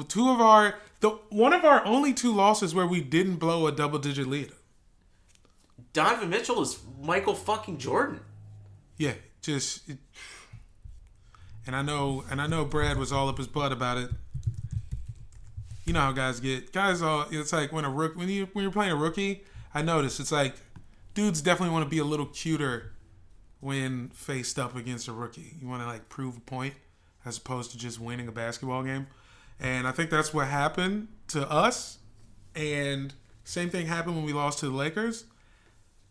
Two 0.08 0.30
of 0.32 0.42
our 0.42 0.76
the 1.02 1.10
one 1.30 1.54
of 1.54 1.64
our 1.64 1.86
only 1.86 2.14
two 2.14 2.34
losses 2.34 2.74
where 2.74 2.88
we 2.88 3.00
didn't 3.00 3.36
blow 3.36 3.68
a 3.68 3.72
double 3.72 4.00
digit 4.00 4.26
lead. 4.26 4.52
Donovan 5.92 6.32
Mitchell 6.32 6.62
is 6.64 6.80
Michael 7.00 7.36
fucking 7.36 7.78
Jordan. 7.78 8.20
Yeah, 8.98 9.14
just 9.44 9.88
it, 9.88 10.00
and 11.68 11.76
I 11.76 11.84
know 11.84 12.24
and 12.32 12.42
I 12.42 12.48
know 12.48 12.66
Brad 12.66 12.98
was 12.98 13.12
all 13.12 13.30
up 13.30 13.38
his 13.38 13.46
butt 13.48 13.72
about 13.72 14.00
it. 14.00 14.10
You 15.86 15.94
know 15.94 16.00
how 16.00 16.12
guys 16.12 16.40
get 16.40 16.72
guys 16.72 17.02
all 17.02 17.26
it's 17.30 17.52
like 17.52 17.72
when 17.74 17.84
a 17.86 17.90
rook 17.90 18.16
when 18.16 18.30
you 18.30 18.48
when 18.54 18.64
you're 18.64 18.72
playing 18.72 18.92
a 18.94 18.96
rookie, 18.96 19.44
I 19.74 19.82
notice 19.82 20.20
it's 20.20 20.32
like 20.32 20.56
dudes 21.14 21.42
definitely 21.42 21.74
want 21.74 21.86
to 21.86 21.90
be 21.90 22.00
a 22.00 22.06
little 22.06 22.26
cuter 22.26 22.94
when 23.60 24.10
faced 24.10 24.58
up 24.60 24.76
against 24.76 25.08
a 25.08 25.14
rookie. 25.14 25.58
You 25.60 25.68
want 25.68 25.82
to 25.82 25.88
like 25.88 26.10
prove 26.10 26.38
a 26.38 26.42
point 26.42 26.76
as 27.26 27.38
opposed 27.38 27.72
to 27.72 27.78
just 27.78 28.00
winning 28.00 28.28
a 28.28 28.32
basketball 28.32 28.84
game. 28.84 29.08
And 29.60 29.88
I 29.88 29.92
think 29.92 30.10
that's 30.10 30.34
what 30.34 30.48
happened 30.48 31.08
to 31.30 31.50
us 31.50 32.00
And 32.56 33.14
same 33.44 33.70
thing 33.70 33.88
happened 33.88 34.16
when 34.16 34.26
we 34.26 34.34
lost 34.34 34.60
to 34.60 34.68
the 34.68 34.76
Lakers. 34.76 35.26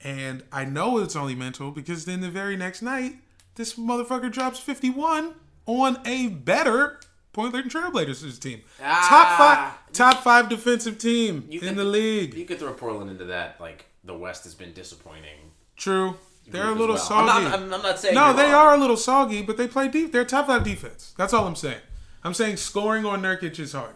And 0.02 0.42
I 0.52 0.64
know 0.64 0.98
it's 0.98 1.14
only 1.14 1.34
mental 1.34 1.70
because 1.70 2.04
then 2.04 2.20
the 2.20 2.30
very 2.30 2.56
next 2.56 2.82
night, 2.82 3.16
this 3.54 3.74
motherfucker 3.74 4.32
drops 4.32 4.58
51 4.58 5.34
on 5.66 5.98
a 6.04 6.28
better 6.28 6.98
Portland 7.32 7.70
Trailblazers 7.70 8.38
team. 8.38 8.62
Ah. 8.82 9.06
top 9.08 9.38
five 9.38 9.92
top 9.92 10.22
five 10.24 10.48
defensive 10.48 10.98
team 10.98 11.46
You 11.48 11.60
in 11.60 11.68
could- 11.68 11.76
the 11.76 11.84
league. 11.84 12.34
You 12.34 12.44
could 12.44 12.58
throw 12.58 12.72
Portland 12.72 13.10
into 13.10 13.24
that. 13.26 13.60
Like 13.60 13.86
the 14.04 14.14
West 14.14 14.44
has 14.44 14.54
been 14.54 14.72
disappointing. 14.72 15.52
True. 15.76 16.16
They're 16.48 16.68
a 16.68 16.72
little 16.74 16.96
well. 16.96 17.04
soggy. 17.04 17.30
I'm 17.30 17.44
not, 17.44 17.54
I'm, 17.54 17.74
I'm 17.74 17.82
not 17.82 17.98
saying 18.00 18.14
no, 18.14 18.32
they 18.32 18.44
wrong. 18.44 18.54
are 18.54 18.74
a 18.74 18.76
little 18.76 18.96
soggy, 18.96 19.42
but 19.42 19.56
they 19.56 19.68
play 19.68 19.88
deep. 19.88 20.12
They're 20.12 20.24
top 20.24 20.48
five 20.48 20.64
defense. 20.64 21.14
That's 21.16 21.32
all 21.32 21.46
I'm 21.46 21.54
saying. 21.56 21.80
I'm 22.24 22.34
saying 22.34 22.56
scoring 22.56 23.04
on 23.06 23.22
Nurkic 23.22 23.58
is 23.58 23.72
hard. 23.72 23.94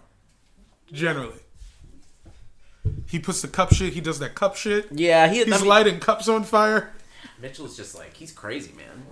Generally. 0.92 1.40
He 3.08 3.18
puts 3.18 3.42
the 3.42 3.48
cup 3.48 3.72
shit. 3.72 3.92
He 3.94 4.00
does 4.00 4.18
that 4.20 4.34
cup 4.34 4.56
shit. 4.56 4.86
Yeah, 4.92 5.28
he. 5.28 5.44
He's 5.44 5.52
I 5.52 5.58
mean, 5.58 5.66
lighting 5.66 5.98
cups 6.00 6.28
on 6.28 6.44
fire. 6.44 6.92
Mitchell's 7.40 7.76
just 7.76 7.94
like 7.96 8.14
he's 8.14 8.32
crazy, 8.32 8.72
man. 8.72 9.04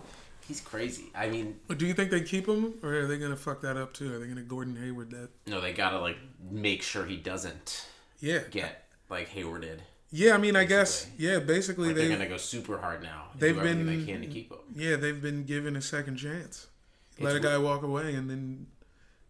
He's 0.48 0.61
crazy. 0.61 1.04
I 1.14 1.28
mean, 1.28 1.59
Do 1.76 1.87
you 1.87 1.94
think 1.94 2.11
they 2.11 2.20
keep 2.20 2.46
him, 2.46 2.74
or 2.83 2.92
are 2.94 3.07
they 3.07 3.18
gonna 3.18 3.37
fuck 3.37 3.61
that 3.62 3.76
up 3.76 3.94
too? 3.94 4.14
Are 4.14 4.18
they 4.18 4.26
gonna 4.26 4.42
Gordon 4.42 4.76
Hayward 4.76 5.11
that? 5.12 5.30
no, 5.46 5.61
they 5.61 5.72
gotta 5.72 5.98
like 6.00 6.18
make 6.50 6.83
sure 6.83 7.07
he 7.07 7.16
doesn't 7.16 7.87
Yeah. 8.20 8.40
get 8.50 8.85
like 9.09 9.28
Hayward 9.28 9.62
did. 9.62 9.83
Yeah, 10.11 10.35
I 10.35 10.38
mean, 10.38 10.54
I 10.54 10.64
guess. 10.64 11.09
Yeah, 11.18 11.38
basically 11.40 11.88
Like 11.88 11.96
they. 11.96 12.09
they're 12.09 12.16
gonna 12.18 12.28
go 12.28 12.37
super 12.37 12.78
hard 12.78 13.02
now. 13.02 13.30
they've 13.38 13.57
been- 13.61 13.87
they 13.87 14.04
can 14.12 14.20
to 14.20 14.26
keep 14.28 14.50
him. 14.52 14.59
Yeah, 14.76 14.96
they've 14.96 15.20
been 15.20 15.44
given 15.44 15.76
a 15.76 15.83
second 15.83 16.16
chance. 16.18 16.66
Let 17.18 17.35
a 17.37 17.40
guy 17.40 17.57
walk 17.59 17.83
away 17.83 18.14
and 18.14 18.28
then 18.28 18.66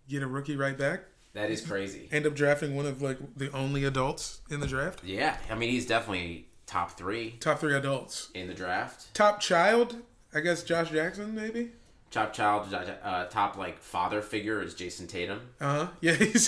get 0.09 0.23
a 0.23 0.27
rookie 0.27 0.57
right 0.57 0.77
back. 0.77 1.05
That 1.35 1.51
is 1.51 1.61
crazy. 1.61 2.09
End 2.13 2.27
up 2.27 2.35
drafting 2.35 2.77
one 2.77 2.87
of 2.87 3.03
like 3.03 3.19
the 3.37 3.51
only 3.53 3.85
adults 3.85 4.41
in 4.51 4.61
the 4.61 4.67
draft. 4.67 5.03
Yeah, 5.05 5.37
I 5.51 5.55
mean 5.55 5.71
he's 5.71 5.87
definitely 5.87 6.47
top 6.67 6.97
three 6.99 7.33
Top 7.41 7.61
three 7.61 7.75
adults. 7.75 8.31
in 8.35 8.47
the 8.49 8.55
draft. 8.55 9.13
Top 9.15 9.41
child, 9.41 9.97
I 10.35 10.41
guess 10.41 10.63
Josh 10.63 10.91
Jackson 10.91 11.35
maybe. 11.35 11.71
Top 12.11 12.33
child, 12.33 12.73
uh, 12.73 13.25
top 13.27 13.57
like 13.57 13.81
father 13.81 14.23
figure 14.23 14.63
is 14.63 14.75
Jayson 14.75 15.09
Tatum. 15.09 15.41
Uh 15.61 15.87
huh. 15.87 15.89
Yeah, 16.01 16.13
he's, 16.15 16.47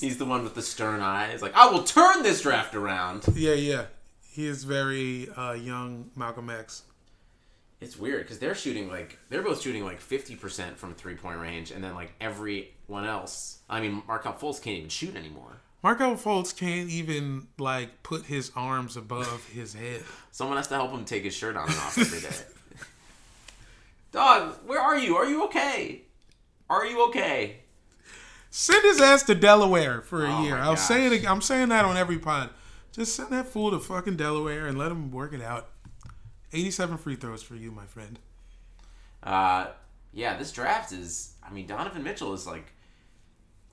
He's 0.00 0.18
the 0.18 0.24
one 0.26 0.44
with 0.44 0.54
the 0.54 0.62
stern 0.62 1.00
eyes. 1.00 1.40
Like 1.42 1.54
I 1.54 1.68
will 1.70 1.84
turn 1.84 2.22
this 2.22 2.42
draft 2.42 2.74
around. 2.74 3.24
yeah, 3.34 3.54
yeah. 3.54 3.84
He 4.30 4.46
is 4.46 4.64
very 4.64 5.28
uh, 5.30 5.52
young, 5.52 6.10
Malcolm 6.16 6.50
X. 6.50 6.82
It's 7.80 7.98
weird 7.98 8.22
because 8.22 8.38
they're 8.38 8.54
shooting 8.54 8.88
like 8.88 9.18
they're 9.30 9.42
both 9.42 9.62
shooting 9.62 9.84
like 9.84 10.00
fifty 10.00 10.36
percent 10.36 10.78
from 10.78 10.94
three 10.94 11.14
point 11.14 11.38
range, 11.38 11.70
and 11.70 11.82
then 11.82 11.94
like 11.94 12.12
everyone 12.20 13.04
else. 13.06 13.58
I 13.70 13.80
mean, 13.80 14.02
Markelle 14.06 14.34
Fultz 14.34 14.60
can't 14.60 14.76
even 14.78 14.90
shoot 14.90 15.16
anymore. 15.16 15.60
Markelle 15.82 16.16
Fultz 16.16 16.56
can't 16.56 16.90
even 16.90 17.46
like 17.58 18.02
put 18.02 18.24
his 18.24 18.50
arms 18.56 18.96
above 18.96 19.46
his 19.48 19.74
head. 19.74 20.02
Someone 20.30 20.56
has 20.56 20.66
to 20.68 20.74
help 20.74 20.90
him 20.90 21.04
take 21.04 21.24
his 21.24 21.34
shirt 21.34 21.56
on 21.56 21.68
and 21.68 21.76
off 21.78 21.96
every 21.98 22.20
day. 22.20 22.36
Dog, 24.14 24.54
where 24.64 24.80
are 24.80 24.96
you? 24.96 25.16
Are 25.16 25.26
you 25.26 25.44
okay? 25.46 26.02
Are 26.70 26.86
you 26.86 27.04
okay? 27.08 27.56
Send 28.48 28.84
his 28.84 29.00
ass 29.00 29.24
to 29.24 29.34
Delaware 29.34 30.02
for 30.02 30.24
a 30.24 30.32
Oh 30.32 30.44
year. 30.44 30.56
I'll 30.56 30.76
say 30.76 31.06
it. 31.06 31.28
I'm 31.28 31.40
saying 31.40 31.70
that 31.70 31.84
on 31.84 31.96
every 31.96 32.20
pod. 32.20 32.50
Just 32.92 33.16
send 33.16 33.30
that 33.30 33.48
fool 33.48 33.72
to 33.72 33.80
fucking 33.80 34.14
Delaware 34.16 34.68
and 34.68 34.78
let 34.78 34.92
him 34.92 35.10
work 35.10 35.32
it 35.32 35.42
out. 35.42 35.70
87 36.52 36.96
free 36.98 37.16
throws 37.16 37.42
for 37.42 37.56
you, 37.56 37.72
my 37.72 37.86
friend. 37.86 38.20
Uh, 39.24 39.66
yeah, 40.12 40.36
this 40.36 40.52
draft 40.52 40.92
is. 40.92 41.34
I 41.42 41.52
mean, 41.52 41.66
Donovan 41.66 42.04
Mitchell 42.04 42.34
is 42.34 42.46
like, 42.46 42.72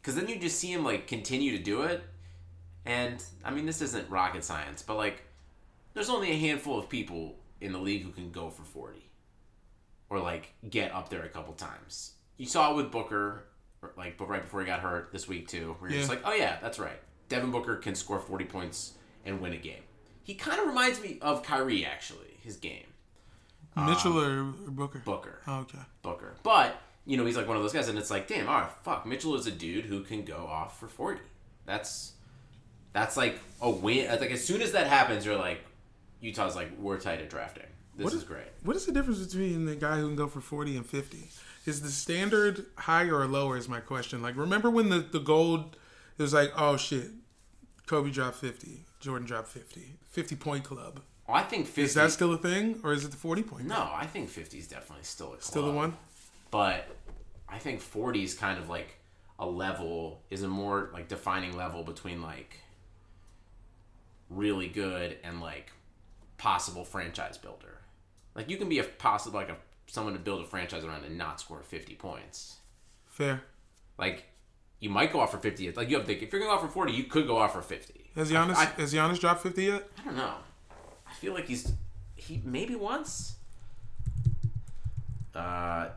because 0.01 0.15
then 0.15 0.27
you 0.27 0.39
just 0.39 0.57
see 0.57 0.73
him 0.73 0.83
like 0.83 1.05
continue 1.05 1.55
to 1.55 1.61
do 1.63 1.83
it, 1.83 2.03
and 2.87 3.23
I 3.45 3.51
mean, 3.51 3.67
this 3.67 3.79
isn't 3.83 4.09
rocket 4.09 4.43
science, 4.43 4.81
but 4.81 4.97
like, 4.97 5.21
there's 5.93 6.09
only 6.09 6.31
a 6.31 6.35
handful 6.35 6.79
of 6.79 6.89
people 6.89 7.35
in 7.61 7.73
the 7.73 7.79
league 7.79 8.01
who 8.03 8.09
can 8.11 8.31
go 8.31 8.49
for 8.49 8.63
forty, 8.63 9.10
or 10.11 10.19
like 10.19 10.53
get 10.69 10.93
up 10.93 11.09
there 11.09 11.23
a 11.23 11.29
couple 11.29 11.53
times. 11.53 12.11
You 12.37 12.45
saw 12.45 12.73
it 12.73 12.75
with 12.75 12.91
Booker, 12.91 13.45
like, 13.97 14.17
but 14.17 14.27
right 14.27 14.43
before 14.43 14.59
he 14.59 14.67
got 14.67 14.81
hurt 14.81 15.11
this 15.11 15.27
week 15.27 15.47
too, 15.47 15.75
where 15.79 15.89
you're 15.89 15.99
just 15.99 16.09
like, 16.11 16.21
oh 16.25 16.33
yeah, 16.33 16.57
that's 16.61 16.77
right. 16.77 16.99
Devin 17.29 17.49
Booker 17.49 17.77
can 17.77 17.95
score 17.95 18.19
forty 18.19 18.45
points 18.45 18.93
and 19.25 19.39
win 19.39 19.53
a 19.53 19.57
game. 19.57 19.81
He 20.23 20.35
kind 20.35 20.59
of 20.59 20.67
reminds 20.67 21.01
me 21.01 21.17
of 21.21 21.43
Kyrie 21.43 21.85
actually, 21.85 22.37
his 22.43 22.57
game. 22.57 22.85
Mitchell 23.75 24.17
um, 24.17 24.55
or, 24.65 24.67
or 24.67 24.71
Booker? 24.71 25.01
Booker. 25.05 25.39
Oh, 25.47 25.59
okay. 25.61 25.77
Booker. 26.01 26.35
But, 26.43 26.75
you 27.05 27.15
know, 27.15 27.25
he's 27.25 27.37
like 27.37 27.47
one 27.47 27.55
of 27.55 27.63
those 27.63 27.71
guys, 27.71 27.87
and 27.87 27.97
it's 27.97 28.11
like, 28.11 28.27
damn, 28.27 28.49
all 28.49 28.59
right, 28.59 28.71
fuck. 28.83 29.05
Mitchell 29.05 29.33
is 29.35 29.47
a 29.47 29.51
dude 29.51 29.85
who 29.85 30.03
can 30.03 30.25
go 30.25 30.45
off 30.45 30.77
for 30.77 30.89
40. 30.89 31.21
That's, 31.65 32.11
that's 32.91 33.15
like 33.15 33.39
a 33.61 33.69
win. 33.69 34.09
Like, 34.19 34.31
as 34.31 34.43
soon 34.43 34.61
as 34.61 34.73
that 34.73 34.87
happens, 34.87 35.25
you're 35.25 35.37
like, 35.37 35.61
Utah's 36.19 36.53
like, 36.53 36.77
we're 36.77 36.99
tight 36.99 37.21
at 37.21 37.29
drafting. 37.29 37.63
This 37.95 38.05
What 38.05 38.13
is 38.13 38.21
is- 38.21 38.27
great. 38.27 38.47
What 38.63 38.75
is 38.75 38.85
the 38.85 38.91
difference 38.91 39.25
between 39.25 39.65
the 39.65 39.75
guy 39.75 39.97
who 39.97 40.07
can 40.07 40.15
go 40.15 40.27
for 40.27 40.41
40 40.41 40.77
and 40.77 40.85
50? 40.85 41.29
Is 41.65 41.81
the 41.81 41.89
standard 41.89 42.65
higher 42.75 43.15
or 43.15 43.27
lower 43.27 43.57
is 43.57 43.67
my 43.69 43.79
question. 43.79 44.21
Like, 44.21 44.35
remember 44.35 44.69
when 44.69 44.89
the, 44.89 44.99
the 44.99 45.19
gold, 45.19 45.77
it 46.17 46.21
was 46.21 46.33
like, 46.33 46.51
oh 46.57 46.77
shit, 46.77 47.11
Kobe 47.85 48.09
dropped 48.09 48.37
50, 48.37 48.85
Jordan 48.99 49.27
dropped 49.27 49.49
50, 49.49 49.97
50 50.09 50.35
point 50.37 50.63
club. 50.63 51.01
Well, 51.27 51.37
I 51.37 51.43
think 51.43 51.67
50. 51.67 51.81
Is 51.83 51.93
that 51.95 52.11
still 52.11 52.33
a 52.33 52.37
thing 52.37 52.79
or 52.83 52.93
is 52.93 53.05
it 53.05 53.11
the 53.11 53.17
40 53.17 53.43
point? 53.43 53.65
No, 53.65 53.89
I 53.93 54.05
think 54.07 54.29
50 54.29 54.57
is 54.57 54.67
definitely 54.67 55.03
still 55.03 55.27
a 55.27 55.29
club. 55.31 55.43
Still 55.43 55.65
the 55.65 55.71
one? 55.71 55.95
But 56.49 56.87
I 57.47 57.59
think 57.59 57.79
40 57.81 58.23
is 58.23 58.33
kind 58.33 58.57
of 58.57 58.67
like 58.69 58.97
a 59.37 59.45
level, 59.45 60.21
is 60.29 60.41
a 60.43 60.47
more 60.47 60.89
like 60.93 61.07
defining 61.09 61.55
level 61.55 61.83
between 61.83 62.21
like 62.21 62.57
really 64.29 64.67
good 64.67 65.17
and 65.23 65.41
like 65.41 65.71
possible 66.37 66.83
franchise 66.85 67.37
builder. 67.37 67.80
Like 68.35 68.49
you 68.49 68.57
can 68.57 68.69
be 68.69 68.79
a 68.79 68.83
possible 68.83 69.39
like 69.39 69.49
a 69.49 69.57
someone 69.87 70.13
to 70.13 70.19
build 70.19 70.41
a 70.41 70.45
franchise 70.45 70.83
around 70.83 71.03
and 71.03 71.17
not 71.17 71.39
score 71.39 71.61
50 71.61 71.95
points. 71.95 72.57
Fair. 73.05 73.41
Like 73.97 74.25
you 74.79 74.89
might 74.89 75.13
go 75.13 75.19
off 75.19 75.31
for 75.31 75.37
50. 75.37 75.71
Like 75.73 75.89
you 75.89 75.97
have 75.97 76.05
to, 76.07 76.13
if 76.13 76.21
you're 76.21 76.41
going 76.41 76.43
to 76.43 76.47
go 76.47 76.53
off 76.53 76.61
for 76.61 76.67
40, 76.67 76.91
you 76.91 77.03
could 77.05 77.27
go 77.27 77.37
off 77.37 77.53
for 77.53 77.61
50. 77.61 78.11
Has 78.15 78.31
Giannis, 78.31 78.55
I, 78.55 78.65
has 78.65 78.93
Giannis 78.93 79.19
dropped 79.19 79.43
50 79.43 79.63
yet? 79.63 79.89
I 79.99 80.03
don't 80.03 80.17
know. 80.17 80.33
I 81.07 81.13
feel 81.13 81.33
like 81.33 81.47
he's 81.47 81.71
he 82.15 82.41
maybe 82.43 82.75
once. 82.75 83.35
Uh, 85.35 85.89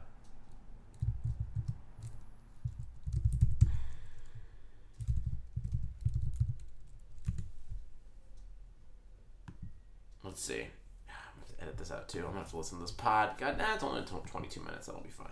let's 10.23 10.41
see. 10.41 10.55
I'm 10.55 10.61
gonna 11.09 11.19
have 11.39 11.49
to 11.49 11.54
edit 11.65 11.79
this 11.79 11.91
out 11.91 12.09
too. 12.09 12.19
I'm 12.21 12.27
gonna 12.27 12.39
have 12.41 12.51
to 12.51 12.57
listen 12.59 12.79
to 12.79 12.85
this 12.85 12.93
pod. 12.93 13.31
God, 13.39 13.59
nah, 13.59 13.75
it's 13.75 13.83
only 13.83 14.03
tw- 14.03 14.27
22 14.27 14.61
minutes. 14.61 14.87
That'll 14.87 15.01
be 15.01 15.09
fine. 15.09 15.29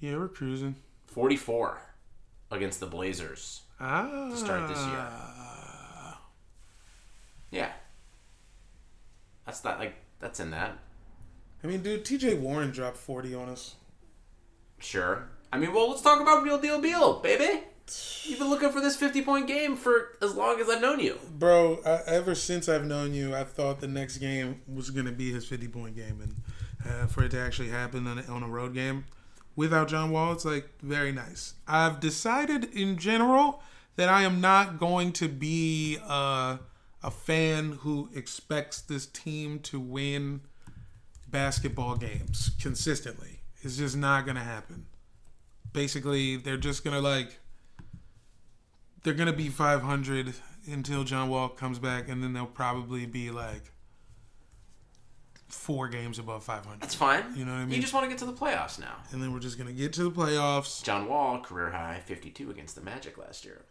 Yeah, 0.00 0.16
we're 0.16 0.28
cruising. 0.28 0.76
44 1.06 1.80
against 2.50 2.80
the 2.80 2.86
Blazers. 2.86 3.62
Ah. 3.78 4.28
To 4.30 4.36
start 4.36 4.68
this 4.68 4.78
year. 4.86 5.06
Yeah. 7.50 7.72
That's 9.44 9.62
not 9.62 9.78
like 9.78 9.94
that's 10.18 10.40
in 10.40 10.50
that. 10.52 10.78
I 11.62 11.66
mean, 11.66 11.82
dude, 11.82 12.04
TJ 12.04 12.40
Warren 12.40 12.70
dropped 12.70 12.96
40 12.96 13.34
on 13.34 13.48
us. 13.48 13.76
Sure. 14.78 15.28
I 15.52 15.58
mean, 15.58 15.72
well, 15.72 15.90
let's 15.90 16.02
talk 16.02 16.20
about 16.20 16.42
real 16.42 16.58
deal 16.58 16.80
Beal, 16.80 17.20
baby. 17.20 17.62
You've 18.24 18.38
been 18.38 18.50
looking 18.50 18.70
for 18.70 18.80
this 18.80 18.96
50 18.96 19.22
point 19.22 19.46
game 19.46 19.76
for 19.76 20.16
as 20.22 20.34
long 20.34 20.60
as 20.60 20.68
I've 20.68 20.80
known 20.80 21.00
you. 21.00 21.18
Bro, 21.38 21.80
I, 21.84 22.00
ever 22.06 22.34
since 22.34 22.68
I've 22.68 22.84
known 22.84 23.14
you, 23.14 23.34
I 23.34 23.44
thought 23.44 23.80
the 23.80 23.88
next 23.88 24.18
game 24.18 24.60
was 24.72 24.90
going 24.90 25.06
to 25.06 25.12
be 25.12 25.32
his 25.32 25.46
50 25.46 25.68
point 25.68 25.96
game. 25.96 26.20
And 26.20 26.36
uh, 26.86 27.06
for 27.06 27.24
it 27.24 27.30
to 27.30 27.40
actually 27.40 27.70
happen 27.70 28.06
on 28.06 28.18
a, 28.18 28.22
on 28.24 28.42
a 28.42 28.48
road 28.48 28.74
game 28.74 29.04
without 29.56 29.88
John 29.88 30.10
Wall, 30.10 30.32
it's 30.32 30.44
like 30.44 30.68
very 30.80 31.12
nice. 31.12 31.54
I've 31.66 32.00
decided 32.00 32.64
in 32.74 32.96
general 32.96 33.62
that 33.96 34.08
I 34.08 34.22
am 34.22 34.40
not 34.40 34.78
going 34.78 35.12
to 35.14 35.28
be 35.28 35.98
uh, 36.02 36.58
a 37.02 37.10
fan 37.10 37.72
who 37.80 38.08
expects 38.14 38.80
this 38.80 39.06
team 39.06 39.58
to 39.60 39.78
win 39.78 40.42
basketball 41.28 41.96
games 41.96 42.52
consistently. 42.60 43.40
It's 43.62 43.76
just 43.76 43.96
not 43.96 44.24
going 44.24 44.36
to 44.36 44.42
happen. 44.42 44.86
Basically, 45.72 46.36
they're 46.36 46.56
just 46.56 46.84
going 46.84 46.94
to 46.94 47.00
like 47.00 47.38
they're 49.02 49.14
gonna 49.14 49.32
be 49.32 49.48
500 49.48 50.34
until 50.70 51.04
John 51.04 51.28
Wall 51.28 51.48
comes 51.48 51.78
back, 51.78 52.08
and 52.08 52.22
then 52.22 52.32
they'll 52.32 52.46
probably 52.46 53.06
be 53.06 53.30
like 53.30 53.72
four 55.48 55.88
games 55.88 56.18
above 56.18 56.42
500. 56.44 56.80
That's 56.80 56.94
fine. 56.94 57.24
You 57.36 57.44
know 57.44 57.52
what 57.52 57.58
I 57.58 57.64
mean? 57.66 57.74
You 57.74 57.80
just 57.82 57.92
want 57.92 58.04
to 58.04 58.08
get 58.08 58.18
to 58.18 58.24
the 58.24 58.32
playoffs 58.32 58.78
now. 58.78 58.96
And 59.10 59.22
then 59.22 59.32
we're 59.32 59.40
just 59.40 59.58
gonna 59.58 59.72
get 59.72 59.92
to 59.94 60.04
the 60.04 60.10
playoffs 60.10 60.82
John 60.82 61.08
Wall, 61.08 61.40
career 61.40 61.70
high 61.70 62.00
52 62.04 62.50
against 62.50 62.74
the 62.74 62.80
Magic 62.80 63.18
last 63.18 63.44
year. 63.44 63.62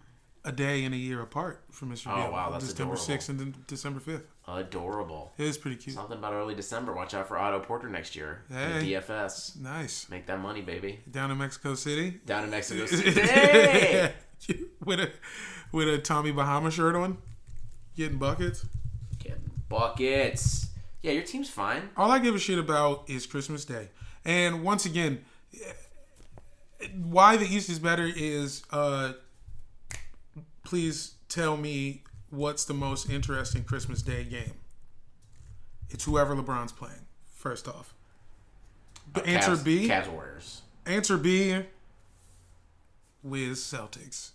a 0.43 0.51
day 0.51 0.83
and 0.85 0.93
a 0.93 0.97
year 0.97 1.21
apart 1.21 1.63
from 1.71 1.91
Mr. 1.91 2.11
Oh, 2.11 2.15
Beal. 2.23 2.31
wow, 2.31 2.49
that's 2.51 2.67
December 2.67 2.95
6th 2.95 3.29
and 3.29 3.39
then 3.39 3.55
December 3.67 3.99
5th. 3.99 4.23
Adorable. 4.47 5.33
It 5.37 5.45
is 5.45 5.57
pretty 5.57 5.77
cute. 5.77 5.95
Something 5.95 6.17
about 6.17 6.33
early 6.33 6.55
December. 6.55 6.93
Watch 6.93 7.13
out 7.13 7.27
for 7.27 7.37
Otto 7.37 7.59
Porter 7.59 7.87
next 7.89 8.15
year. 8.15 8.43
Hey. 8.49 8.79
The 8.79 8.93
DFS. 8.93 9.59
Nice. 9.59 10.09
Make 10.09 10.25
that 10.25 10.39
money, 10.39 10.61
baby. 10.61 10.99
Down 11.09 11.29
in 11.31 11.37
Mexico 11.37 11.75
City. 11.75 12.19
Down 12.25 12.43
in 12.43 12.49
Mexico 12.49 12.85
City. 12.87 13.21
Hey! 13.21 14.13
with 14.85 14.99
a 14.99 15.11
with 15.71 15.87
a 15.87 15.97
Tommy 15.97 16.31
Bahama 16.31 16.71
shirt 16.71 16.95
on, 16.95 17.17
getting 17.95 18.17
buckets. 18.17 18.65
Getting 19.19 19.51
buckets. 19.69 20.67
Yeah, 21.01 21.13
your 21.13 21.23
team's 21.23 21.49
fine. 21.49 21.89
All 21.97 22.11
I 22.11 22.19
give 22.19 22.35
a 22.35 22.39
shit 22.39 22.59
about 22.59 23.09
is 23.09 23.25
Christmas 23.25 23.65
Day. 23.65 23.89
And 24.23 24.63
once 24.63 24.85
again, 24.85 25.23
why 26.95 27.37
the 27.37 27.45
East 27.45 27.69
is 27.69 27.79
better 27.79 28.09
is 28.15 28.63
uh 28.71 29.13
please 30.63 31.15
tell 31.27 31.57
me 31.57 32.03
what's 32.29 32.65
the 32.65 32.73
most 32.73 33.09
interesting 33.09 33.63
Christmas 33.63 34.01
Day 34.01 34.23
game. 34.23 34.53
It's 35.89 36.05
whoever 36.05 36.35
LeBron's 36.35 36.71
playing. 36.71 37.05
First 37.35 37.67
off. 37.67 37.93
But 39.11 39.27
answer 39.27 39.51
Cavs- 39.51 39.63
B. 39.63 39.87
Cavs 39.87 40.07
Warriors. 40.07 40.61
Answer 40.85 41.17
B. 41.17 41.63
Wiz 43.23 43.59
Celtics. 43.59 44.31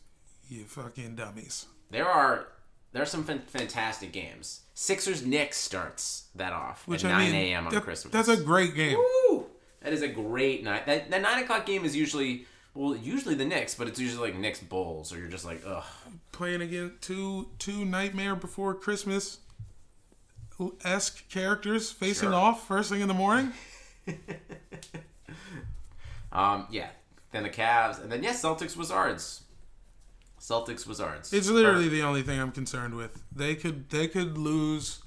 You 0.48 0.64
fucking 0.64 1.16
dummies. 1.16 1.66
There 1.90 2.06
are 2.08 2.48
there 2.92 3.02
are 3.02 3.06
some 3.06 3.24
fan- 3.24 3.42
fantastic 3.46 4.12
games. 4.12 4.60
Sixers 4.74 5.24
Knicks 5.24 5.56
starts 5.56 6.26
that 6.34 6.52
off 6.52 6.86
Which 6.86 7.04
at 7.04 7.10
I 7.12 7.18
9 7.24 7.32
mean, 7.32 7.34
a.m. 7.52 7.66
on 7.66 7.74
that- 7.74 7.82
Christmas. 7.82 8.12
That's 8.12 8.28
a 8.28 8.36
great 8.42 8.74
game. 8.74 8.98
Woo! 9.30 9.46
That 9.80 9.92
is 9.92 10.02
a 10.02 10.08
great 10.08 10.62
night. 10.64 10.86
That 10.86 11.10
that 11.10 11.22
nine 11.22 11.42
o'clock 11.42 11.66
game 11.66 11.84
is 11.84 11.94
usually 11.96 12.46
well, 12.74 12.94
usually 12.96 13.34
the 13.34 13.44
Knicks, 13.44 13.74
but 13.74 13.88
it's 13.88 13.98
usually 13.98 14.30
like 14.30 14.38
Knicks 14.38 14.60
Bulls, 14.60 15.12
or 15.12 15.18
you're 15.18 15.28
just 15.28 15.44
like, 15.46 15.62
ugh. 15.66 15.84
Playing 16.32 16.60
against 16.60 17.00
two 17.02 17.48
two 17.58 17.84
Nightmare 17.84 18.36
Before 18.36 18.74
Christmas 18.74 19.38
esque 20.84 21.28
characters 21.28 21.90
facing 21.90 22.28
Sure. 22.30 22.34
off 22.34 22.66
first 22.66 22.90
thing 22.90 23.00
in 23.00 23.08
the 23.08 23.14
morning. 23.14 23.52
Um, 26.32 26.66
yeah. 26.70 26.88
Then 27.32 27.42
the 27.42 27.50
Cavs, 27.50 28.02
and 28.02 28.10
then 28.10 28.22
yes, 28.22 28.42
Celtics 28.42 28.76
Wizards. 28.76 29.42
Celtics 30.40 30.86
Wizards. 30.86 31.32
It's 31.32 31.48
literally 31.48 31.88
the 31.88 32.02
only 32.02 32.22
thing 32.22 32.40
I'm 32.40 32.52
concerned 32.52 32.94
with. 32.94 33.22
They 33.34 33.54
could 33.54 33.90
they 33.90 34.06
could 34.06 34.38
lose 34.38 35.02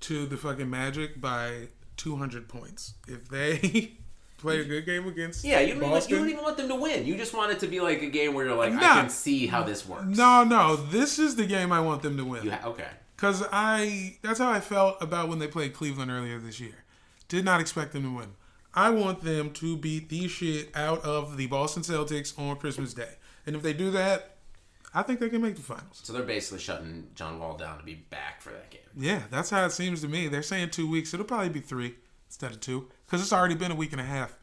to 0.00 0.26
the 0.26 0.36
fucking 0.36 0.68
Magic 0.68 1.20
by 1.20 1.68
200 1.96 2.48
points 2.48 2.94
if 3.06 3.28
they 3.28 3.92
play 4.38 4.60
a 4.60 4.64
good 4.64 4.84
game 4.84 5.06
against 5.06 5.44
yeah. 5.44 5.60
You 5.60 5.74
don't, 5.74 5.84
even, 5.84 6.08
you 6.08 6.16
don't 6.16 6.28
even 6.28 6.42
want 6.42 6.56
them 6.56 6.68
to 6.68 6.74
win. 6.74 7.06
You 7.06 7.16
just 7.16 7.32
want 7.34 7.52
it 7.52 7.60
to 7.60 7.68
be 7.68 7.80
like 7.80 8.02
a 8.02 8.08
game 8.08 8.34
where 8.34 8.46
you're 8.46 8.56
like, 8.56 8.72
I 8.72 8.80
can 8.80 9.10
see 9.10 9.46
how 9.46 9.62
this 9.62 9.86
works. 9.86 10.16
No, 10.16 10.42
no, 10.44 10.76
this 10.76 11.18
is 11.18 11.36
the 11.36 11.46
game 11.46 11.70
I 11.70 11.80
want 11.80 12.02
them 12.02 12.16
to 12.16 12.24
win. 12.24 12.48
Ha- 12.48 12.68
okay. 12.70 12.88
Cause 13.16 13.44
I 13.52 14.16
that's 14.22 14.40
how 14.40 14.50
I 14.50 14.58
felt 14.58 15.00
about 15.00 15.28
when 15.28 15.38
they 15.38 15.46
played 15.46 15.74
Cleveland 15.74 16.10
earlier 16.10 16.38
this 16.40 16.58
year. 16.58 16.84
Did 17.28 17.44
not 17.44 17.60
expect 17.60 17.92
them 17.92 18.02
to 18.02 18.16
win. 18.16 18.34
I 18.74 18.90
want 18.90 19.22
them 19.22 19.50
to 19.52 19.76
beat 19.76 20.08
the 20.08 20.28
shit 20.28 20.70
out 20.74 21.04
of 21.04 21.36
the 21.36 21.46
Boston 21.46 21.82
Celtics 21.82 22.38
on 22.38 22.56
Christmas 22.56 22.94
Day. 22.94 23.14
And 23.46 23.54
if 23.54 23.62
they 23.62 23.72
do 23.72 23.90
that, 23.90 24.36
I 24.94 25.02
think 25.02 25.20
they 25.20 25.28
can 25.28 25.42
make 25.42 25.56
the 25.56 25.62
finals. 25.62 26.00
So 26.02 26.12
they're 26.12 26.22
basically 26.22 26.60
shutting 26.60 27.08
John 27.14 27.38
Wall 27.38 27.56
down 27.56 27.78
to 27.78 27.84
be 27.84 27.94
back 27.94 28.40
for 28.40 28.50
that 28.50 28.70
game. 28.70 28.80
Yeah, 28.96 29.22
that's 29.30 29.50
how 29.50 29.64
it 29.64 29.72
seems 29.72 30.00
to 30.02 30.08
me. 30.08 30.28
They're 30.28 30.42
saying 30.42 30.70
two 30.70 30.88
weeks. 30.88 31.12
It'll 31.14 31.26
probably 31.26 31.48
be 31.48 31.60
three 31.60 31.94
instead 32.28 32.52
of 32.52 32.60
two. 32.60 32.88
Because 33.06 33.22
it's 33.22 33.32
already 33.32 33.54
been 33.54 33.70
a 33.70 33.74
week 33.74 33.92
and 33.92 34.00
a 34.00 34.04
half. 34.04 34.36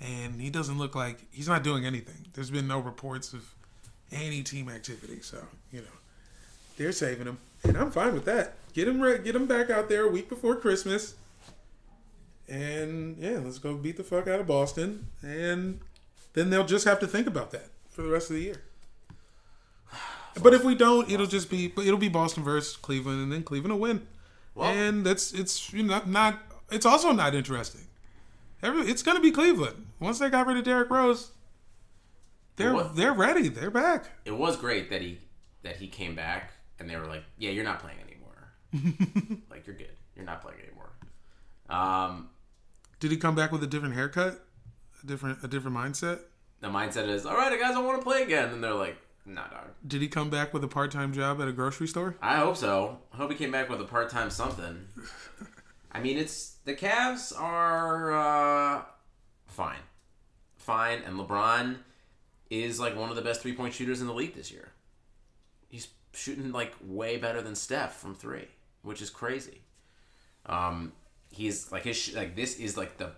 And 0.00 0.40
he 0.40 0.50
doesn't 0.50 0.78
look 0.78 0.94
like 0.94 1.24
he's 1.32 1.48
not 1.48 1.64
doing 1.64 1.86
anything. 1.86 2.26
There's 2.34 2.50
been 2.50 2.68
no 2.68 2.78
reports 2.78 3.32
of 3.32 3.44
any 4.12 4.42
team 4.42 4.68
activity. 4.68 5.20
So, 5.22 5.38
you 5.72 5.80
know, 5.80 5.86
they're 6.76 6.92
saving 6.92 7.26
him. 7.26 7.38
And 7.64 7.76
I'm 7.76 7.90
fine 7.90 8.14
with 8.14 8.24
that. 8.26 8.54
Get 8.74 8.86
him, 8.86 9.00
re- 9.00 9.18
get 9.18 9.34
him 9.34 9.46
back 9.46 9.70
out 9.70 9.88
there 9.88 10.04
a 10.04 10.10
week 10.10 10.28
before 10.28 10.56
Christmas. 10.56 11.14
And 12.48 13.16
yeah, 13.18 13.38
let's 13.42 13.58
go 13.58 13.74
beat 13.74 13.96
the 13.96 14.04
fuck 14.04 14.28
out 14.28 14.40
of 14.40 14.46
Boston. 14.46 15.08
And 15.22 15.80
then 16.34 16.50
they'll 16.50 16.66
just 16.66 16.84
have 16.84 17.00
to 17.00 17.06
think 17.06 17.26
about 17.26 17.50
that 17.52 17.68
for 17.90 18.02
the 18.02 18.08
rest 18.08 18.30
of 18.30 18.36
the 18.36 18.42
year. 18.42 18.62
But 20.42 20.52
if 20.52 20.62
we 20.64 20.74
don't, 20.74 21.10
it'll 21.10 21.26
just 21.26 21.48
be 21.48 21.72
it'll 21.78 21.96
be 21.96 22.10
Boston 22.10 22.44
versus 22.44 22.76
Cleveland, 22.76 23.22
and 23.22 23.32
then 23.32 23.42
Cleveland 23.42 23.72
will 23.72 23.80
win. 23.80 24.06
and 24.60 25.04
that's 25.06 25.32
it's 25.32 25.72
you 25.72 25.82
know, 25.82 26.02
not 26.06 26.42
it's 26.70 26.84
also 26.84 27.10
not 27.12 27.34
interesting. 27.34 27.80
Every, 28.62 28.82
it's 28.82 29.02
gonna 29.02 29.20
be 29.20 29.30
Cleveland 29.30 29.86
once 29.98 30.18
they 30.18 30.28
got 30.28 30.46
rid 30.46 30.58
of 30.58 30.64
Derrick 30.64 30.90
Rose. 30.90 31.30
They're 32.56 32.74
What? 32.74 32.96
they're 32.96 33.14
ready. 33.14 33.48
They're 33.48 33.70
back. 33.70 34.10
It 34.26 34.36
was 34.36 34.56
great 34.58 34.90
that 34.90 35.00
he 35.00 35.18
that 35.62 35.76
he 35.76 35.88
came 35.88 36.14
back 36.14 36.52
and 36.78 36.88
they 36.88 36.96
were 36.96 37.06
like, 37.06 37.24
"Yeah, 37.38 37.50
you're 37.50 37.64
not 37.64 37.80
playing 37.80 37.98
anymore. 38.06 39.40
like 39.50 39.66
you're 39.66 39.76
good. 39.76 39.96
You're 40.14 40.26
not 40.26 40.42
playing 40.42 40.58
anymore." 40.60 40.90
Um, 41.70 42.28
Did 43.00 43.10
he 43.10 43.16
come 43.16 43.34
back 43.34 43.52
with 43.52 43.62
a 43.62 43.66
different 43.66 43.94
haircut, 43.94 44.44
a 45.02 45.06
different 45.06 45.42
a 45.42 45.48
different 45.48 45.76
mindset? 45.76 46.20
the 46.60 46.68
mindset 46.68 47.08
is, 47.08 47.26
"All 47.26 47.36
right, 47.36 47.58
guys, 47.60 47.74
I 47.74 47.80
want 47.80 48.00
to 48.00 48.04
play 48.04 48.22
again," 48.22 48.50
and 48.50 48.62
they're 48.62 48.74
like, 48.74 48.96
"Nah, 49.24 49.46
dog." 49.48 49.68
Did 49.86 50.00
he 50.02 50.08
come 50.08 50.30
back 50.30 50.54
with 50.54 50.64
a 50.64 50.68
part 50.68 50.90
time 50.90 51.12
job 51.12 51.40
at 51.40 51.48
a 51.48 51.52
grocery 51.52 51.86
store? 51.86 52.16
I 52.22 52.36
hope 52.36 52.56
so. 52.56 52.98
I 53.12 53.16
hope 53.16 53.30
he 53.30 53.36
came 53.36 53.52
back 53.52 53.68
with 53.68 53.80
a 53.80 53.84
part 53.84 54.10
time 54.10 54.30
something. 54.30 54.88
I 55.92 56.00
mean, 56.00 56.18
it's 56.18 56.56
the 56.64 56.74
Cavs 56.74 57.38
are 57.38 58.12
uh, 58.12 58.82
fine, 59.46 59.78
fine, 60.56 61.02
and 61.02 61.18
LeBron 61.18 61.78
is 62.50 62.78
like 62.80 62.96
one 62.96 63.10
of 63.10 63.16
the 63.16 63.22
best 63.22 63.42
three 63.42 63.54
point 63.54 63.74
shooters 63.74 64.00
in 64.00 64.06
the 64.06 64.14
league 64.14 64.34
this 64.34 64.50
year. 64.50 64.72
He's 65.68 65.88
shooting 66.12 66.52
like 66.52 66.74
way 66.82 67.16
better 67.16 67.42
than 67.42 67.54
Steph 67.54 67.96
from 67.96 68.14
three, 68.14 68.48
which 68.82 69.02
is 69.02 69.10
crazy. 69.10 69.62
Um, 70.46 70.92
he's 71.36 71.70
like 71.70 71.84
his 71.84 72.14
like 72.14 72.34
this 72.36 72.58
is 72.58 72.76
like 72.76 72.96
the 72.98 73.10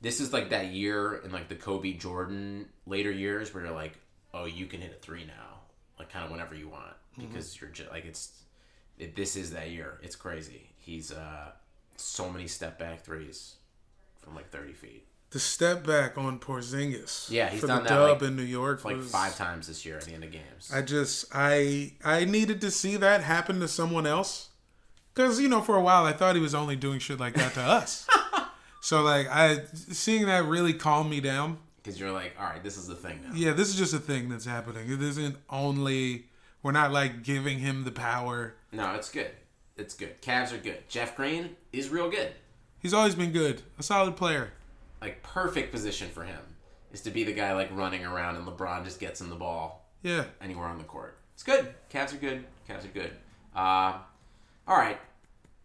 this 0.00 0.20
is 0.20 0.32
like 0.32 0.50
that 0.50 0.66
year 0.66 1.16
in 1.24 1.32
like 1.32 1.48
the 1.48 1.54
Kobe 1.54 1.92
Jordan 1.94 2.66
later 2.86 3.10
years 3.10 3.52
where 3.54 3.64
you're 3.64 3.72
like, 3.74 3.94
oh, 4.34 4.44
you 4.44 4.66
can 4.66 4.80
hit 4.80 4.92
a 4.92 5.02
three 5.04 5.24
now, 5.24 5.60
like 5.98 6.10
kind 6.12 6.24
of 6.24 6.30
whenever 6.30 6.54
you 6.54 6.68
want 6.68 6.92
because 7.18 7.58
you're 7.60 7.70
just 7.70 7.90
like 7.90 8.04
it's 8.04 8.42
it, 8.98 9.16
this 9.16 9.36
is 9.36 9.52
that 9.52 9.70
year. 9.70 9.98
It's 10.02 10.16
crazy. 10.16 10.70
He's 10.78 11.12
uh 11.12 11.50
so 11.96 12.30
many 12.30 12.46
step 12.46 12.78
back 12.78 13.02
threes 13.04 13.54
from 14.22 14.34
like 14.34 14.50
30 14.50 14.72
feet. 14.74 15.06
The 15.30 15.40
step 15.40 15.84
back 15.84 16.16
on 16.18 16.38
Porzingis. 16.38 17.30
Yeah, 17.30 17.48
he's 17.48 17.60
for 17.60 17.66
done 17.66 17.82
the 17.82 17.88
that, 17.88 17.94
dub 17.94 18.20
like- 18.22 18.28
in 18.30 18.36
New 18.36 18.42
York 18.42 18.84
Like 18.84 18.96
was- 18.96 19.10
five 19.10 19.34
times 19.36 19.66
this 19.66 19.84
year 19.84 19.96
at 19.96 20.04
the 20.04 20.12
end 20.14 20.24
of 20.24 20.30
games. 20.30 20.70
I 20.72 20.82
just 20.82 21.24
I 21.32 21.94
I 22.04 22.24
needed 22.26 22.60
to 22.60 22.70
see 22.70 22.96
that 22.96 23.22
happen 23.22 23.60
to 23.60 23.68
someone 23.68 24.06
else 24.06 24.50
because 25.16 25.40
you 25.40 25.48
know 25.48 25.62
for 25.62 25.76
a 25.76 25.80
while 25.80 26.04
I 26.04 26.12
thought 26.12 26.36
he 26.36 26.42
was 26.42 26.54
only 26.54 26.76
doing 26.76 26.98
shit 26.98 27.18
like 27.18 27.34
that 27.34 27.54
to 27.54 27.62
us. 27.62 28.06
so 28.80 29.02
like 29.02 29.26
I 29.28 29.62
seeing 29.74 30.26
that 30.26 30.44
really 30.44 30.74
calmed 30.74 31.10
me 31.10 31.20
down. 31.20 31.58
Because 31.82 31.98
you're 31.98 32.12
like, 32.12 32.34
all 32.38 32.44
right, 32.44 32.62
this 32.62 32.76
is 32.76 32.86
the 32.86 32.96
thing 32.96 33.20
now. 33.24 33.30
Yeah, 33.34 33.52
this 33.52 33.68
is 33.68 33.76
just 33.76 33.94
a 33.94 33.98
thing 33.98 34.28
that's 34.28 34.44
happening. 34.44 34.90
It 34.90 35.00
isn't 35.00 35.36
only 35.48 36.26
we're 36.62 36.72
not 36.72 36.92
like 36.92 37.22
giving 37.22 37.58
him 37.60 37.84
the 37.84 37.92
power. 37.92 38.54
No, 38.72 38.94
it's 38.94 39.10
good. 39.10 39.30
It's 39.76 39.94
good. 39.94 40.20
Cavs 40.20 40.52
are 40.52 40.58
good. 40.58 40.88
Jeff 40.88 41.16
Green 41.16 41.56
is 41.72 41.88
real 41.88 42.10
good. 42.10 42.32
He's 42.78 42.92
always 42.94 43.14
been 43.14 43.32
good, 43.32 43.62
a 43.78 43.82
solid 43.82 44.16
player. 44.16 44.52
Like 45.00 45.22
perfect 45.22 45.72
position 45.72 46.08
for 46.08 46.24
him 46.24 46.40
is 46.92 47.00
to 47.02 47.10
be 47.10 47.24
the 47.24 47.32
guy 47.32 47.52
like 47.52 47.74
running 47.74 48.04
around 48.04 48.36
and 48.36 48.46
LeBron 48.46 48.84
just 48.84 49.00
gets 49.00 49.20
him 49.20 49.28
the 49.28 49.36
ball 49.36 49.86
Yeah, 50.02 50.24
anywhere 50.40 50.66
on 50.66 50.78
the 50.78 50.84
court. 50.84 51.18
It's 51.34 51.42
good. 51.42 51.74
Cavs 51.92 52.14
are 52.14 52.18
good. 52.18 52.44
Cavs 52.68 52.84
are 52.84 52.88
good. 52.88 53.12
Uh, 53.54 53.98
all 54.66 54.76
right. 54.76 54.98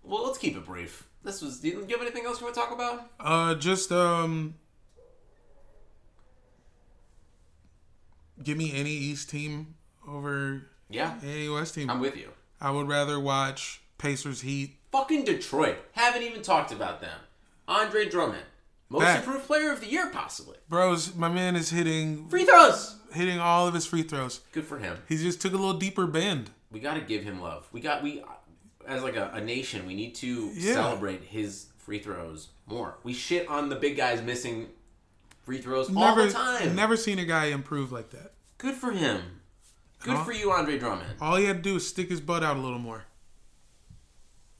Well, 0.03 0.25
let's 0.25 0.37
keep 0.37 0.55
it 0.57 0.65
brief. 0.65 1.07
This 1.23 1.41
was. 1.41 1.59
Do 1.59 1.67
you, 1.67 1.73
do 1.83 1.87
you 1.87 1.97
have 1.97 2.01
anything 2.01 2.25
else 2.25 2.39
you 2.39 2.45
want 2.45 2.55
to 2.55 2.61
talk 2.61 2.71
about? 2.71 3.09
uh, 3.19 3.55
just 3.55 3.91
um, 3.91 4.55
give 8.43 8.57
me 8.57 8.71
any 8.73 8.91
East 8.91 9.29
team 9.29 9.75
over 10.07 10.63
Yeah, 10.89 11.15
any 11.23 11.49
West 11.49 11.75
team. 11.75 11.89
I'm 11.89 11.99
with 11.99 12.17
you. 12.17 12.29
I 12.59 12.71
would 12.71 12.87
rather 12.87 13.19
watch 13.19 13.81
Pacers 13.97 14.41
Heat. 14.41 14.77
Fucking 14.91 15.23
Detroit. 15.25 15.77
Haven't 15.93 16.23
even 16.23 16.41
talked 16.41 16.71
about 16.71 17.01
them. 17.01 17.17
Andre 17.67 18.09
Drummond, 18.09 18.43
most 18.89 19.03
Back. 19.03 19.19
improved 19.19 19.45
player 19.47 19.71
of 19.71 19.79
the 19.79 19.87
year, 19.87 20.09
possibly. 20.11 20.57
Bros, 20.67 21.15
my 21.15 21.29
man 21.29 21.55
is 21.55 21.69
hitting 21.69 22.27
Free 22.27 22.43
throws. 22.45 22.97
hitting 23.13 23.39
all 23.39 23.67
of 23.67 23.73
his 23.73 23.85
free 23.85 24.03
throws. 24.03 24.41
Good 24.51 24.65
for 24.65 24.79
him. 24.79 24.97
He 25.07 25.15
just 25.17 25.39
took 25.41 25.53
a 25.53 25.57
little 25.57 25.75
deeper 25.77 26.05
bend. 26.07 26.49
We 26.71 26.79
got 26.79 26.95
to 26.95 27.01
give 27.01 27.23
him 27.23 27.41
love. 27.41 27.67
We 27.71 27.79
got 27.79 28.03
we 28.03 28.23
as 28.87 29.03
like 29.03 29.15
a, 29.15 29.31
a 29.33 29.41
nation, 29.41 29.85
we 29.85 29.93
need 29.95 30.15
to 30.15 30.51
Yeah. 30.53 30.73
celebrate 30.73 31.23
his 31.23 31.67
free 31.77 31.99
throws 31.99 32.49
more. 32.65 32.97
We 33.03 33.13
shit 33.13 33.47
on 33.47 33.69
the 33.69 33.75
big 33.75 33.97
guys 33.97 34.21
missing 34.21 34.67
free 35.43 35.59
throws 35.59 35.93
all 35.95 36.15
the 36.15 36.29
time. 36.31 36.75
never 36.75 36.95
seen 36.95 37.19
a 37.19 37.25
guy 37.25 37.45
improve 37.45 37.91
like 37.91 38.11
that. 38.11 38.33
Good 38.57 38.75
for 38.75 38.91
him. 38.91 39.41
Good 40.03 40.15
Huh? 40.17 40.23
for 40.23 40.31
you, 40.31 40.51
Andre 40.51 40.77
Drummond. 40.79 41.15
All 41.19 41.35
he 41.35 41.45
had 41.45 41.57
to 41.57 41.61
do 41.61 41.73
was 41.75 41.87
stick 41.87 42.09
his 42.09 42.21
butt 42.21 42.43
out 42.43 42.57
a 42.57 42.59
little 42.59 42.79
more 42.79 43.05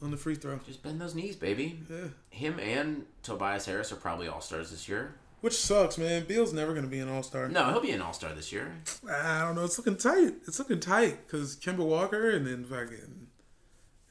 on 0.01 0.09
the 0.11 0.17
free 0.17 0.35
throw, 0.35 0.57
Just 0.65 0.81
bend 0.81 0.99
those 0.99 1.13
knees, 1.13 1.35
baby. 1.35 1.79
Yeah. 1.89 2.07
Him 2.31 2.59
and 2.59 3.05
Tobias 3.21 3.65
Harris 3.67 3.91
are 3.91 3.95
probably 3.97 4.27
all 4.27 4.41
stars 4.41 4.71
this 4.71 4.89
year. 4.89 5.15
which 5.41 5.53
sucks, 5.55 5.97
man. 5.97 6.25
Beal's 6.25 6.53
never 6.53 6.73
gonna 6.75 6.85
be 6.87 6.99
an 6.99 7.09
All 7.09 7.23
Star. 7.23 7.47
No, 7.49 7.69
he'll 7.71 7.81
be 7.81 7.89
an 7.91 8.01
all 8.01 8.13
star 8.13 8.31
this 8.33 8.51
year. 8.51 8.75
I 9.11 9.41
don't 9.41 9.55
know. 9.55 9.63
It's 9.65 9.75
looking 9.79 9.97
tight. 9.97 10.35
It's 10.47 10.59
looking 10.59 10.79
tight 10.79 11.25
because 11.25 11.55
Kemba 11.55 11.77
Walker 11.85 12.29
and 12.29 12.45
then 12.45 12.63
fucking 12.63 13.27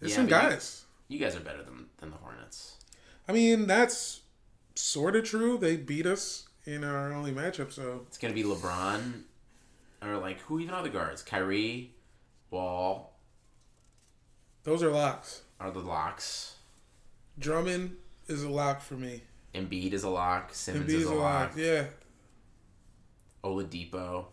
there's 0.01 0.11
Yeah, 0.13 0.17
some 0.17 0.27
but 0.27 0.43
you- 0.45 0.51
guys. 0.51 0.85
You 1.09 1.19
guys 1.19 1.37
are 1.37 1.41
better 1.41 1.63
than 1.63 1.87
than 1.99 2.11
the 2.11 2.17
Hornets. 2.17 2.77
I 3.29 3.33
mean, 3.33 3.67
that's 3.67 4.21
sort 4.75 5.15
of 5.17 5.25
true. 5.25 5.59
They 5.59 5.77
beat 5.77 6.07
us 6.07 6.49
in 6.65 6.85
our 6.85 7.13
only 7.13 7.33
matchup, 7.33 7.73
so 7.73 8.05
It's 8.09 8.19
gonna 8.19 8.35
be 8.35 8.43
LeBron 8.45 9.23
or 10.03 10.17
like 10.19 10.39
who 10.41 10.61
even 10.61 10.75
are 10.75 10.83
the 10.83 10.89
guards? 10.89 11.23
Kyrie, 11.23 11.95
Wall 12.51 13.17
Those 14.63 14.83
are 14.83 14.91
locks. 14.91 15.43
are 15.59 15.71
the 15.71 15.81
locks. 15.81 16.57
Drummond 17.39 17.97
is 18.29 18.43
a 18.43 18.49
lock 18.51 18.81
for 18.83 18.95
me. 18.95 19.23
Embiid 19.55 19.93
is 19.93 20.05
a 20.05 20.09
lock. 20.11 20.55
Simmons 20.55 20.91
Embiid 20.93 20.97
is 21.01 21.07
a 21.07 21.15
lock. 21.15 21.53
Yeah. 21.57 21.87
Oladipo. 23.43 24.27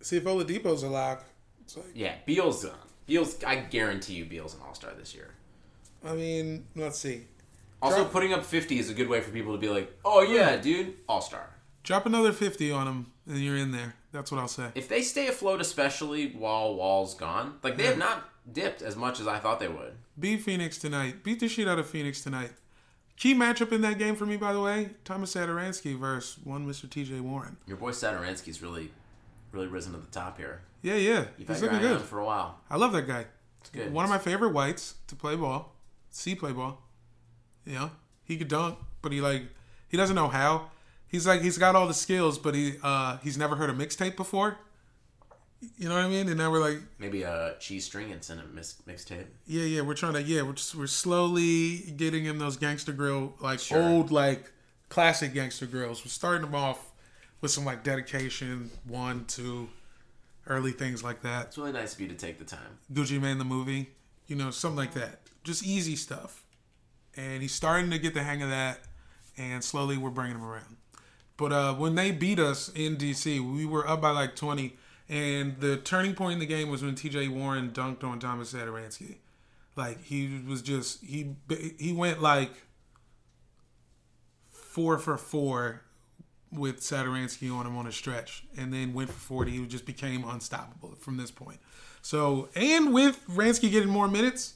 See 0.00 0.16
if 0.16 0.24
Oladipo's 0.24 0.82
a 0.82 0.88
lock. 0.88 1.24
It's 1.60 1.76
like 1.76 1.86
Yeah, 1.94 2.16
Beal's. 2.26 2.64
Uh, 2.64 2.74
Beal's. 3.06 3.42
I 3.44 3.56
guarantee 3.56 4.14
you, 4.14 4.24
Beal's 4.24 4.54
an 4.54 4.60
All 4.66 4.74
Star 4.74 4.92
this 4.98 5.14
year. 5.14 5.30
I 6.04 6.14
mean, 6.14 6.66
let's 6.76 6.98
see. 6.98 7.22
Also, 7.82 7.98
Drop- 7.98 8.12
putting 8.12 8.32
up 8.32 8.44
fifty 8.44 8.78
is 8.78 8.90
a 8.90 8.94
good 8.94 9.08
way 9.08 9.20
for 9.20 9.30
people 9.30 9.52
to 9.52 9.58
be 9.58 9.68
like, 9.68 9.94
"Oh 10.04 10.22
yeah, 10.22 10.56
dude, 10.56 10.94
All 11.08 11.20
Star." 11.20 11.50
Drop 11.82 12.06
another 12.06 12.32
fifty 12.32 12.70
on 12.70 12.86
him, 12.86 13.06
and 13.26 13.38
you're 13.38 13.56
in 13.56 13.72
there. 13.72 13.94
That's 14.12 14.30
what 14.32 14.40
I'll 14.40 14.48
say. 14.48 14.70
If 14.74 14.88
they 14.88 15.02
stay 15.02 15.26
afloat, 15.26 15.60
especially 15.60 16.28
while 16.32 16.74
Wall's 16.74 17.14
gone, 17.14 17.58
like 17.62 17.76
they 17.76 17.84
have 17.84 17.98
not 17.98 18.28
dipped 18.50 18.80
as 18.80 18.96
much 18.96 19.20
as 19.20 19.26
I 19.26 19.38
thought 19.38 19.60
they 19.60 19.68
would. 19.68 19.94
Beat 20.18 20.42
Phoenix 20.42 20.78
tonight. 20.78 21.24
Beat 21.24 21.40
the 21.40 21.48
shit 21.48 21.66
out 21.66 21.78
of 21.78 21.86
Phoenix 21.88 22.22
tonight. 22.22 22.52
Key 23.16 23.34
matchup 23.34 23.72
in 23.72 23.80
that 23.82 23.98
game 23.98 24.16
for 24.16 24.26
me, 24.26 24.36
by 24.36 24.52
the 24.52 24.60
way, 24.60 24.90
Thomas 25.04 25.34
Satoransky 25.34 25.96
versus 25.98 26.38
one 26.44 26.66
Mr. 26.66 26.88
T.J. 26.90 27.20
Warren. 27.20 27.56
Your 27.66 27.76
boy 27.76 27.90
Satoransky's 27.92 28.60
really, 28.62 28.90
really 29.54 29.66
risen 29.68 29.92
to 29.92 29.98
the 29.98 30.06
top 30.08 30.36
here. 30.38 30.62
Yeah, 30.82 30.96
yeah, 30.96 31.24
You've 31.38 31.48
he's 31.48 31.60
had 31.60 31.72
looking 31.72 31.78
good. 31.88 32.00
for 32.02 32.18
a 32.18 32.24
while. 32.26 32.58
I 32.68 32.76
love 32.76 32.92
that 32.92 33.06
guy. 33.06 33.24
It's 33.60 33.70
good. 33.70 33.92
One 33.92 34.04
of 34.04 34.10
my 34.10 34.18
favorite 34.18 34.50
whites 34.52 34.94
to 35.06 35.14
play 35.16 35.34
ball. 35.36 35.74
See 36.10 36.34
play 36.34 36.52
ball. 36.52 36.82
You 37.64 37.74
know, 37.74 37.90
he 38.24 38.36
could 38.36 38.48
dunk, 38.48 38.78
but 39.00 39.10
he 39.12 39.20
like 39.22 39.44
he 39.88 39.96
doesn't 39.96 40.14
know 40.16 40.28
how. 40.28 40.70
He's 41.08 41.26
like 41.26 41.40
he's 41.40 41.56
got 41.56 41.74
all 41.74 41.86
the 41.88 41.94
skills, 41.94 42.38
but 42.38 42.54
he 42.54 42.74
uh 42.82 43.16
he's 43.22 43.38
never 43.38 43.56
heard 43.56 43.70
a 43.70 43.72
mixtape 43.72 44.16
before. 44.16 44.58
You 45.78 45.88
know 45.88 45.94
what 45.94 46.04
I 46.04 46.08
mean? 46.08 46.28
And 46.28 46.36
now 46.36 46.50
we're 46.50 46.60
like, 46.60 46.78
Maybe 46.98 47.22
a 47.22 47.54
cheese 47.58 47.86
string 47.86 48.12
and 48.12 48.22
send 48.22 48.38
a 48.40 48.44
mix, 48.44 48.74
mixtape. 48.86 49.24
yeah, 49.46 49.62
yeah, 49.62 49.80
we're 49.80 49.94
trying 49.94 50.12
to 50.12 50.22
yeah, 50.22 50.42
we're 50.42 50.52
just, 50.52 50.74
we're 50.74 50.86
slowly 50.86 51.78
getting 51.96 52.24
him 52.24 52.38
those 52.38 52.58
gangster 52.58 52.92
grill 52.92 53.34
like 53.40 53.60
Sure. 53.60 53.82
old 53.82 54.10
like 54.10 54.50
classic 54.90 55.32
gangster 55.32 55.64
grills. 55.64 56.04
We're 56.04 56.10
starting 56.10 56.42
them 56.42 56.54
off 56.54 56.92
with 57.44 57.50
some 57.50 57.66
like 57.66 57.84
dedication, 57.84 58.70
one, 58.88 59.26
two, 59.26 59.68
early 60.46 60.72
things 60.72 61.04
like 61.04 61.20
that. 61.20 61.48
It's 61.48 61.58
really 61.58 61.72
nice 61.72 61.92
of 61.92 62.00
you 62.00 62.08
to 62.08 62.14
take 62.14 62.38
the 62.38 62.44
time. 62.46 62.78
Gucci 62.90 63.20
Mane 63.20 63.36
the 63.36 63.44
movie, 63.44 63.90
you 64.26 64.34
know, 64.34 64.50
something 64.50 64.78
like 64.78 64.94
that. 64.94 65.20
Just 65.42 65.62
easy 65.62 65.94
stuff. 65.94 66.42
And 67.14 67.42
he's 67.42 67.52
starting 67.52 67.90
to 67.90 67.98
get 67.98 68.14
the 68.14 68.22
hang 68.22 68.42
of 68.42 68.48
that, 68.48 68.80
and 69.36 69.62
slowly 69.62 69.98
we're 69.98 70.08
bringing 70.08 70.36
him 70.36 70.42
around. 70.42 70.78
But 71.36 71.52
uh, 71.52 71.74
when 71.74 71.96
they 71.96 72.12
beat 72.12 72.38
us 72.38 72.70
in 72.74 72.96
DC, 72.96 73.54
we 73.54 73.66
were 73.66 73.86
up 73.86 74.00
by 74.00 74.12
like 74.12 74.36
20, 74.36 74.74
and 75.10 75.60
the 75.60 75.76
turning 75.76 76.14
point 76.14 76.32
in 76.32 76.38
the 76.38 76.46
game 76.46 76.70
was 76.70 76.82
when 76.82 76.94
T.J. 76.94 77.28
Warren 77.28 77.72
dunked 77.72 78.04
on 78.04 78.20
Thomas 78.20 78.54
Satoransky. 78.54 79.16
Like 79.76 80.02
he 80.02 80.40
was 80.48 80.62
just 80.62 81.04
he 81.04 81.36
he 81.78 81.92
went 81.92 82.22
like 82.22 82.52
four 84.50 84.96
for 84.96 85.18
four 85.18 85.83
with 86.54 86.80
Satoransky 86.80 87.52
on 87.54 87.66
him 87.66 87.76
on 87.76 87.86
a 87.86 87.92
stretch, 87.92 88.44
and 88.56 88.72
then 88.72 88.94
went 88.94 89.10
for 89.10 89.18
forty. 89.18 89.52
He 89.52 89.66
just 89.66 89.86
became 89.86 90.24
unstoppable 90.24 90.94
from 90.98 91.16
this 91.16 91.30
point. 91.30 91.58
So, 92.02 92.48
and 92.54 92.92
with 92.92 93.24
Ransky 93.28 93.70
getting 93.70 93.88
more 93.88 94.08
minutes, 94.08 94.54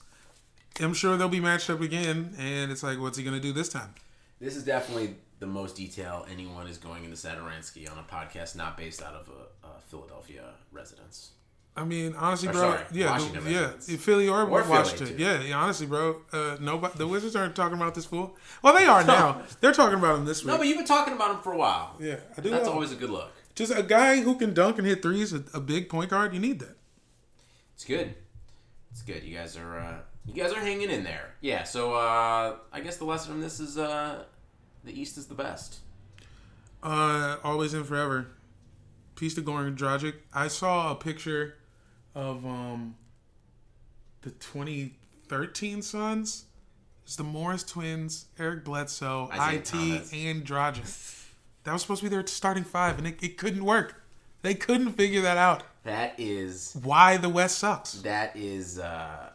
I'm 0.80 0.94
sure 0.94 1.16
they'll 1.16 1.28
be 1.28 1.40
matched 1.40 1.70
up 1.70 1.80
again. 1.80 2.34
And 2.38 2.70
it's 2.70 2.82
like, 2.82 3.00
what's 3.00 3.18
he 3.18 3.24
gonna 3.24 3.40
do 3.40 3.52
this 3.52 3.68
time? 3.68 3.94
This 4.40 4.54
is 4.56 4.64
definitely 4.64 5.16
the 5.40 5.46
most 5.46 5.76
detail 5.76 6.26
anyone 6.30 6.66
is 6.66 6.78
going 6.78 7.04
into 7.04 7.16
Satoransky 7.16 7.90
on 7.90 7.98
a 7.98 8.02
podcast 8.02 8.56
not 8.56 8.76
based 8.76 9.02
out 9.02 9.14
of 9.14 9.28
a, 9.28 9.66
a 9.66 9.80
Philadelphia 9.80 10.54
residence. 10.72 11.30
I 11.78 11.84
mean, 11.84 12.14
honestly, 12.16 12.48
Or 12.48 12.52
bro. 12.52 12.60
sorry, 12.72 12.82
yeah, 12.92 13.10
Washington 13.12 13.44
the, 13.44 13.50
yeah. 13.52 13.96
Philly 13.98 14.28
or, 14.28 14.42
Or 14.42 14.64
Washington. 14.64 15.16
too. 15.16 15.22
Yeah, 15.22 15.40
yeah, 15.42 15.56
honestly, 15.58 15.86
bro. 15.86 16.22
Uh, 16.32 16.56
nobody. 16.60 16.98
The 16.98 17.06
Wizards 17.06 17.36
aren't 17.36 17.54
talking 17.54 17.76
about 17.76 17.94
this 17.94 18.04
fool. 18.04 18.36
Well, 18.62 18.76
they 18.76 18.86
are 18.86 19.04
now. 19.16 19.42
They're 19.60 19.72
talking 19.72 19.98
about 19.98 20.18
him 20.18 20.24
this 20.24 20.42
week. 20.42 20.48
No, 20.52 20.58
but 20.58 20.66
you've 20.66 20.76
been 20.78 20.86
talking 20.86 21.14
about 21.14 21.36
him 21.36 21.40
for 21.40 21.52
a 21.52 21.56
while. 21.56 21.94
yeah, 22.00 22.16
I 22.36 22.40
do. 22.40 22.50
That's 22.50 22.64
love- 22.66 22.74
always 22.74 22.90
a 22.92 22.96
good 22.96 23.10
look. 23.10 23.30
just 23.54 23.72
a 23.72 23.82
guy 23.82 24.20
who 24.20 24.36
can 24.36 24.52
dunk 24.54 24.78
and 24.78 24.86
hit 24.86 25.02
threes. 25.02 25.32
A, 25.32 25.42
a 25.54 25.60
big 25.60 25.88
point 25.88 26.10
guard. 26.10 26.34
You 26.34 26.40
need 26.40 26.58
that. 26.60 26.76
It's 27.74 27.84
good. 27.84 28.14
It's 28.90 29.02
good. 29.02 29.22
You 29.22 29.36
guys 29.36 29.56
are 29.56 29.78
uh, 29.78 29.98
you 30.26 30.34
guys 30.34 30.52
are 30.52 30.60
hanging 30.60 30.90
in 30.90 31.04
there. 31.04 31.34
Yeah. 31.40 31.62
So 31.62 31.94
uh, 31.94 32.56
I 32.72 32.80
guess 32.80 32.96
the 32.96 33.04
lesson 33.04 33.32
from 33.32 33.40
this 33.40 33.60
is 33.60 33.78
uh, 33.78 34.24
the 34.84 35.00
East 35.00 35.16
is 35.16 35.26
the 35.26 35.34
best. 35.36 35.78
Uh, 36.82 37.36
always 37.44 37.74
and 37.74 37.86
forever. 37.86 38.28
Peace 39.16 39.34
to 39.34 39.42
Goran 39.42 39.76
Dragic. 39.76 40.14
I 40.32 40.46
saw 40.48 40.92
a 40.92 40.94
picture 40.94 41.54
of 42.18 42.44
um 42.44 42.96
the 44.22 44.30
2013 44.30 45.82
Suns. 45.82 46.44
It's 47.04 47.16
the 47.16 47.24
Morris 47.24 47.62
twins, 47.62 48.26
Eric 48.38 48.64
Bledsoe, 48.64 49.30
Isaiah 49.32 49.58
IT, 49.60 49.64
Thomas. 49.64 50.12
and 50.12 50.44
Dragic. 50.44 51.24
That 51.64 51.72
was 51.72 51.82
supposed 51.82 52.02
to 52.02 52.06
be 52.06 52.14
their 52.14 52.26
starting 52.26 52.64
five, 52.64 52.98
and 52.98 53.06
it, 53.06 53.22
it 53.22 53.38
couldn't 53.38 53.64
work. 53.64 54.02
They 54.42 54.54
couldn't 54.54 54.92
figure 54.92 55.22
that 55.22 55.38
out. 55.38 55.62
That 55.84 56.14
is 56.18 56.76
Why 56.82 57.16
the 57.16 57.28
West 57.30 57.58
sucks. 57.58 57.92
that 58.02 58.36
is 58.36 58.78
uh, 58.78 59.30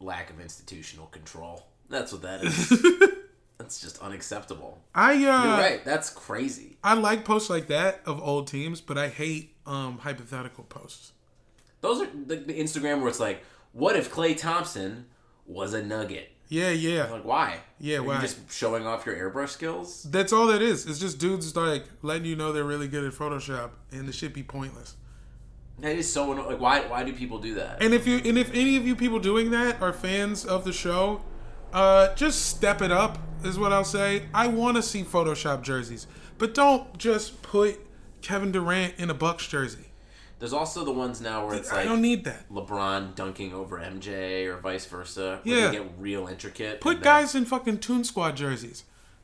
lack 0.00 0.30
of 0.30 0.40
institutional 0.40 1.06
control. 1.06 1.66
That's 1.88 2.12
what 2.12 2.22
that 2.22 2.42
is. 2.42 2.68
That's 3.58 3.80
just 3.80 4.02
unacceptable. 4.02 4.80
I 4.94 5.12
uh, 5.12 5.16
You're 5.16 5.28
right. 5.28 5.84
That's 5.84 6.10
crazy. 6.10 6.78
I 6.82 6.94
like 6.94 7.24
posts 7.24 7.48
like 7.50 7.68
that 7.68 8.00
of 8.04 8.20
old 8.20 8.48
teams, 8.48 8.80
but 8.80 8.98
I 8.98 9.08
hate 9.08 9.54
um 9.64 9.98
hypothetical 9.98 10.64
posts. 10.64 11.11
Those 11.82 12.00
are 12.00 12.06
the, 12.06 12.36
the 12.36 12.54
Instagram 12.54 13.00
where 13.00 13.08
it's 13.08 13.20
like, 13.20 13.44
what 13.72 13.96
if 13.96 14.10
Klay 14.10 14.36
Thompson 14.36 15.06
was 15.46 15.74
a 15.74 15.82
nugget? 15.82 16.30
Yeah, 16.48 16.70
yeah. 16.70 17.04
Like, 17.04 17.24
why? 17.24 17.60
Yeah, 17.80 17.98
Are 17.98 18.02
why? 18.02 18.20
Just 18.20 18.52
showing 18.52 18.86
off 18.86 19.06
your 19.06 19.14
airbrush 19.14 19.50
skills? 19.50 20.02
That's 20.04 20.32
all 20.32 20.46
that 20.48 20.60
is. 20.60 20.86
It's 20.86 20.98
just 20.98 21.18
dudes 21.18 21.56
like 21.56 21.84
letting 22.02 22.26
you 22.26 22.36
know 22.36 22.52
they're 22.52 22.64
really 22.64 22.88
good 22.88 23.04
at 23.04 23.12
Photoshop, 23.12 23.70
and 23.90 24.06
the 24.06 24.12
shit 24.12 24.34
be 24.34 24.42
pointless. 24.42 24.96
That 25.78 25.96
is 25.96 26.12
so 26.12 26.30
anno- 26.30 26.46
like. 26.46 26.60
Why? 26.60 26.80
Why 26.86 27.04
do 27.04 27.12
people 27.14 27.38
do 27.38 27.54
that? 27.54 27.82
And 27.82 27.94
if 27.94 28.06
you 28.06 28.18
and 28.18 28.36
if 28.36 28.50
any 28.54 28.76
of 28.76 28.86
you 28.86 28.94
people 28.94 29.18
doing 29.18 29.50
that 29.52 29.80
are 29.80 29.92
fans 29.94 30.44
of 30.44 30.64
the 30.64 30.72
show, 30.72 31.22
uh, 31.72 32.14
just 32.14 32.46
step 32.46 32.82
it 32.82 32.92
up 32.92 33.18
is 33.42 33.58
what 33.58 33.72
I'll 33.72 33.82
say. 33.82 34.24
I 34.34 34.46
want 34.46 34.76
to 34.76 34.82
see 34.82 35.02
Photoshop 35.04 35.62
jerseys, 35.62 36.06
but 36.36 36.52
don't 36.54 36.98
just 36.98 37.40
put 37.40 37.80
Kevin 38.20 38.52
Durant 38.52 38.94
in 38.98 39.08
a 39.08 39.14
Bucks 39.14 39.48
jersey. 39.48 39.91
There's 40.42 40.52
also 40.52 40.84
the 40.84 40.90
ones 40.90 41.20
now 41.20 41.46
where 41.46 41.54
it's 41.54 41.70
I 41.70 41.76
like 41.76 41.84
don't 41.86 42.02
need 42.02 42.24
that. 42.24 42.50
LeBron 42.50 43.14
dunking 43.14 43.54
over 43.54 43.78
MJ 43.78 44.48
or 44.48 44.56
vice 44.56 44.86
versa. 44.86 45.38
Yeah. 45.44 45.70
get 45.70 45.92
real 46.00 46.26
intricate. 46.26 46.80
Put 46.80 47.00
guys 47.00 47.36
in 47.36 47.44
fucking 47.44 47.78
Toon 47.78 48.02
Squad 48.02 48.36
jerseys. 48.36 48.82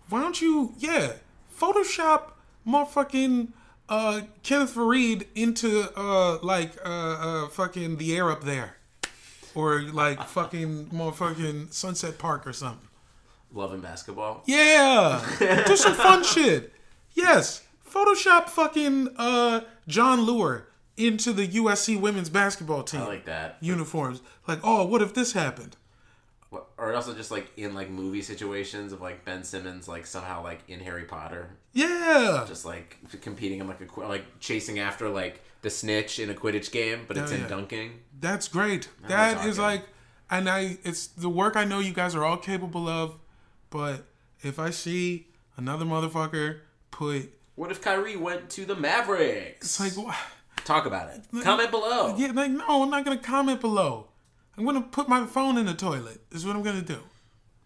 Why 0.09 0.20
don't 0.20 0.40
you? 0.40 0.74
Yeah, 0.78 1.14
Photoshop 1.52 2.35
motherfucking 2.64 3.48
uh, 3.88 4.20
Kenneth 4.44 4.76
Faried 4.76 5.26
into 5.35 5.90
uh 5.98 6.38
like 6.40 6.76
uh, 6.87 6.88
uh 6.88 7.48
fucking 7.48 7.96
the 7.96 8.16
air 8.16 8.31
up 8.31 8.44
there, 8.44 8.76
or 9.57 9.81
like 9.83 10.22
fucking 10.28 10.87
motherfucking 10.90 11.72
Sunset 11.72 12.18
Park 12.18 12.46
or 12.46 12.52
something. 12.52 12.87
love 13.52 13.72
and 13.72 13.83
basketball. 13.83 14.44
Yeah, 14.46 15.20
do 15.66 15.76
some 15.76 15.94
fun 15.94 16.22
shit. 16.22 16.72
Yes, 17.14 17.66
Photoshop 17.90 18.48
fucking 18.48 19.16
uh 19.16 19.62
Jon 19.88 20.20
Leuer 20.20 20.67
into 20.99 21.33
the 21.33 21.47
USC 21.49 21.99
women's 22.01 22.29
basketball 22.31 22.83
team 22.83 23.03
I 23.03 23.07
like 23.07 23.25
that. 23.27 23.57
uniforms. 23.61 24.21
Like, 24.47 24.61
oh, 24.63 24.85
what 24.85 25.01
if 25.03 25.15
this 25.15 25.33
happened? 25.33 25.77
Or 26.51 26.95
also 26.95 27.15
just 27.15 27.31
like 27.31 27.51
in 27.59 27.75
like 27.75 27.91
movie 27.91 28.23
situations 28.23 28.93
of 28.93 29.03
like 29.03 29.23
Ben 29.25 29.45
Simmons 29.45 29.87
like 29.87 30.07
somehow 30.07 30.43
like 30.43 30.61
in 30.69 30.81
Harry 30.81 31.05
Potter, 31.05 31.51
Yeah, 31.75 32.45
just 32.49 32.65
like 32.65 32.97
competing 33.21 33.61
in 33.61 33.69
like 33.69 33.83
a 33.83 33.85
qu- 33.87 34.07
like 34.07 34.25
chasing 34.40 34.79
after 34.79 35.11
like 35.11 35.42
the 35.61 35.69
snitch 35.69 36.19
in 36.19 36.31
a 36.31 36.35
Quidditch 36.35 36.71
game, 36.73 37.05
but 37.07 37.19
it's 37.19 37.33
Oh, 37.33 37.35
in 37.35 37.40
yeah. 37.42 37.49
dunking. 37.49 38.01
That's 38.19 38.49
great. 38.49 38.88
we're 39.03 39.09
That 39.09 39.44
is 39.44 39.59
like, 39.59 39.83
and 40.31 40.49
I, 40.49 40.79
it's 40.85 41.09
the 41.09 41.29
work 41.29 41.55
I 41.57 41.65
know 41.65 41.81
you 41.81 41.92
guys 41.92 42.15
are 42.15 42.25
all 42.25 42.38
capable 42.38 42.88
of, 42.88 43.17
but 43.69 44.05
if 44.42 44.59
I 44.59 44.71
see 44.71 45.27
another 45.59 45.85
motherfucker 45.85 46.61
put, 46.90 47.31
What 47.57 47.71
if 47.71 47.83
Kyrie 47.83 48.17
went 48.17 48.49
to 48.51 48.65
the 48.65 48.77
Mavericks? 48.77 49.67
it's 49.67 49.81
like, 49.81 50.07
wha- 50.07 50.15
Talk 50.69 50.85
about 50.85 51.08
it. 51.08 51.23
Comment 51.42 51.71
below. 51.71 52.14
yeah, 52.19 52.31
like, 52.35 52.50
no, 52.50 52.83
I'm 52.83 52.90
not 52.90 53.02
gonna 53.02 53.16
comment 53.16 53.58
below. 53.58 54.08
I'm 54.54 54.66
gonna 54.66 54.83
put 54.83 55.08
my 55.08 55.25
phone 55.25 55.56
in 55.56 55.64
the 55.64 55.73
toilet. 55.73 56.21
Is 56.31 56.44
what 56.44 56.56
I'm 56.56 56.62
gonna 56.62 56.83
do. 56.83 56.98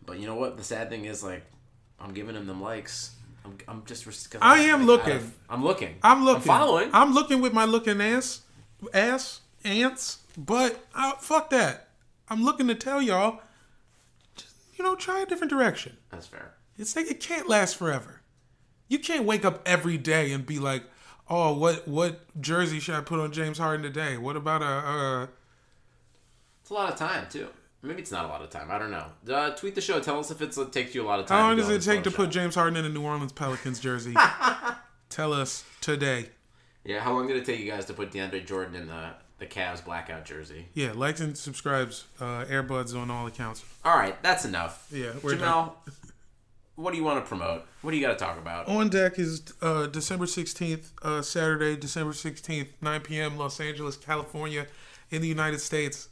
But 0.07 0.21
you 0.21 0.27
know 0.29 0.37
what? 0.37 0.57
The 0.57 0.63
sad 0.63 0.89
thing 0.89 1.07
is, 1.07 1.21
like, 1.21 1.45
I'm 1.99 2.15
giving 2.15 2.37
him 2.37 2.47
them 2.47 2.63
likes. 2.63 3.17
I'm, 3.45 3.59
I'm 3.67 3.85
just. 3.87 4.07
I 4.41 4.61
am 4.61 4.87
like, 4.87 4.87
looking. 4.87 5.33
I'm 5.51 5.65
looking. 5.65 5.97
I'm 6.01 6.25
looking. 6.25 6.43
I'm 6.43 6.47
following. 6.47 6.91
I'm 6.93 7.13
looking 7.13 7.41
with 7.41 7.53
my 7.53 7.65
looking 7.65 8.01
ass, 8.01 8.43
ass, 8.95 9.41
ants. 9.65 10.19
But 10.39 10.87
uh, 10.95 11.15
fuck 11.15 11.51
that. 11.51 11.89
I'm 12.29 12.45
looking 12.45 12.69
to 12.69 12.77
tell 12.77 13.03
y'all, 13.03 13.41
just, 14.37 14.55
you 14.79 14.85
know, 14.85 14.95
try 14.95 15.23
a 15.23 15.27
different 15.27 15.51
direction. 15.51 15.97
That's 16.11 16.29
fair. 16.29 16.55
It's 16.79 16.95
like 16.95 17.11
it 17.11 17.19
can't 17.19 17.49
last 17.49 17.77
forever. 17.77 18.21
You 18.87 19.01
can't 19.01 19.25
wake 19.25 19.45
up 19.45 19.61
every 19.67 19.99
day 19.99 20.31
and 20.31 20.47
be 20.47 20.61
like, 20.61 20.85
oh, 21.29 21.55
what 21.55 21.87
what 21.89 22.21
jersey 22.41 22.81
should 22.81 22.95
I 22.95 23.01
put 23.01 23.21
on 23.21 23.33
James 23.33 23.59
Harden 23.59 23.83
today? 23.83 24.17
What 24.17 24.37
about 24.37 24.63
a? 24.63 24.67
Uh, 24.67 25.27
It's 26.61 26.71
a 26.71 26.75
lot 26.75 26.91
of 26.93 26.99
time 26.99 27.27
too. 27.31 27.49
Maybe 27.85 28.01
it's 28.01 28.13
not 28.13 28.25
a 28.25 28.29
lot 28.29 28.43
of 28.43 28.51
time. 28.51 28.71
I 28.71 28.79
don't 28.79 28.93
know. 28.93 29.07
Uh, 29.35 29.51
tweet 29.51 29.75
the 29.75 29.81
show. 29.81 29.99
Tell 29.99 30.21
us 30.21 30.31
if 30.31 30.41
it's, 30.41 30.57
it 30.57 30.71
takes 30.73 30.95
you 30.95 31.03
a 31.03 31.05
lot 31.07 31.19
of 31.19 31.27
time. 31.27 31.41
how 31.41 31.49
long 31.49 31.57
does 31.57 31.69
it 31.69 31.83
take 31.83 32.05
to 32.05 32.13
put 32.13 32.31
James 32.31 32.55
Harden 32.55 32.77
in 32.79 32.85
a 32.85 32.89
New 32.89 33.03
Orleans 33.03 33.33
Pelicans 33.33 33.81
jersey? 33.81 34.15
Tell 35.11 35.33
us 35.33 35.65
today. 35.81 36.29
Yeah, 36.85 37.01
how 37.01 37.13
long 37.13 37.27
did 37.27 37.37
it 37.37 37.45
take 37.45 37.59
you 37.59 37.69
guys 37.69 37.85
to 37.87 37.93
put 37.93 38.13
DeAndre 38.13 38.47
Jordan 38.47 38.77
in 38.77 38.87
the 38.87 39.11
the 39.39 39.47
Cavs 39.47 39.85
blackout 39.85 40.25
jersey? 40.25 40.67
Yeah, 40.75 40.93
likes 40.93 41.21
and 41.21 41.37
subscribes. 41.37 42.05
Uh, 42.21 42.45
Air 42.49 42.63
Buds 42.63 42.95
on 42.95 43.11
all 43.11 43.27
accounts. 43.27 43.65
All 43.85 43.97
right, 43.97 44.21
that's 44.23 44.45
enough. 44.45 44.87
Yeah, 44.93 45.11
we're 45.23 45.35
Jamel, 45.35 45.73
what 46.77 46.93
do 46.93 46.97
you 46.97 47.05
want 47.05 47.25
to 47.25 47.29
promote? 47.29 47.67
What 47.83 47.91
do 47.91 47.97
you 47.97 48.03
got 48.07 48.19
to 48.19 48.25
talk 48.25 48.39
about? 48.39 48.69
On 48.69 48.89
deck 48.89 49.19
is 49.19 49.43
uh, 49.61 49.87
December 49.87 50.27
16th, 50.27 50.93
uh, 51.03 51.23
Saturday, 51.23 51.77
December 51.77 52.13
16th, 52.13 52.69
9 52.81 53.01
p.m., 53.01 53.37
Los 53.37 53.61
Angeles, 53.61 53.97
California, 53.97 54.67
in 55.11 55.21
the 55.21 55.29
United 55.29 55.61
States. 55.61 56.09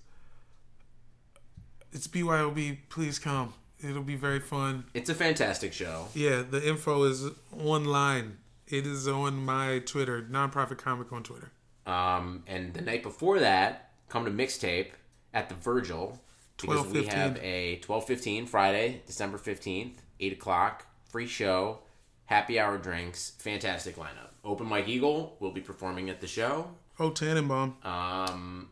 It's 1.93 2.07
BYOB. 2.07 2.79
Please 2.89 3.19
come. 3.19 3.55
It'll 3.83 4.03
be 4.03 4.17
very 4.17 4.41
fun. 4.41 4.85
It's 4.93 5.09
a 5.09 5.15
fantastic 5.15 5.73
show. 5.73 6.09
Yeah, 6.15 6.43
the 6.49 6.67
info 6.69 7.05
is 7.05 7.25
online. 7.59 8.37
It 8.69 8.87
is 8.87 9.09
on 9.09 9.45
my 9.45 9.81
Twitter, 9.81 10.23
Nonprofit 10.23 10.79
Comic 10.79 11.13
on 11.13 11.23
Twitter. 11.23 11.51
Um, 11.87 12.45
and 12.47 12.75
the 12.75 12.83
night 12.83 13.03
before 13.03 13.41
that, 13.41 13.91
come 14.09 14.25
to 14.27 14.31
mixtape 14.31 14.91
at 15.33 15.49
the 15.49 15.55
Virgil 15.55 16.21
because 16.61 16.87
we 16.87 17.07
have 17.07 17.39
a 17.43 17.77
twelve 17.77 18.07
fifteen 18.07 18.47
Friday, 18.47 19.03
December 19.07 19.39
fifteenth, 19.39 20.03
eight 20.21 20.33
o'clock, 20.35 20.87
free 21.09 21.27
show, 21.27 21.79
happy 22.27 22.59
hour 22.59 22.79
drinks, 22.79 23.33
fantastic 23.39 23.97
lineup. 23.97 24.29
Open 24.45 24.66
Mike 24.66 24.89
Eagle 24.89 25.37
will 25.41 25.51
be 25.53 25.61
performing 25.61 26.09
at 26.11 26.21
the 26.21 26.27
show. 26.27 26.71
Oh, 26.99 27.11
Tannenbaum. 27.11 27.77
Um, 27.85 28.68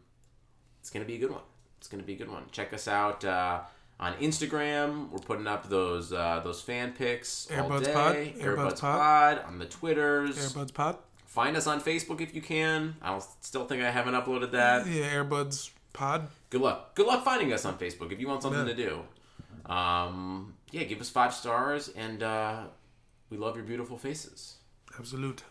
it's 0.81 0.91
gonna 0.91 1.05
be 1.05 1.17
a 1.17 1.19
good 1.19 1.31
one. 1.31 1.43
It's 1.79 1.89
gonna 1.89 2.03
be 2.03 2.15
a 2.15 2.17
good 2.17 2.31
one. 2.31 2.45
Check 2.53 2.73
us 2.73 2.89
out 2.89 3.25
uh, 3.25 3.61
on 4.01 4.15
Instagram. 4.15 5.11
We're 5.11 5.19
putting 5.19 5.47
up 5.47 5.69
those 5.69 6.13
uh, 6.13 6.41
those 6.45 6.61
fan 6.61 6.93
pics 6.93 7.49
all 7.51 7.57
Air 7.57 7.69
Buds 7.69 7.87
day. 7.87 7.93
Pod. 7.95 8.17
Air 8.17 8.57
Buds, 8.57 8.81
Airbuds 8.81 8.81
Pod 8.81 9.39
on 9.47 9.59
the 9.59 9.67
Twitters. 9.67 10.39
Air 10.43 10.51
Buds 10.61 10.73
Pod. 10.73 10.97
Find 11.27 11.57
us 11.57 11.67
on 11.67 11.81
Facebook 11.81 12.21
if 12.21 12.35
you 12.35 12.41
can. 12.43 12.97
I 13.03 13.21
still 13.41 13.65
think 13.67 13.83
I 13.83 13.91
haven't 13.91 14.15
uploaded 14.15 14.51
that. 14.53 14.87
Yeah, 14.87 15.05
Air 15.05 15.25
Buds 15.25 15.71
Pod. 15.93 16.29
Good 16.51 16.63
luck. 16.63 16.95
Good 16.95 17.07
luck 17.07 17.25
finding 17.25 17.53
us 17.53 17.65
on 17.65 17.79
Facebook 17.79 18.11
if 18.13 18.19
you 18.19 18.27
want 18.29 18.43
something 18.43 18.67
Yeah. 18.67 18.75
to 18.75 19.03
do. 19.67 19.73
Um, 19.73 20.55
yeah, 20.71 20.85
give 20.85 21.01
us 21.01 21.09
five 21.09 21.35
stars, 21.35 21.89
and 21.89 22.23
uh, 22.23 22.65
we 23.31 23.37
love 23.37 23.57
your 23.57 23.65
beautiful 23.65 23.99
faces. 23.99 24.57
Absolute. 24.99 25.43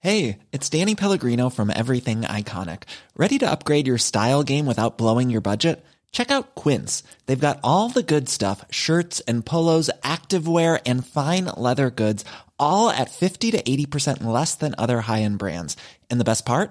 Hey, 0.00 0.38
it's 0.52 0.68
Danny 0.68 0.94
Pellegrino 0.94 1.50
from 1.50 1.72
Everything 1.74 2.22
Iconic. 2.22 2.84
Ready 3.16 3.38
to 3.38 3.50
upgrade 3.50 3.88
your 3.88 3.98
style 3.98 4.44
game 4.44 4.64
without 4.64 4.98
blowing 4.98 5.30
your 5.30 5.40
budget? 5.40 5.84
Check 6.12 6.30
out 6.30 6.54
Quince. 6.54 7.02
They've 7.26 7.38
got 7.40 7.58
all 7.64 7.88
the 7.88 8.02
good 8.02 8.28
stuff 8.28 8.64
shirts 8.70 9.20
and 9.20 9.44
polos, 9.44 9.90
activewear, 10.02 10.80
and 10.86 11.04
fine 11.04 11.46
leather 11.46 11.90
goods, 11.90 12.24
all 12.58 12.88
at 12.88 13.10
50 13.10 13.50
to 13.50 13.62
80% 13.62 14.22
less 14.22 14.54
than 14.54 14.74
other 14.78 15.00
high 15.00 15.22
end 15.22 15.38
brands. 15.38 15.76
And 16.08 16.20
the 16.20 16.24
best 16.24 16.46
part? 16.46 16.70